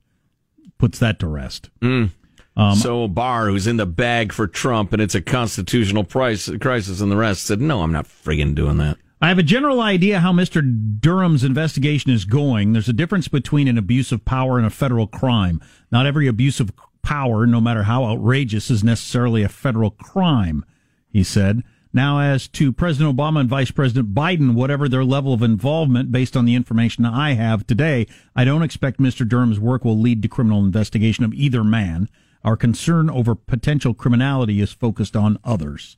Puts 0.79 0.99
that 0.99 1.18
to 1.20 1.27
rest. 1.27 1.70
Mm. 1.81 2.11
Um, 2.57 2.75
so 2.77 3.09
Barr, 3.09 3.46
who's 3.46 3.66
in 3.66 3.77
the 3.77 3.87
bag 3.87 4.33
for 4.33 4.46
Trump, 4.46 4.92
and 4.92 5.03
it's 5.03 5.14
a 5.14 5.22
constitutional 5.22 6.05
price, 6.05 6.51
crisis, 6.61 7.01
and 7.01 7.11
the 7.11 7.16
rest 7.16 7.44
said, 7.44 7.61
"No, 7.61 7.83
I'm 7.83 7.92
not 7.92 8.07
friggin' 8.07 8.55
doing 8.55 8.79
that." 8.79 8.99
I 9.20 9.29
have 9.29 9.38
a 9.38 9.42
general 9.42 9.81
idea 9.81 10.20
how 10.20 10.33
Mr. 10.33 10.62
Durham's 11.00 11.42
investigation 11.42 12.11
is 12.11 12.26
going. 12.26 12.72
There's 12.72 12.88
a 12.88 12.92
difference 12.92 13.29
between 13.29 13.66
an 13.66 13.79
abuse 13.79 14.12
of 14.12 14.26
power 14.26 14.59
and 14.59 14.66
a 14.66 14.70
federal 14.70 15.07
crime. 15.07 15.61
Not 15.90 16.05
every 16.05 16.26
abuse 16.26 16.61
of 16.61 16.70
power, 17.02 17.46
no 17.46 17.61
matter 17.61 17.85
how 17.85 18.05
outrageous, 18.05 18.70
is 18.70 18.85
necessarily 18.85 19.42
a 19.42 19.48
federal 19.48 19.90
crime, 19.90 20.66
he 21.09 21.22
said. 21.22 21.62
Now, 21.94 22.20
as 22.20 22.46
to 22.48 22.74
President 22.74 23.16
Obama 23.16 23.40
and 23.40 23.48
Vice 23.48 23.70
President 23.70 24.12
Biden, 24.12 24.52
whatever 24.52 24.87
their 24.87 25.05
level 25.05 25.33
of 25.33 25.40
involvement, 25.40 26.12
based 26.12 26.37
on 26.37 26.44
the 26.44 26.55
information 26.55 27.07
I 27.07 27.33
have 27.33 27.66
today, 27.66 28.07
I 28.35 28.44
don't 28.44 28.62
expect 28.62 29.00
Mr. 29.00 29.26
Durham's 29.26 29.59
work 29.59 29.83
will 29.83 29.98
lead 29.98 30.20
to 30.22 30.29
criminal 30.29 30.62
investigation 30.62 31.24
of 31.24 31.33
either 31.33 31.64
man. 31.64 32.11
Our 32.44 32.57
concern 32.57 33.09
over 33.09 33.35
potential 33.35 33.94
criminality 33.94 34.61
is 34.61 34.72
focused 34.72 35.16
on 35.16 35.38
others. 35.42 35.96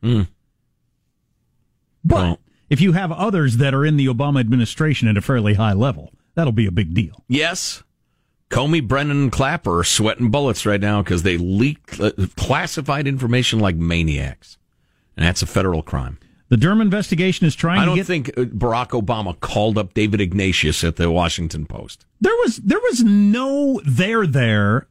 Mm. 0.00 0.28
But 2.04 2.38
if 2.72 2.80
you 2.80 2.92
have 2.92 3.12
others 3.12 3.58
that 3.58 3.74
are 3.74 3.84
in 3.84 3.98
the 3.98 4.06
Obama 4.06 4.40
administration 4.40 5.06
at 5.06 5.18
a 5.18 5.20
fairly 5.20 5.54
high 5.54 5.74
level, 5.74 6.10
that'll 6.34 6.54
be 6.54 6.64
a 6.66 6.72
big 6.72 6.94
deal. 6.94 7.22
Yes. 7.28 7.82
Comey, 8.48 8.86
Brennan, 8.86 9.24
and 9.24 9.32
Clapper 9.32 9.80
are 9.80 9.84
sweating 9.84 10.30
bullets 10.30 10.64
right 10.64 10.80
now 10.80 11.02
because 11.02 11.22
they 11.22 11.36
leaked 11.36 12.00
uh, 12.00 12.12
classified 12.34 13.06
information 13.06 13.58
like 13.58 13.76
maniacs. 13.76 14.56
And 15.18 15.26
that's 15.26 15.42
a 15.42 15.46
federal 15.46 15.82
crime. 15.82 16.18
The 16.48 16.56
Durham 16.56 16.80
investigation 16.80 17.46
is 17.46 17.54
trying 17.54 17.76
to 17.76 17.82
I 17.82 17.84
don't 17.84 17.96
get. 17.96 18.06
think 18.06 18.28
uh, 18.30 18.44
Barack 18.44 18.98
Obama 18.98 19.38
called 19.38 19.76
up 19.76 19.92
David 19.92 20.22
Ignatius 20.22 20.82
at 20.82 20.96
the 20.96 21.10
Washington 21.10 21.66
Post. 21.66 22.06
there 22.22 22.34
was 22.36 22.56
there 22.56 22.80
was 22.80 23.02
no 23.04 23.82
there 23.84 24.26
there 24.26 24.88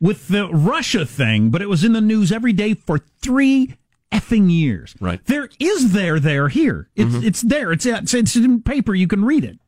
with 0.00 0.28
the 0.28 0.48
Russia 0.48 1.04
thing, 1.04 1.50
but 1.50 1.62
it 1.62 1.68
was 1.68 1.82
in 1.82 1.94
the 1.94 2.00
news 2.00 2.30
every 2.30 2.52
day 2.52 2.74
for 2.74 2.98
three 3.20 3.76
effing 4.12 4.50
years. 4.50 4.94
Right. 5.00 5.24
There 5.24 5.48
is 5.58 5.92
there 5.92 6.20
there 6.20 6.48
here. 6.48 6.88
It's 6.94 7.14
it's 7.16 7.42
there. 7.42 7.72
It's 7.72 7.86
it's, 7.86 8.14
it's 8.14 8.36
in 8.36 8.62
paper. 8.62 8.94
You 8.94 9.06
can 9.06 9.24
read 9.24 9.44
it 9.44 9.58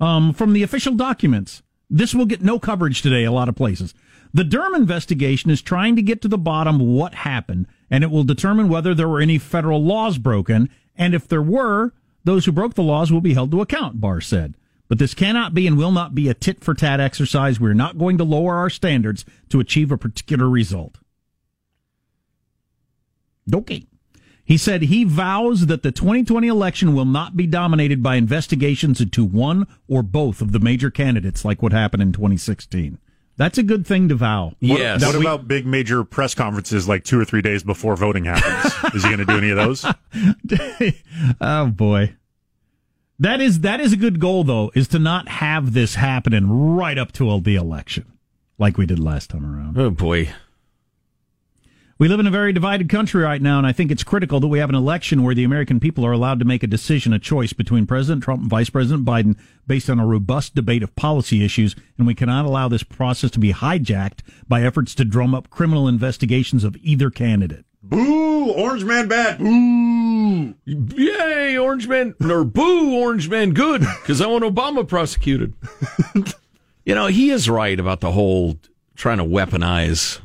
um, 0.00 0.32
from 0.32 0.52
the 0.52 0.62
official 0.62 0.94
documents. 0.94 1.62
This 1.88 2.14
will 2.14 2.26
get 2.26 2.42
no 2.42 2.58
coverage 2.58 3.02
today. 3.02 3.24
A 3.24 3.32
lot 3.32 3.48
of 3.48 3.56
places. 3.56 3.94
The 4.34 4.44
Durham 4.44 4.74
investigation 4.74 5.50
is 5.50 5.60
trying 5.60 5.94
to 5.96 6.02
get 6.02 6.22
to 6.22 6.28
the 6.28 6.38
bottom 6.38 6.80
of 6.80 6.86
what 6.86 7.14
happened, 7.14 7.66
and 7.90 8.02
it 8.02 8.10
will 8.10 8.24
determine 8.24 8.68
whether 8.68 8.94
there 8.94 9.08
were 9.08 9.20
any 9.20 9.36
federal 9.38 9.82
laws 9.84 10.16
broken, 10.16 10.70
and 10.96 11.14
if 11.14 11.28
there 11.28 11.42
were, 11.42 11.92
those 12.24 12.46
who 12.46 12.52
broke 12.52 12.74
the 12.74 12.82
laws 12.82 13.12
will 13.12 13.20
be 13.20 13.34
held 13.34 13.50
to 13.50 13.60
account. 13.60 14.00
Barr 14.00 14.20
said. 14.22 14.54
But 14.88 14.98
this 14.98 15.14
cannot 15.14 15.54
be 15.54 15.66
and 15.66 15.78
will 15.78 15.92
not 15.92 16.14
be 16.14 16.28
a 16.28 16.34
tit 16.34 16.62
for 16.62 16.74
tat 16.74 17.00
exercise. 17.00 17.58
We're 17.58 17.72
not 17.72 17.98
going 17.98 18.18
to 18.18 18.24
lower 18.24 18.56
our 18.56 18.68
standards 18.68 19.24
to 19.48 19.60
achieve 19.60 19.90
a 19.90 19.96
particular 19.96 20.48
result. 20.48 20.98
Okay. 23.52 23.86
He 24.44 24.56
said 24.56 24.82
he 24.82 25.04
vows 25.04 25.66
that 25.66 25.82
the 25.82 25.92
2020 25.92 26.48
election 26.48 26.94
will 26.94 27.04
not 27.04 27.36
be 27.36 27.46
dominated 27.46 28.02
by 28.02 28.16
investigations 28.16 29.00
into 29.00 29.24
one 29.24 29.66
or 29.88 30.02
both 30.02 30.40
of 30.42 30.52
the 30.52 30.58
major 30.58 30.90
candidates 30.90 31.44
like 31.44 31.62
what 31.62 31.72
happened 31.72 32.02
in 32.02 32.12
2016. 32.12 32.98
That's 33.36 33.56
a 33.56 33.62
good 33.62 33.86
thing 33.86 34.08
to 34.08 34.14
vow. 34.14 34.52
What, 34.60 34.78
Yes. 34.80 35.00
What 35.02 35.12
That 35.12 35.18
we- 35.18 35.24
about 35.24 35.48
big 35.48 35.64
major 35.64 36.04
press 36.04 36.34
conferences 36.34 36.86
like 36.88 37.04
two 37.04 37.18
or 37.18 37.24
three 37.24 37.40
days 37.40 37.62
before 37.62 37.96
voting 37.96 38.24
happens? 38.24 38.72
Is 38.94 39.02
he 39.04 39.08
going 39.14 39.18
to 39.18 39.24
do 39.24 39.38
any 39.38 39.50
of 39.50 39.56
those? 39.56 39.84
oh 41.40 41.66
boy. 41.68 42.14
That 43.18 43.40
is 43.40 43.60
that 43.60 43.80
is 43.80 43.92
a 43.92 43.96
good 43.96 44.18
goal 44.18 44.42
though, 44.42 44.72
is 44.74 44.88
to 44.88 44.98
not 44.98 45.28
have 45.28 45.72
this 45.74 45.94
happening 45.94 46.74
right 46.76 46.98
up 46.98 47.12
to 47.12 47.40
the 47.40 47.54
election 47.54 48.04
like 48.58 48.76
we 48.76 48.84
did 48.84 48.98
last 48.98 49.30
time 49.30 49.46
around. 49.46 49.78
Oh 49.78 49.90
boy. 49.90 50.30
We 52.02 52.08
live 52.08 52.18
in 52.18 52.26
a 52.26 52.32
very 52.32 52.52
divided 52.52 52.88
country 52.88 53.22
right 53.22 53.40
now, 53.40 53.58
and 53.58 53.66
I 53.66 53.70
think 53.70 53.92
it's 53.92 54.02
critical 54.02 54.40
that 54.40 54.48
we 54.48 54.58
have 54.58 54.68
an 54.68 54.74
election 54.74 55.22
where 55.22 55.36
the 55.36 55.44
American 55.44 55.78
people 55.78 56.04
are 56.04 56.10
allowed 56.10 56.40
to 56.40 56.44
make 56.44 56.64
a 56.64 56.66
decision, 56.66 57.12
a 57.12 57.18
choice 57.20 57.52
between 57.52 57.86
President 57.86 58.24
Trump 58.24 58.40
and 58.40 58.50
Vice 58.50 58.70
President 58.70 59.04
Biden 59.04 59.38
based 59.68 59.88
on 59.88 60.00
a 60.00 60.04
robust 60.04 60.56
debate 60.56 60.82
of 60.82 60.96
policy 60.96 61.44
issues, 61.44 61.76
and 61.96 62.04
we 62.04 62.16
cannot 62.16 62.44
allow 62.44 62.66
this 62.66 62.82
process 62.82 63.30
to 63.30 63.38
be 63.38 63.52
hijacked 63.52 64.18
by 64.48 64.64
efforts 64.64 64.96
to 64.96 65.04
drum 65.04 65.32
up 65.32 65.48
criminal 65.48 65.86
investigations 65.86 66.64
of 66.64 66.76
either 66.82 67.08
candidate. 67.08 67.64
Boo! 67.84 68.50
Orange 68.50 68.82
man 68.82 69.06
bad. 69.06 69.38
Boo! 69.38 70.54
Yay, 70.64 71.56
Orange 71.56 71.86
Man, 71.86 72.16
or 72.20 72.42
boo, 72.42 72.96
Orange 72.96 73.28
Man 73.28 73.54
good, 73.54 73.82
because 74.02 74.20
I 74.20 74.26
want 74.26 74.42
Obama 74.42 74.88
prosecuted. 74.88 75.54
you 76.84 76.96
know, 76.96 77.06
he 77.06 77.30
is 77.30 77.48
right 77.48 77.78
about 77.78 78.00
the 78.00 78.10
whole 78.10 78.58
trying 78.96 79.18
to 79.18 79.24
weaponize. 79.24 80.20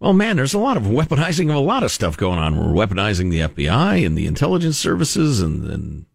Well, 0.00 0.12
man, 0.12 0.36
there's 0.36 0.54
a 0.54 0.58
lot 0.58 0.76
of 0.76 0.84
weaponizing 0.84 1.48
of 1.50 1.56
a 1.56 1.60
lot 1.60 1.82
of 1.82 1.90
stuff 1.90 2.16
going 2.16 2.38
on. 2.38 2.56
We're 2.56 2.86
weaponizing 2.86 3.30
the 3.30 3.40
FBI 3.40 4.04
and 4.04 4.18
the 4.18 4.26
intelligence 4.26 4.78
services 4.78 5.40
and, 5.40 5.64
and 5.70 6.06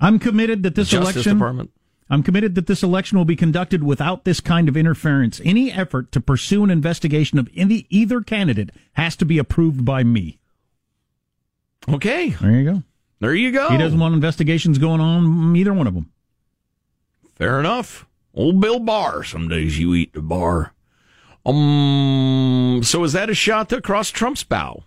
I'm 0.00 0.18
committed 0.18 0.62
that 0.62 0.74
this 0.74 0.88
Justice 0.88 1.16
election. 1.16 1.36
Department. 1.36 1.70
I'm 2.10 2.22
committed 2.22 2.54
that 2.54 2.66
this 2.66 2.82
election 2.82 3.18
will 3.18 3.26
be 3.26 3.36
conducted 3.36 3.82
without 3.82 4.24
this 4.24 4.40
kind 4.40 4.68
of 4.68 4.76
interference. 4.76 5.42
Any 5.44 5.70
effort 5.70 6.10
to 6.12 6.20
pursue 6.20 6.64
an 6.64 6.70
investigation 6.70 7.38
of 7.38 7.50
any, 7.54 7.86
either 7.90 8.22
candidate 8.22 8.70
has 8.94 9.14
to 9.16 9.26
be 9.26 9.38
approved 9.38 9.84
by 9.84 10.04
me. 10.04 10.38
Okay. 11.88 12.30
There 12.30 12.52
you 12.52 12.64
go. 12.64 12.82
There 13.20 13.34
you 13.34 13.50
go. 13.52 13.68
He 13.68 13.76
doesn't 13.76 13.98
want 13.98 14.14
investigations 14.14 14.78
going 14.78 15.00
on 15.00 15.26
mm, 15.26 15.58
either 15.58 15.74
one 15.74 15.86
of 15.86 15.94
them. 15.94 16.10
Fair 17.34 17.60
enough. 17.60 18.06
Old 18.32 18.60
Bill 18.60 18.78
Barr. 18.78 19.22
Some 19.24 19.48
days 19.48 19.78
you 19.78 19.94
eat 19.94 20.12
the 20.12 20.22
bar. 20.22 20.72
Um. 21.46 22.80
So 22.84 23.04
is 23.04 23.12
that 23.12 23.30
a 23.30 23.34
shot 23.34 23.72
across 23.72 24.10
Trump's 24.10 24.44
bow? 24.44 24.84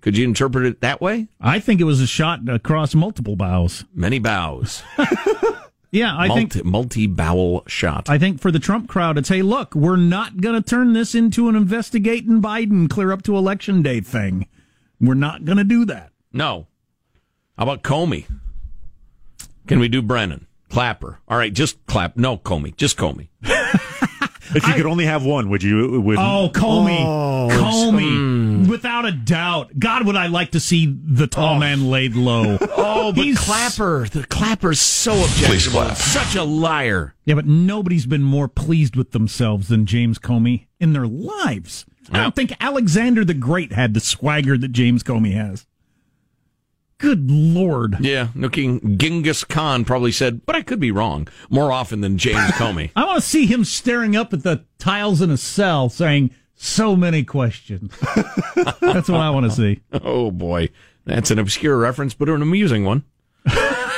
Could 0.00 0.16
you 0.16 0.24
interpret 0.24 0.66
it 0.66 0.80
that 0.82 1.00
way? 1.00 1.28
I 1.40 1.58
think 1.58 1.80
it 1.80 1.84
was 1.84 2.00
a 2.00 2.06
shot 2.06 2.48
across 2.48 2.94
multiple 2.94 3.34
bows. 3.34 3.84
Many 3.92 4.18
bows. 4.18 4.82
Yeah, 5.96 6.14
I 6.14 6.28
multi, 6.28 6.46
think 6.46 6.64
multi 6.66 7.06
bowel 7.06 7.62
shot. 7.66 8.10
I 8.10 8.18
think 8.18 8.40
for 8.40 8.50
the 8.50 8.58
Trump 8.58 8.86
crowd, 8.86 9.16
it's 9.16 9.30
hey, 9.30 9.40
look, 9.40 9.74
we're 9.74 9.96
not 9.96 10.42
going 10.42 10.60
to 10.60 10.68
turn 10.68 10.92
this 10.92 11.14
into 11.14 11.48
an 11.48 11.56
investigating 11.56 12.42
Biden 12.42 12.90
clear 12.90 13.12
up 13.12 13.22
to 13.22 13.36
election 13.36 13.80
day 13.80 14.00
thing. 14.00 14.46
We're 15.00 15.14
not 15.14 15.46
going 15.46 15.56
to 15.56 15.64
do 15.64 15.86
that. 15.86 16.10
No. 16.34 16.66
How 17.56 17.62
about 17.62 17.82
Comey? 17.82 18.26
Can 19.66 19.78
we 19.78 19.88
do 19.88 20.02
Brennan? 20.02 20.46
Clapper. 20.68 21.20
All 21.28 21.38
right, 21.38 21.52
just 21.52 21.84
clap. 21.86 22.16
No, 22.16 22.36
Comey. 22.36 22.76
Just 22.76 22.98
Comey. 22.98 23.28
If 24.54 24.66
you 24.66 24.74
could 24.74 24.86
only 24.86 25.06
have 25.06 25.24
one, 25.24 25.48
would 25.50 25.62
you? 25.62 26.00
Would, 26.00 26.18
Oh, 26.18 26.50
Comey. 26.52 26.98
Oh, 27.00 27.48
Comey. 27.50 28.68
Without 28.68 29.04
a 29.04 29.12
doubt. 29.12 29.78
God, 29.78 30.06
would 30.06 30.16
I 30.16 30.26
like 30.26 30.52
to 30.52 30.60
see 30.60 30.86
the 30.86 31.26
tall 31.26 31.56
oh. 31.56 31.58
man 31.58 31.90
laid 31.90 32.14
low. 32.14 32.58
Oh, 32.78 33.12
but 33.12 33.24
He's- 33.24 33.44
Clapper, 33.44 34.08
the 34.08 34.24
Clapper's 34.26 34.80
so 34.80 35.12
objectionable. 35.12 35.94
Such 35.94 36.34
a 36.34 36.42
liar. 36.42 37.14
Yeah, 37.24 37.34
but 37.34 37.46
nobody's 37.46 38.06
been 38.06 38.22
more 38.22 38.48
pleased 38.48 38.96
with 38.96 39.12
themselves 39.12 39.68
than 39.68 39.86
James 39.86 40.18
Comey 40.18 40.66
in 40.80 40.92
their 40.92 41.06
lives. 41.06 41.84
I 42.10 42.22
don't 42.22 42.34
think 42.34 42.52
Alexander 42.60 43.24
the 43.24 43.34
Great 43.34 43.72
had 43.72 43.94
the 43.94 44.00
swagger 44.00 44.56
that 44.58 44.68
James 44.72 45.02
Comey 45.02 45.34
has. 45.34 45.66
Good 46.98 47.30
Lord. 47.30 47.98
Yeah, 48.00 48.28
looking 48.34 48.96
Genghis 48.96 49.44
Khan 49.44 49.84
probably 49.84 50.12
said, 50.12 50.46
but 50.46 50.56
I 50.56 50.62
could 50.62 50.80
be 50.80 50.90
wrong 50.90 51.28
more 51.50 51.70
often 51.70 52.00
than 52.00 52.16
James 52.16 52.50
Comey. 52.52 52.90
I 52.96 53.04
want 53.04 53.22
to 53.22 53.28
see 53.28 53.46
him 53.46 53.64
staring 53.64 54.16
up 54.16 54.32
at 54.32 54.42
the 54.42 54.64
tiles 54.78 55.20
in 55.20 55.30
a 55.30 55.36
cell 55.36 55.88
saying, 55.90 56.30
so 56.54 56.96
many 56.96 57.22
questions. 57.22 57.92
That's 58.80 59.08
what 59.10 59.20
I 59.20 59.28
want 59.30 59.44
to 59.44 59.52
see. 59.52 59.82
Oh 59.92 60.30
boy, 60.30 60.70
that's 61.04 61.30
an 61.30 61.38
obscure 61.38 61.76
reference, 61.76 62.14
but 62.14 62.30
an 62.30 62.40
amusing 62.42 62.84
one. 62.84 63.04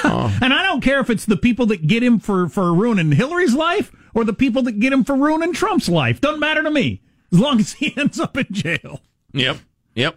Oh. 0.04 0.32
And 0.40 0.54
I 0.54 0.62
don't 0.62 0.80
care 0.80 1.00
if 1.00 1.10
it's 1.10 1.26
the 1.26 1.36
people 1.36 1.66
that 1.66 1.88
get 1.88 2.04
him 2.04 2.20
for, 2.20 2.48
for 2.48 2.72
ruining 2.72 3.10
Hillary's 3.10 3.52
life 3.52 3.90
or 4.14 4.22
the 4.22 4.32
people 4.32 4.62
that 4.62 4.78
get 4.78 4.92
him 4.92 5.02
for 5.02 5.16
ruining 5.16 5.52
Trump's 5.52 5.88
life. 5.88 6.20
Doesn't 6.20 6.38
matter 6.38 6.62
to 6.62 6.70
me. 6.70 7.02
As 7.32 7.40
long 7.40 7.58
as 7.58 7.72
he 7.72 7.92
ends 7.96 8.20
up 8.20 8.36
in 8.36 8.46
jail. 8.52 9.00
Yep, 9.32 9.58
yep. 9.96 10.16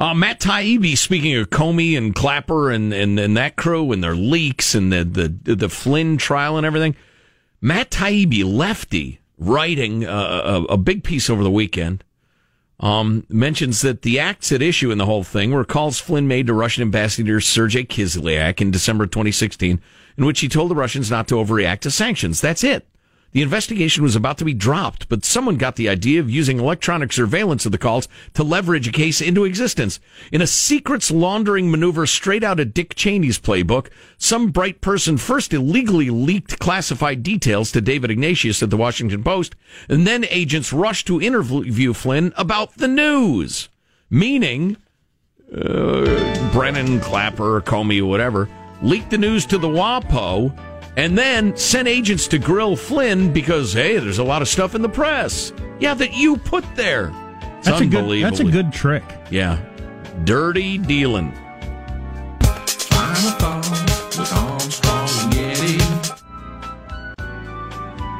Uh, 0.00 0.14
Matt 0.14 0.40
Taibbi, 0.40 0.96
speaking 0.96 1.36
of 1.36 1.50
Comey 1.50 1.96
and 1.96 2.14
Clapper 2.14 2.70
and, 2.70 2.90
and, 2.94 3.20
and 3.20 3.36
that 3.36 3.56
crew 3.56 3.92
and 3.92 4.02
their 4.02 4.14
leaks 4.14 4.74
and 4.74 4.90
the, 4.90 5.04
the 5.04 5.54
the 5.54 5.68
Flynn 5.68 6.16
trial 6.16 6.56
and 6.56 6.64
everything, 6.64 6.96
Matt 7.60 7.90
Taibbi, 7.90 8.42
lefty, 8.42 9.20
writing 9.36 10.06
uh, 10.06 10.64
a, 10.70 10.72
a 10.72 10.76
big 10.78 11.04
piece 11.04 11.28
over 11.28 11.44
the 11.44 11.50
weekend, 11.50 12.02
um, 12.80 13.26
mentions 13.28 13.82
that 13.82 14.00
the 14.00 14.18
acts 14.18 14.50
at 14.52 14.62
issue 14.62 14.90
in 14.90 14.96
the 14.96 15.04
whole 15.04 15.22
thing 15.22 15.50
were 15.50 15.66
calls 15.66 15.98
Flynn 15.98 16.26
made 16.26 16.46
to 16.46 16.54
Russian 16.54 16.80
Ambassador 16.80 17.38
Sergei 17.42 17.84
Kislyak 17.84 18.62
in 18.62 18.70
December 18.70 19.06
2016, 19.06 19.82
in 20.16 20.24
which 20.24 20.40
he 20.40 20.48
told 20.48 20.70
the 20.70 20.74
Russians 20.74 21.10
not 21.10 21.28
to 21.28 21.34
overreact 21.34 21.80
to 21.80 21.90
sanctions. 21.90 22.40
That's 22.40 22.64
it. 22.64 22.88
The 23.32 23.42
investigation 23.42 24.02
was 24.02 24.16
about 24.16 24.38
to 24.38 24.44
be 24.44 24.54
dropped, 24.54 25.08
but 25.08 25.24
someone 25.24 25.56
got 25.56 25.76
the 25.76 25.88
idea 25.88 26.18
of 26.18 26.28
using 26.28 26.58
electronic 26.58 27.12
surveillance 27.12 27.64
of 27.64 27.70
the 27.70 27.78
calls 27.78 28.08
to 28.34 28.42
leverage 28.42 28.88
a 28.88 28.92
case 28.92 29.20
into 29.20 29.44
existence. 29.44 30.00
In 30.32 30.42
a 30.42 30.48
secrets 30.48 31.12
laundering 31.12 31.70
maneuver 31.70 32.06
straight 32.06 32.42
out 32.42 32.58
of 32.58 32.74
Dick 32.74 32.96
Cheney's 32.96 33.38
playbook, 33.38 33.88
some 34.18 34.50
bright 34.50 34.80
person 34.80 35.16
first 35.16 35.54
illegally 35.54 36.10
leaked 36.10 36.58
classified 36.58 37.22
details 37.22 37.70
to 37.70 37.80
David 37.80 38.10
Ignatius 38.10 38.64
at 38.64 38.70
the 38.70 38.76
Washington 38.76 39.22
Post, 39.22 39.54
and 39.88 40.06
then 40.06 40.24
agents 40.24 40.72
rushed 40.72 41.06
to 41.06 41.22
interview 41.22 41.92
Flynn 41.92 42.32
about 42.36 42.78
the 42.78 42.88
news. 42.88 43.68
Meaning, 44.10 44.76
uh, 45.54 46.50
Brennan, 46.52 46.98
Clapper, 46.98 47.60
Comey, 47.60 48.02
whatever, 48.02 48.48
leaked 48.82 49.10
the 49.10 49.18
news 49.18 49.46
to 49.46 49.58
the 49.58 49.68
WAPO 49.68 50.52
and 50.96 51.16
then 51.16 51.56
sent 51.56 51.88
agents 51.88 52.26
to 52.28 52.38
grill 52.38 52.76
Flynn 52.76 53.32
because, 53.32 53.72
hey, 53.72 53.98
there's 53.98 54.18
a 54.18 54.24
lot 54.24 54.42
of 54.42 54.48
stuff 54.48 54.74
in 54.74 54.82
the 54.82 54.88
press. 54.88 55.52
Yeah, 55.78 55.94
that 55.94 56.12
you 56.14 56.36
put 56.36 56.64
there. 56.76 57.12
It's 57.58 57.68
That's 57.68 57.80
a 57.80 57.86
good. 57.86 58.22
That's 58.22 58.40
a 58.40 58.44
good 58.44 58.72
trick. 58.72 59.04
Yeah. 59.30 59.58
Dirty 60.24 60.78
dealing. 60.78 61.32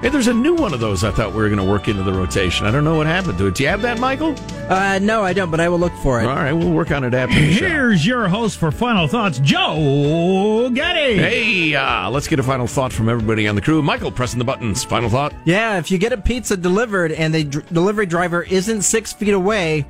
Hey, 0.01 0.09
there's 0.09 0.28
a 0.28 0.32
new 0.34 0.55
one 0.55 0.72
of 0.72 0.80
those 0.80 1.05
I 1.05 1.11
thought 1.11 1.32
we 1.34 1.42
were 1.42 1.51
going 1.51 1.59
to 1.59 1.64
work 1.70 1.86
into 1.86 2.03
the 2.03 2.12
rotation. 2.12 2.64
I 2.64 2.70
don't 2.70 2.84
know 2.84 2.94
what 2.94 3.07
happened 3.07 3.36
to 3.36 3.48
it. 3.48 3.55
Do 3.55 3.64
you 3.64 3.68
have 3.68 3.82
that, 3.82 3.98
Michael? 3.98 4.34
Uh, 4.66 4.98
no, 4.98 5.22
I 5.22 5.34
don't, 5.34 5.51
but 5.51 5.61
I 5.61 5.68
will 5.68 5.78
look 5.78 5.92
for 6.03 6.22
it. 6.22 6.24
All 6.26 6.36
right, 6.36 6.55
we'll 6.55 6.70
work 6.72 6.90
on 6.90 7.05
it 7.05 7.12
after 7.12 7.34
the 7.38 7.53
show. 7.53 7.68
Here's 7.68 8.07
your 8.07 8.26
host 8.26 8.57
for 8.57 8.70
Final 8.70 9.07
Thoughts, 9.09 9.40
Joe 9.40 10.70
Getty. 10.72 11.16
Hey, 11.18 11.74
uh, 11.74 12.09
let's 12.09 12.28
get 12.28 12.38
a 12.38 12.42
final 12.42 12.66
thought 12.66 12.94
from 12.94 13.11
everybody 13.11 13.46
on 13.46 13.57
the 13.57 13.61
crew. 13.61 13.82
Michael, 13.82 14.11
pressing 14.11 14.38
the 14.38 14.44
buttons. 14.44 14.82
Final 14.84 15.11
thought. 15.11 15.34
Yeah, 15.44 15.76
if 15.76 15.90
you 15.90 15.98
get 15.98 16.14
a 16.14 16.16
pizza 16.18 16.57
delivered 16.57 17.12
and 17.12 17.34
the 17.34 17.44
dr- 17.44 17.68
delivery 17.68 18.07
driver 18.07 18.42
isn't 18.44 18.80
six 18.80 19.12
feet 19.12 19.34
away, 19.34 19.84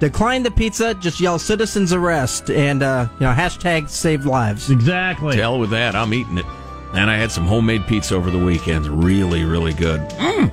decline 0.00 0.44
the 0.44 0.50
pizza. 0.50 0.94
Just 0.94 1.20
yell 1.20 1.38
"citizens 1.38 1.92
arrest" 1.92 2.48
and 2.50 2.82
uh, 2.82 3.06
you 3.20 3.26
know 3.26 3.32
hashtag 3.34 3.90
save 3.90 4.24
lives. 4.24 4.70
Exactly. 4.70 5.36
Tell 5.36 5.58
with 5.58 5.70
that, 5.70 5.94
I'm 5.94 6.14
eating 6.14 6.38
it. 6.38 6.46
And 6.94 7.10
I 7.10 7.16
had 7.16 7.30
some 7.32 7.46
homemade 7.46 7.86
pizza 7.86 8.14
over 8.14 8.30
the 8.30 8.38
weekend. 8.38 8.86
Really, 9.04 9.44
really 9.44 9.72
good. 9.72 10.00
Mm. 10.10 10.52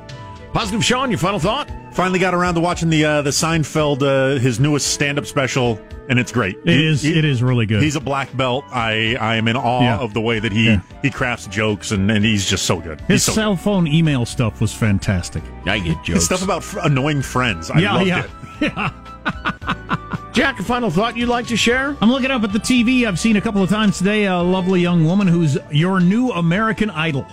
Positive 0.54 0.84
Sean, 0.84 1.10
your 1.12 1.20
final 1.20 1.40
thought? 1.40 1.70
Finally 1.94 2.20
got 2.20 2.34
around 2.34 2.54
to 2.56 2.62
watching 2.62 2.90
the 2.90 3.04
uh, 3.04 3.22
the 3.22 3.30
Seinfeld 3.32 4.02
uh, 4.04 4.40
his 4.40 4.60
newest 4.60 4.94
stand 4.94 5.18
up 5.20 5.26
special, 5.26 5.80
and 6.08 6.18
it's 6.18 6.32
great. 6.32 6.56
It 6.64 6.80
is- 6.80 7.04
it 7.04 7.26
is 7.26 7.44
really 7.44 7.66
good. 7.66 7.82
He's 7.84 7.96
a 7.98 8.00
black 8.00 8.36
belt. 8.38 8.64
I 8.72 9.18
I 9.20 9.36
am 9.36 9.48
in 9.50 9.58
awe 9.58 9.82
Yeah. 9.82 9.98
of 9.98 10.14
the 10.14 10.22
way 10.22 10.40
that 10.40 10.52
he 10.54 10.68
Yeah. 10.68 10.82
he 11.02 11.10
crafts 11.10 11.48
jokes, 11.48 11.92
and, 11.92 12.10
and 12.10 12.24
he's 12.24 12.50
just 12.50 12.66
so 12.66 12.80
good. 12.80 13.02
His 13.02 13.24
so 13.24 13.34
cell 13.34 13.56
phone 13.58 13.86
email 13.88 14.26
stuff 14.26 14.62
was 14.62 14.74
fantastic. 14.74 15.44
I 15.66 15.80
get 15.80 15.98
good. 15.98 16.04
jokes. 16.06 16.26
Stuff 16.26 16.44
about 16.44 16.62
f- 16.64 16.78
annoying 16.84 17.22
friends. 17.22 17.70
I 17.70 17.80
yeah, 17.80 17.94
loved 17.96 18.08
yeah, 18.08 18.24
it. 18.62 18.72
yeah. 18.78 19.96
Jack, 20.32 20.60
a 20.60 20.64
final 20.64 20.92
thought 20.92 21.18
you'd 21.18 21.28
like 21.28 21.48
to 21.48 21.58
share? 21.58 21.98
I'm 22.02 22.12
looking 22.12 22.30
up 22.30 22.44
at 22.44 22.54
the 22.54 22.60
TV. 22.60 23.06
I've 23.08 23.20
seen 23.20 23.36
a 23.36 23.42
couple 23.42 23.64
of 23.64 23.70
times 23.70 23.98
today 23.98 24.26
a 24.26 24.38
lovely 24.38 24.80
young 24.80 25.04
woman 25.04 25.28
who's 25.28 25.58
your 25.72 26.00
new 26.00 26.30
American 26.32 26.92
Idol. 26.92 27.26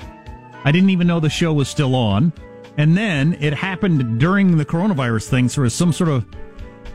I 0.64 0.72
didn't 0.72 0.90
even 0.90 1.06
know 1.06 1.20
the 1.20 1.28
show 1.28 1.52
was 1.52 1.68
still 1.68 1.94
on. 1.94 2.32
And 2.78 2.96
then 2.96 3.36
it 3.40 3.52
happened 3.52 4.18
during 4.18 4.56
the 4.56 4.64
coronavirus 4.64 5.28
thing. 5.28 5.48
So 5.48 5.60
there's 5.60 5.74
some 5.74 5.92
sort 5.92 6.10
of. 6.10 6.26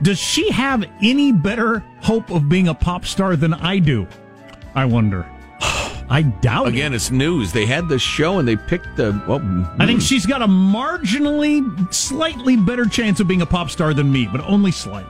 Does 0.02 0.18
she 0.20 0.50
have 0.50 0.84
any 1.04 1.32
better 1.32 1.84
hope 2.02 2.32
of 2.32 2.50
being 2.50 2.68
a 2.68 2.74
pop 2.74 3.06
star 3.06 3.36
than 3.36 3.54
I 3.54 3.78
do? 3.78 4.08
I 4.74 4.86
wonder. 4.86 5.24
I 5.62 6.24
doubt 6.42 6.68
it. 6.68 6.74
Again, 6.74 6.94
it's 6.94 7.12
news. 7.12 7.54
They 7.54 7.68
had 7.68 7.88
the 7.88 8.00
show 8.00 8.40
and 8.40 8.48
they 8.48 8.56
picked 8.56 8.98
the. 8.98 9.24
Well, 9.28 9.40
I 9.80 9.86
think 9.86 10.02
she's 10.02 10.26
got 10.26 10.42
a 10.42 10.48
marginally, 10.48 11.94
slightly 11.94 12.58
better 12.58 12.86
chance 12.86 13.20
of 13.20 13.28
being 13.28 13.44
a 13.44 13.46
pop 13.46 13.70
star 13.70 13.94
than 13.94 14.12
me, 14.12 14.28
but 14.32 14.42
only 14.42 14.72
slight. 14.72 15.06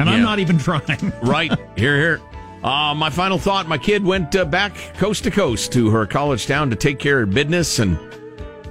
And 0.00 0.08
I'm 0.08 0.22
not 0.22 0.38
even 0.38 0.58
trying. 0.58 1.12
right 1.22 1.52
here, 1.76 1.96
here. 1.96 2.20
Uh, 2.62 2.94
my 2.94 3.10
final 3.10 3.38
thought: 3.38 3.68
My 3.68 3.78
kid 3.78 4.04
went 4.04 4.34
uh, 4.34 4.44
back 4.44 4.74
coast 4.94 5.24
to 5.24 5.30
coast 5.30 5.72
to 5.72 5.90
her 5.90 6.06
college 6.06 6.46
town 6.46 6.70
to 6.70 6.76
take 6.76 6.98
care 6.98 7.22
of 7.22 7.30
business, 7.30 7.78
and 7.78 7.98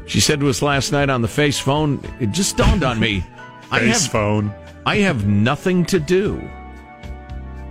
she 0.06 0.20
said 0.20 0.40
to 0.40 0.50
us 0.50 0.62
last 0.62 0.92
night 0.92 1.10
on 1.10 1.22
the 1.22 1.28
face 1.28 1.60
phone, 1.60 2.04
"It 2.20 2.32
just 2.32 2.58
dawned 2.58 2.84
on 2.84 3.00
me, 3.00 3.24
I 3.72 3.80
Face 3.80 4.04
have 4.04 4.12
phone. 4.12 4.54
I 4.86 4.98
have 4.98 5.28
nothing 5.28 5.86
to 5.86 6.00
do. 6.00 6.42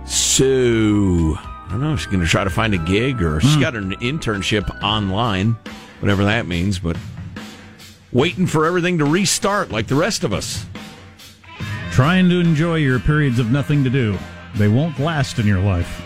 So 0.05 1.35
I 1.35 1.67
don't 1.69 1.81
know. 1.81 1.93
If 1.93 1.99
she's 1.99 2.07
going 2.07 2.21
to 2.23 2.27
try 2.27 2.43
to 2.45 2.49
find 2.49 2.73
a 2.73 2.77
gig, 2.77 3.21
or 3.21 3.41
she's 3.41 3.57
got 3.57 3.75
an 3.75 3.91
internship 3.95 4.69
online, 4.81 5.57
whatever 5.99 6.23
that 6.25 6.47
means. 6.47 6.79
But 6.79 6.97
waiting 8.11 8.47
for 8.47 8.65
everything 8.65 8.97
to 8.99 9.05
restart, 9.05 9.69
like 9.69 9.87
the 9.87 9.95
rest 9.95 10.23
of 10.23 10.33
us. 10.33 10.65
Trying 11.91 12.29
to 12.29 12.39
enjoy 12.39 12.75
your 12.75 12.99
periods 12.99 13.39
of 13.39 13.51
nothing 13.51 13.83
to 13.83 13.89
do. 13.89 14.17
They 14.55 14.67
won't 14.67 14.99
last 14.99 15.39
in 15.39 15.45
your 15.45 15.59
life. 15.59 16.01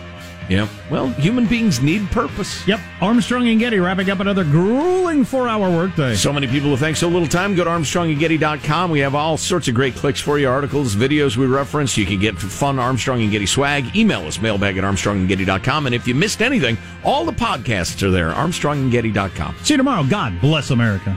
Yep. 0.48 0.68
Well, 0.90 1.08
human 1.08 1.46
beings 1.46 1.80
need 1.80 2.06
purpose. 2.10 2.66
Yep. 2.68 2.80
Armstrong 3.00 3.48
and 3.48 3.58
Getty 3.58 3.78
wrapping 3.78 4.10
up 4.10 4.20
another 4.20 4.44
grueling 4.44 5.24
four 5.24 5.48
hour 5.48 5.70
workday. 5.70 6.14
So 6.14 6.32
many 6.32 6.46
people 6.46 6.70
who 6.70 6.76
think 6.76 6.96
so 6.96 7.08
little 7.08 7.28
time. 7.28 7.54
Go 7.54 7.64
to 7.64 7.70
ArmstrongandGetty.com. 7.70 8.90
We 8.90 9.00
have 9.00 9.14
all 9.14 9.36
sorts 9.36 9.68
of 9.68 9.74
great 9.74 9.94
clicks 9.94 10.20
for 10.20 10.38
you, 10.38 10.48
articles, 10.48 10.94
videos 10.94 11.36
we 11.36 11.46
reference. 11.46 11.96
You 11.96 12.04
can 12.04 12.20
get 12.20 12.36
fun 12.36 12.78
Armstrong 12.78 13.22
and 13.22 13.30
Getty 13.30 13.46
swag. 13.46 13.96
Email 13.96 14.26
us, 14.26 14.40
mailbag 14.40 14.76
at 14.76 14.84
ArmstrongandGetty.com. 14.84 15.86
And 15.86 15.94
if 15.94 16.06
you 16.06 16.14
missed 16.14 16.42
anything, 16.42 16.76
all 17.04 17.24
the 17.24 17.32
podcasts 17.32 18.02
are 18.02 18.10
there, 18.10 18.32
ArmstrongandGetty.com. 18.32 19.56
See 19.62 19.74
you 19.74 19.78
tomorrow. 19.78 20.04
God 20.04 20.40
bless 20.40 20.70
America. 20.70 21.16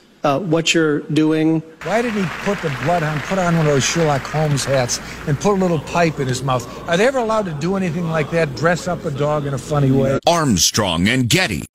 uh, 0.23 0.39
what 0.39 0.73
you're 0.73 0.99
doing? 1.01 1.61
Why 1.83 2.01
did 2.01 2.13
he 2.13 2.23
put 2.43 2.61
the 2.61 2.69
bloodhound, 2.83 3.21
put 3.21 3.37
on 3.39 3.55
one 3.57 3.65
of 3.65 3.73
those 3.73 3.83
Sherlock 3.83 4.21
Holmes 4.21 4.65
hats, 4.65 4.99
and 5.27 5.39
put 5.39 5.53
a 5.53 5.59
little 5.59 5.79
pipe 5.79 6.19
in 6.19 6.27
his 6.27 6.43
mouth? 6.43 6.65
Are 6.87 6.97
they 6.97 7.07
ever 7.07 7.19
allowed 7.19 7.45
to 7.45 7.53
do 7.53 7.75
anything 7.75 8.09
like 8.09 8.31
that? 8.31 8.55
Dress 8.55 8.87
up 8.87 9.05
a 9.05 9.11
dog 9.11 9.45
in 9.45 9.53
a 9.53 9.57
funny 9.57 9.91
way? 9.91 10.19
Armstrong 10.27 11.07
and 11.07 11.29
Getty. 11.29 11.65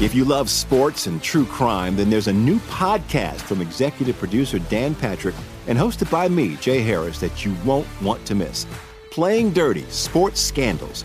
If 0.00 0.14
you 0.14 0.24
love 0.24 0.48
sports 0.48 1.08
and 1.08 1.20
true 1.20 1.44
crime, 1.44 1.96
then 1.96 2.08
there's 2.08 2.28
a 2.28 2.32
new 2.32 2.60
podcast 2.60 3.40
from 3.40 3.60
executive 3.60 4.16
producer 4.16 4.60
Dan 4.60 4.94
Patrick 4.94 5.34
and 5.66 5.76
hosted 5.76 6.08
by 6.08 6.28
me, 6.28 6.54
Jay 6.56 6.82
Harris, 6.82 7.18
that 7.18 7.44
you 7.44 7.54
won't 7.64 7.86
want 8.00 8.24
to 8.26 8.36
miss. 8.36 8.64
Playing 9.10 9.52
Dirty 9.52 9.84
Sports 9.90 10.40
Scandals. 10.40 11.04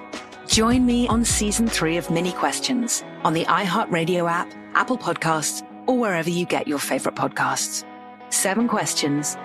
Join 0.51 0.85
me 0.85 1.07
on 1.07 1.23
season 1.23 1.65
three 1.65 1.95
of 1.95 2.09
Minnie 2.11 2.33
Questions 2.33 3.05
on 3.23 3.31
the 3.31 3.45
iHeartRadio 3.45 4.29
app, 4.29 4.53
Apple 4.73 4.97
Podcasts, 4.97 5.65
or 5.87 5.97
wherever 5.97 6.29
you 6.29 6.45
get 6.45 6.67
your 6.67 6.77
favorite 6.77 7.15
podcasts. 7.15 7.85
Seven 8.31 8.67
questions, 8.67 9.37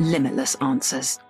limitless 0.00 0.56
answers. 0.56 1.20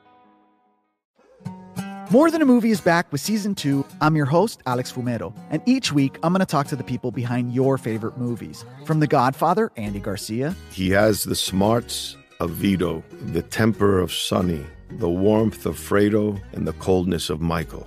More 2.10 2.30
Than 2.30 2.40
a 2.40 2.46
Movie 2.46 2.70
is 2.70 2.80
back 2.80 3.12
with 3.12 3.20
season 3.20 3.54
two. 3.54 3.84
I'm 4.00 4.16
your 4.16 4.24
host, 4.24 4.62
Alex 4.64 4.90
Fumero, 4.90 5.36
and 5.50 5.60
each 5.66 5.92
week 5.92 6.18
I'm 6.22 6.32
going 6.32 6.40
to 6.40 6.46
talk 6.46 6.66
to 6.68 6.76
the 6.76 6.82
people 6.82 7.10
behind 7.10 7.52
your 7.52 7.76
favorite 7.76 8.16
movies. 8.16 8.64
From 8.86 9.00
The 9.00 9.06
Godfather, 9.06 9.70
Andy 9.76 10.00
Garcia, 10.00 10.56
He 10.70 10.88
has 10.92 11.24
the 11.24 11.36
smarts 11.36 12.16
of 12.40 12.52
Vito, 12.52 13.04
the 13.10 13.42
temper 13.42 13.98
of 13.98 14.10
Sonny, 14.10 14.64
the 14.92 15.10
warmth 15.10 15.66
of 15.66 15.76
Fredo, 15.76 16.40
and 16.54 16.66
the 16.66 16.72
coldness 16.72 17.28
of 17.28 17.42
Michael. 17.42 17.86